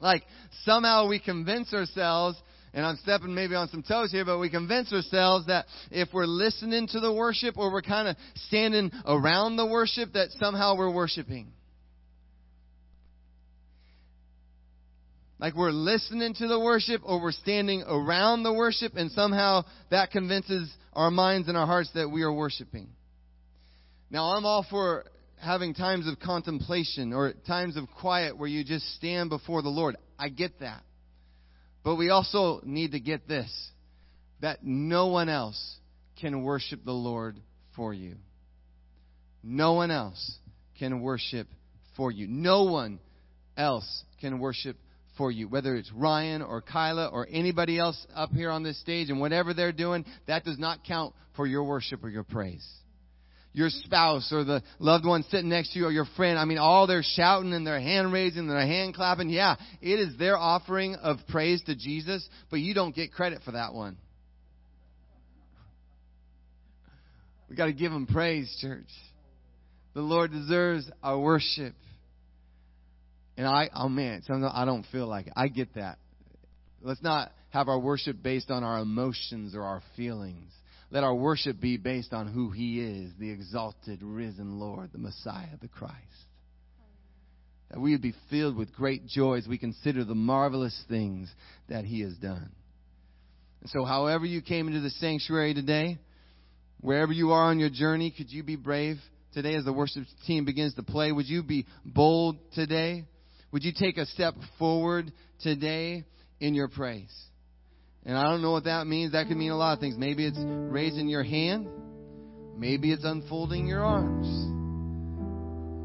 Like 0.00 0.22
somehow 0.64 1.08
we 1.08 1.18
convince 1.18 1.72
ourselves 1.74 2.38
and 2.74 2.84
I'm 2.84 2.96
stepping 2.96 3.34
maybe 3.34 3.54
on 3.54 3.68
some 3.68 3.82
toes 3.82 4.10
here, 4.10 4.24
but 4.24 4.38
we 4.38 4.50
convince 4.50 4.92
ourselves 4.92 5.46
that 5.46 5.66
if 5.90 6.08
we're 6.12 6.26
listening 6.26 6.86
to 6.88 7.00
the 7.00 7.12
worship 7.12 7.56
or 7.56 7.72
we're 7.72 7.82
kind 7.82 8.08
of 8.08 8.16
standing 8.46 8.90
around 9.06 9.56
the 9.56 9.66
worship, 9.66 10.12
that 10.12 10.28
somehow 10.38 10.76
we're 10.76 10.92
worshiping. 10.92 11.52
Like 15.38 15.54
we're 15.54 15.70
listening 15.70 16.34
to 16.34 16.48
the 16.48 16.58
worship 16.58 17.02
or 17.04 17.22
we're 17.22 17.32
standing 17.32 17.84
around 17.86 18.42
the 18.42 18.52
worship, 18.52 18.96
and 18.96 19.10
somehow 19.12 19.62
that 19.90 20.10
convinces 20.10 20.72
our 20.92 21.10
minds 21.10 21.48
and 21.48 21.56
our 21.56 21.66
hearts 21.66 21.90
that 21.94 22.10
we 22.10 22.22
are 22.22 22.32
worshiping. 22.32 22.88
Now, 24.10 24.32
I'm 24.32 24.44
all 24.44 24.66
for 24.68 25.04
having 25.40 25.74
times 25.74 26.08
of 26.08 26.18
contemplation 26.18 27.12
or 27.12 27.34
times 27.46 27.76
of 27.76 27.84
quiet 28.00 28.36
where 28.36 28.48
you 28.48 28.64
just 28.64 28.94
stand 28.96 29.30
before 29.30 29.62
the 29.62 29.68
Lord. 29.68 29.96
I 30.18 30.28
get 30.28 30.58
that. 30.60 30.82
But 31.88 31.96
we 31.96 32.10
also 32.10 32.60
need 32.64 32.92
to 32.92 33.00
get 33.00 33.26
this 33.26 33.50
that 34.42 34.62
no 34.62 35.06
one 35.06 35.30
else 35.30 35.78
can 36.20 36.42
worship 36.42 36.84
the 36.84 36.92
Lord 36.92 37.40
for 37.76 37.94
you. 37.94 38.16
No 39.42 39.72
one 39.72 39.90
else 39.90 40.36
can 40.78 41.00
worship 41.00 41.48
for 41.96 42.12
you. 42.12 42.26
No 42.28 42.64
one 42.64 42.98
else 43.56 44.04
can 44.20 44.38
worship 44.38 44.76
for 45.16 45.30
you. 45.30 45.48
Whether 45.48 45.76
it's 45.76 45.90
Ryan 45.90 46.42
or 46.42 46.60
Kyla 46.60 47.06
or 47.06 47.26
anybody 47.30 47.78
else 47.78 48.06
up 48.14 48.32
here 48.32 48.50
on 48.50 48.62
this 48.62 48.78
stage 48.82 49.08
and 49.08 49.18
whatever 49.18 49.54
they're 49.54 49.72
doing, 49.72 50.04
that 50.26 50.44
does 50.44 50.58
not 50.58 50.84
count 50.84 51.14
for 51.36 51.46
your 51.46 51.64
worship 51.64 52.04
or 52.04 52.10
your 52.10 52.22
praise 52.22 52.68
your 53.58 53.70
spouse 53.70 54.32
or 54.32 54.44
the 54.44 54.62
loved 54.78 55.04
one 55.04 55.24
sitting 55.24 55.48
next 55.48 55.72
to 55.72 55.80
you 55.80 55.86
or 55.86 55.90
your 55.90 56.06
friend. 56.16 56.38
I 56.38 56.44
mean, 56.44 56.58
all 56.58 56.86
they're 56.86 57.02
shouting 57.02 57.52
and 57.52 57.66
they're 57.66 57.80
hand 57.80 58.12
raising 58.12 58.40
and 58.40 58.50
they're 58.50 58.60
hand 58.60 58.94
clapping. 58.94 59.28
Yeah, 59.28 59.56
it 59.82 59.98
is 59.98 60.16
their 60.16 60.36
offering 60.36 60.94
of 60.94 61.18
praise 61.28 61.62
to 61.64 61.74
Jesus, 61.74 62.26
but 62.50 62.60
you 62.60 62.72
don't 62.72 62.94
get 62.94 63.12
credit 63.12 63.42
for 63.44 63.52
that 63.52 63.74
one. 63.74 63.98
We 67.50 67.56
got 67.56 67.66
to 67.66 67.72
give 67.72 67.90
them 67.90 68.06
praise, 68.06 68.56
church. 68.60 68.88
The 69.94 70.02
Lord 70.02 70.30
deserves 70.30 70.88
our 71.02 71.18
worship. 71.18 71.74
And 73.36 73.46
I, 73.46 73.70
oh 73.74 73.88
man, 73.88 74.22
sometimes 74.26 74.52
I 74.54 74.64
don't 74.64 74.84
feel 74.92 75.06
like 75.06 75.28
it. 75.28 75.32
I 75.34 75.48
get 75.48 75.74
that. 75.74 75.98
Let's 76.82 77.02
not 77.02 77.32
have 77.50 77.68
our 77.68 77.78
worship 77.78 78.22
based 78.22 78.50
on 78.50 78.62
our 78.62 78.78
emotions 78.80 79.54
or 79.54 79.62
our 79.62 79.82
feelings. 79.96 80.52
Let 80.90 81.04
our 81.04 81.14
worship 81.14 81.60
be 81.60 81.76
based 81.76 82.12
on 82.12 82.28
who 82.28 82.50
He 82.50 82.80
is, 82.80 83.12
the 83.18 83.30
exalted, 83.30 84.02
risen 84.02 84.58
Lord, 84.58 84.90
the 84.92 84.98
Messiah, 84.98 85.56
the 85.60 85.68
Christ. 85.68 85.94
That 87.70 87.80
we 87.80 87.92
would 87.92 88.00
be 88.00 88.14
filled 88.30 88.56
with 88.56 88.72
great 88.72 89.06
joy 89.06 89.36
as 89.36 89.46
we 89.46 89.58
consider 89.58 90.04
the 90.04 90.14
marvelous 90.14 90.82
things 90.88 91.30
that 91.68 91.84
He 91.84 92.00
has 92.00 92.14
done. 92.14 92.50
And 93.60 93.70
so, 93.70 93.84
however 93.84 94.24
you 94.24 94.40
came 94.40 94.68
into 94.68 94.80
the 94.80 94.90
sanctuary 94.90 95.52
today, 95.52 95.98
wherever 96.80 97.12
you 97.12 97.32
are 97.32 97.50
on 97.50 97.58
your 97.58 97.70
journey, 97.70 98.10
could 98.16 98.30
you 98.30 98.42
be 98.42 98.56
brave 98.56 98.96
today 99.34 99.54
as 99.56 99.64
the 99.64 99.72
worship 99.72 100.04
team 100.26 100.46
begins 100.46 100.74
to 100.76 100.82
play? 100.82 101.12
Would 101.12 101.28
you 101.28 101.42
be 101.42 101.66
bold 101.84 102.38
today? 102.54 103.04
Would 103.52 103.64
you 103.64 103.72
take 103.78 103.98
a 103.98 104.06
step 104.06 104.34
forward 104.58 105.12
today 105.40 106.04
in 106.40 106.54
your 106.54 106.68
praise? 106.68 107.12
And 108.08 108.16
I 108.16 108.24
don't 108.24 108.40
know 108.40 108.52
what 108.52 108.64
that 108.64 108.86
means. 108.86 109.12
That 109.12 109.28
could 109.28 109.36
mean 109.36 109.50
a 109.50 109.56
lot 109.56 109.74
of 109.74 109.80
things. 109.80 109.96
Maybe 109.98 110.26
it's 110.26 110.38
raising 110.38 111.08
your 111.08 111.22
hand. 111.22 111.68
Maybe 112.56 112.90
it's 112.90 113.04
unfolding 113.04 113.66
your 113.66 113.84
arms. 113.84 114.26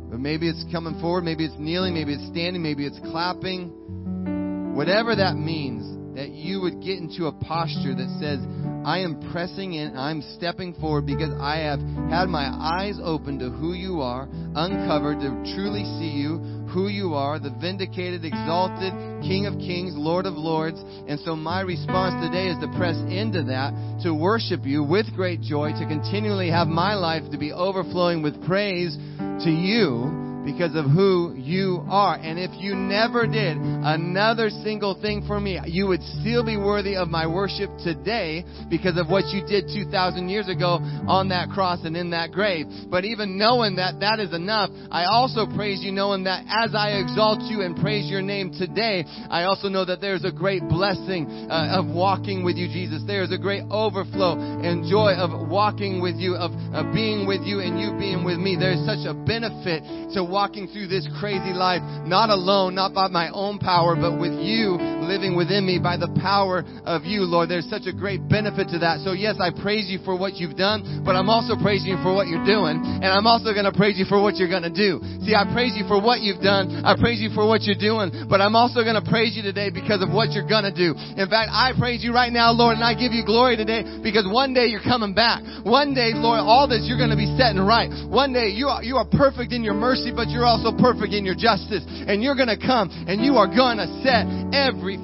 But 0.10 0.22
maybe 0.22 0.48
it's 0.48 0.64
coming 0.72 1.02
forward. 1.02 1.26
Maybe 1.26 1.44
it's 1.44 1.60
kneeling. 1.60 1.94
Maybe 1.94 2.14
it's 2.14 2.26
standing. 2.28 2.64
Maybe 2.64 2.86
it's 2.86 2.98
clapping. 3.12 4.74
Whatever 4.74 5.18
that 5.18 5.36
means, 5.36 6.16
that 6.16 6.30
you 6.30 6.62
would 6.62 6.80
get 6.82 7.00
into 7.00 7.26
a 7.26 7.32
posture 7.32 7.94
that 7.94 8.10
says, 8.22 8.40
I 8.86 9.00
am 9.00 9.32
pressing 9.32 9.74
in, 9.74 9.98
I'm 9.98 10.22
stepping 10.38 10.76
forward 10.76 11.06
because 11.06 11.34
I 11.40 11.58
have 11.58 11.80
had 12.10 12.28
my 12.30 12.48
eyes 12.80 13.00
open 13.02 13.40
to 13.40 13.50
who 13.50 13.74
you 13.74 14.02
are, 14.02 14.30
uncovered 14.32 15.20
to 15.22 15.30
truly 15.56 15.84
see 16.00 16.14
you, 16.14 16.40
who 16.74 16.88
you 16.88 17.14
are, 17.14 17.40
the 17.40 17.52
vindicated, 17.52 18.26
exalted 18.26 18.94
King 19.22 19.46
of 19.46 19.54
kings, 19.60 19.94
Lord 19.96 20.26
of 20.26 20.34
lords. 20.34 20.80
And 21.08 21.20
so 21.20 21.36
my 21.36 21.62
response 21.62 22.26
today 22.26 22.48
is 22.48 22.58
to 22.60 22.68
press 22.78 22.98
into 23.10 23.44
that, 23.44 24.02
to 24.04 24.14
worship 24.14 24.66
you 24.66 24.84
with 24.84 25.14
great 25.16 25.42
joy, 25.42 25.72
to 25.72 25.86
continually 25.88 26.50
have 26.50 26.68
my 26.68 26.96
life 26.96 27.24
to 27.32 27.38
be 27.38 27.54
overflowing 27.54 28.24
with 28.24 28.44
praise 28.46 28.98
to 29.44 29.50
you 29.50 30.23
because 30.46 30.76
of 30.76 30.86
who 30.86 31.34
you 31.36 31.84
are. 31.90 32.16
And 32.16 32.38
if 32.40 32.52
you 32.60 32.76
never 32.76 33.26
did 33.26 33.58
another 33.58 34.50
single 34.50 35.00
thing 35.00 35.24
for 35.26 35.40
me, 35.40 35.60
you 35.66 35.88
would 35.88 36.02
still 36.20 36.44
be 36.44 36.58
worthy 36.58 36.96
of 36.96 37.08
my 37.08 37.26
worship 37.28 37.70
today 37.84 38.44
because 38.70 38.98
of 38.98 39.10
what 39.10 39.26
you 39.34 39.46
did 39.46 39.68
2,000 39.74 40.30
years 40.30 40.50
ago 40.50 40.80
on 41.08 41.30
that 41.30 41.50
cross 41.50 41.80
and 41.84 41.96
in 41.96 42.10
that 42.12 42.32
grave. 42.32 42.68
But 42.90 43.06
even 43.06 43.38
knowing 43.38 43.78
that 43.78 44.00
that 44.02 44.20
is 44.20 44.34
enough, 44.34 44.70
I 44.92 45.06
also 45.06 45.46
praise 45.46 45.82
you 45.82 45.92
knowing 45.92 46.26
that 46.26 46.44
as 46.48 46.76
I 46.76 47.00
exalt 47.00 47.42
you 47.44 47.62
and 47.62 47.76
praise 47.76 48.10
your 48.10 48.22
name 48.22 48.52
today, 48.52 49.06
I 49.30 49.44
also 49.44 49.70
know 49.70 49.86
that 49.86 50.02
there's 50.02 50.26
a 50.26 50.32
great 50.32 50.68
blessing 50.68 51.28
uh, 51.50 51.80
of 51.80 51.88
walking 51.88 52.44
with 52.44 52.58
you, 52.58 52.68
Jesus. 52.68 53.02
There's 53.08 53.32
a 53.32 53.38
great 53.38 53.64
overflow 53.72 54.38
and 54.40 54.90
joy 54.90 55.14
of 55.14 55.48
walking 55.50 56.02
with 56.02 56.16
you, 56.16 56.36
of, 56.36 56.52
of 56.74 56.94
being 56.94 57.28
with 57.28 57.42
you 57.44 57.60
and 57.60 57.80
you 57.80 57.96
being 57.98 58.24
with 58.24 58.38
me. 58.38 58.58
There's 58.60 58.84
such 58.86 59.08
a 59.08 59.14
benefit 59.14 59.84
to 60.14 60.24
walking 60.34 60.68
through 60.68 60.88
this 60.88 61.08
crazy 61.20 61.54
life, 61.54 61.84
not 62.08 62.32
alone, 62.32 62.74
not 62.74 62.92
by 62.92 63.08
my 63.08 63.30
own 63.30 63.60
power, 63.60 63.96
but 63.96 64.20
with 64.20 64.34
you 64.34 64.78
living 65.14 65.38
within 65.38 65.62
me 65.62 65.78
by 65.78 65.94
the 65.94 66.10
power 66.18 66.66
of 66.90 67.06
you, 67.06 67.22
Lord. 67.22 67.54
There's 67.54 67.70
such 67.70 67.86
a 67.86 67.94
great 67.94 68.26
benefit 68.26 68.74
to 68.74 68.82
that. 68.82 69.06
So 69.06 69.14
yes, 69.14 69.38
I 69.38 69.54
praise 69.54 69.86
you 69.86 70.02
for 70.02 70.18
what 70.18 70.42
you've 70.42 70.58
done, 70.58 71.06
but 71.06 71.14
I'm 71.14 71.30
also 71.30 71.54
praising 71.54 71.94
you 71.94 72.02
for 72.02 72.18
what 72.18 72.26
you're 72.26 72.42
doing, 72.42 72.82
and 72.82 73.06
I'm 73.14 73.30
also 73.30 73.54
going 73.54 73.70
to 73.70 73.76
praise 73.76 74.02
you 74.02 74.10
for 74.10 74.18
what 74.18 74.42
you're 74.42 74.50
going 74.50 74.66
to 74.66 74.74
do. 74.74 74.98
See, 75.22 75.38
I 75.38 75.46
praise 75.54 75.78
you 75.78 75.86
for 75.86 76.02
what 76.02 76.26
you've 76.26 76.42
done. 76.42 76.82
I 76.82 76.98
praise 76.98 77.22
you 77.22 77.30
for 77.38 77.46
what 77.46 77.62
you're 77.62 77.78
doing, 77.78 78.26
but 78.26 78.42
I'm 78.42 78.58
also 78.58 78.82
going 78.82 78.98
to 78.98 79.06
praise 79.06 79.38
you 79.38 79.46
today 79.46 79.70
because 79.70 80.02
of 80.02 80.10
what 80.10 80.34
you're 80.34 80.50
going 80.50 80.66
to 80.66 80.74
do. 80.74 80.98
In 80.98 81.30
fact, 81.30 81.54
I 81.54 81.78
praise 81.78 82.02
you 82.02 82.10
right 82.10 82.34
now, 82.34 82.50
Lord, 82.50 82.82
and 82.82 82.84
I 82.84 82.98
give 82.98 83.14
you 83.14 83.22
glory 83.22 83.54
today 83.54 83.86
because 84.02 84.26
one 84.26 84.58
day 84.58 84.66
you're 84.74 84.82
coming 84.82 85.14
back. 85.14 85.46
One 85.62 85.94
day, 85.94 86.18
Lord, 86.18 86.42
all 86.42 86.66
this 86.66 86.90
you're 86.90 86.98
going 86.98 87.14
to 87.14 87.20
be 87.20 87.30
setting 87.38 87.62
right. 87.62 87.94
One 88.10 88.34
day 88.34 88.50
you 88.50 88.66
are, 88.74 88.82
you 88.82 88.98
are 88.98 89.06
perfect 89.06 89.54
in 89.54 89.62
your 89.62 89.78
mercy, 89.78 90.10
but 90.10 90.34
you're 90.34 90.50
also 90.50 90.74
perfect 90.74 91.14
in 91.14 91.22
your 91.22 91.38
justice. 91.38 91.86
And 91.86 92.26
you're 92.26 92.36
going 92.36 92.50
to 92.50 92.58
come 92.60 92.90
and 92.90 93.22
you 93.22 93.38
are 93.38 93.48
going 93.48 93.78
to 93.78 93.88
set 94.02 94.26
everything 94.52 95.03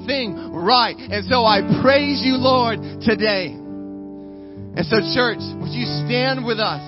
right. 0.52 0.96
And 0.96 1.24
so 1.26 1.44
I 1.44 1.60
praise 1.82 2.22
you, 2.24 2.36
Lord, 2.36 2.80
today. 3.02 3.52
And 3.52 4.86
so, 4.86 5.00
church, 5.14 5.42
would 5.60 5.72
you 5.72 5.86
stand 6.06 6.44
with 6.44 6.60
us 6.60 6.80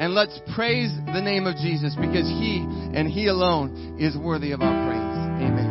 and 0.00 0.14
let's 0.14 0.40
praise 0.54 0.90
the 1.12 1.20
name 1.20 1.46
of 1.46 1.56
Jesus 1.56 1.94
because 1.94 2.26
He 2.26 2.64
and 2.94 3.06
He 3.06 3.28
alone 3.28 3.98
is 4.00 4.16
worthy 4.16 4.52
of 4.52 4.62
our 4.62 4.86
praise. 4.86 5.46
Amen. 5.46 5.69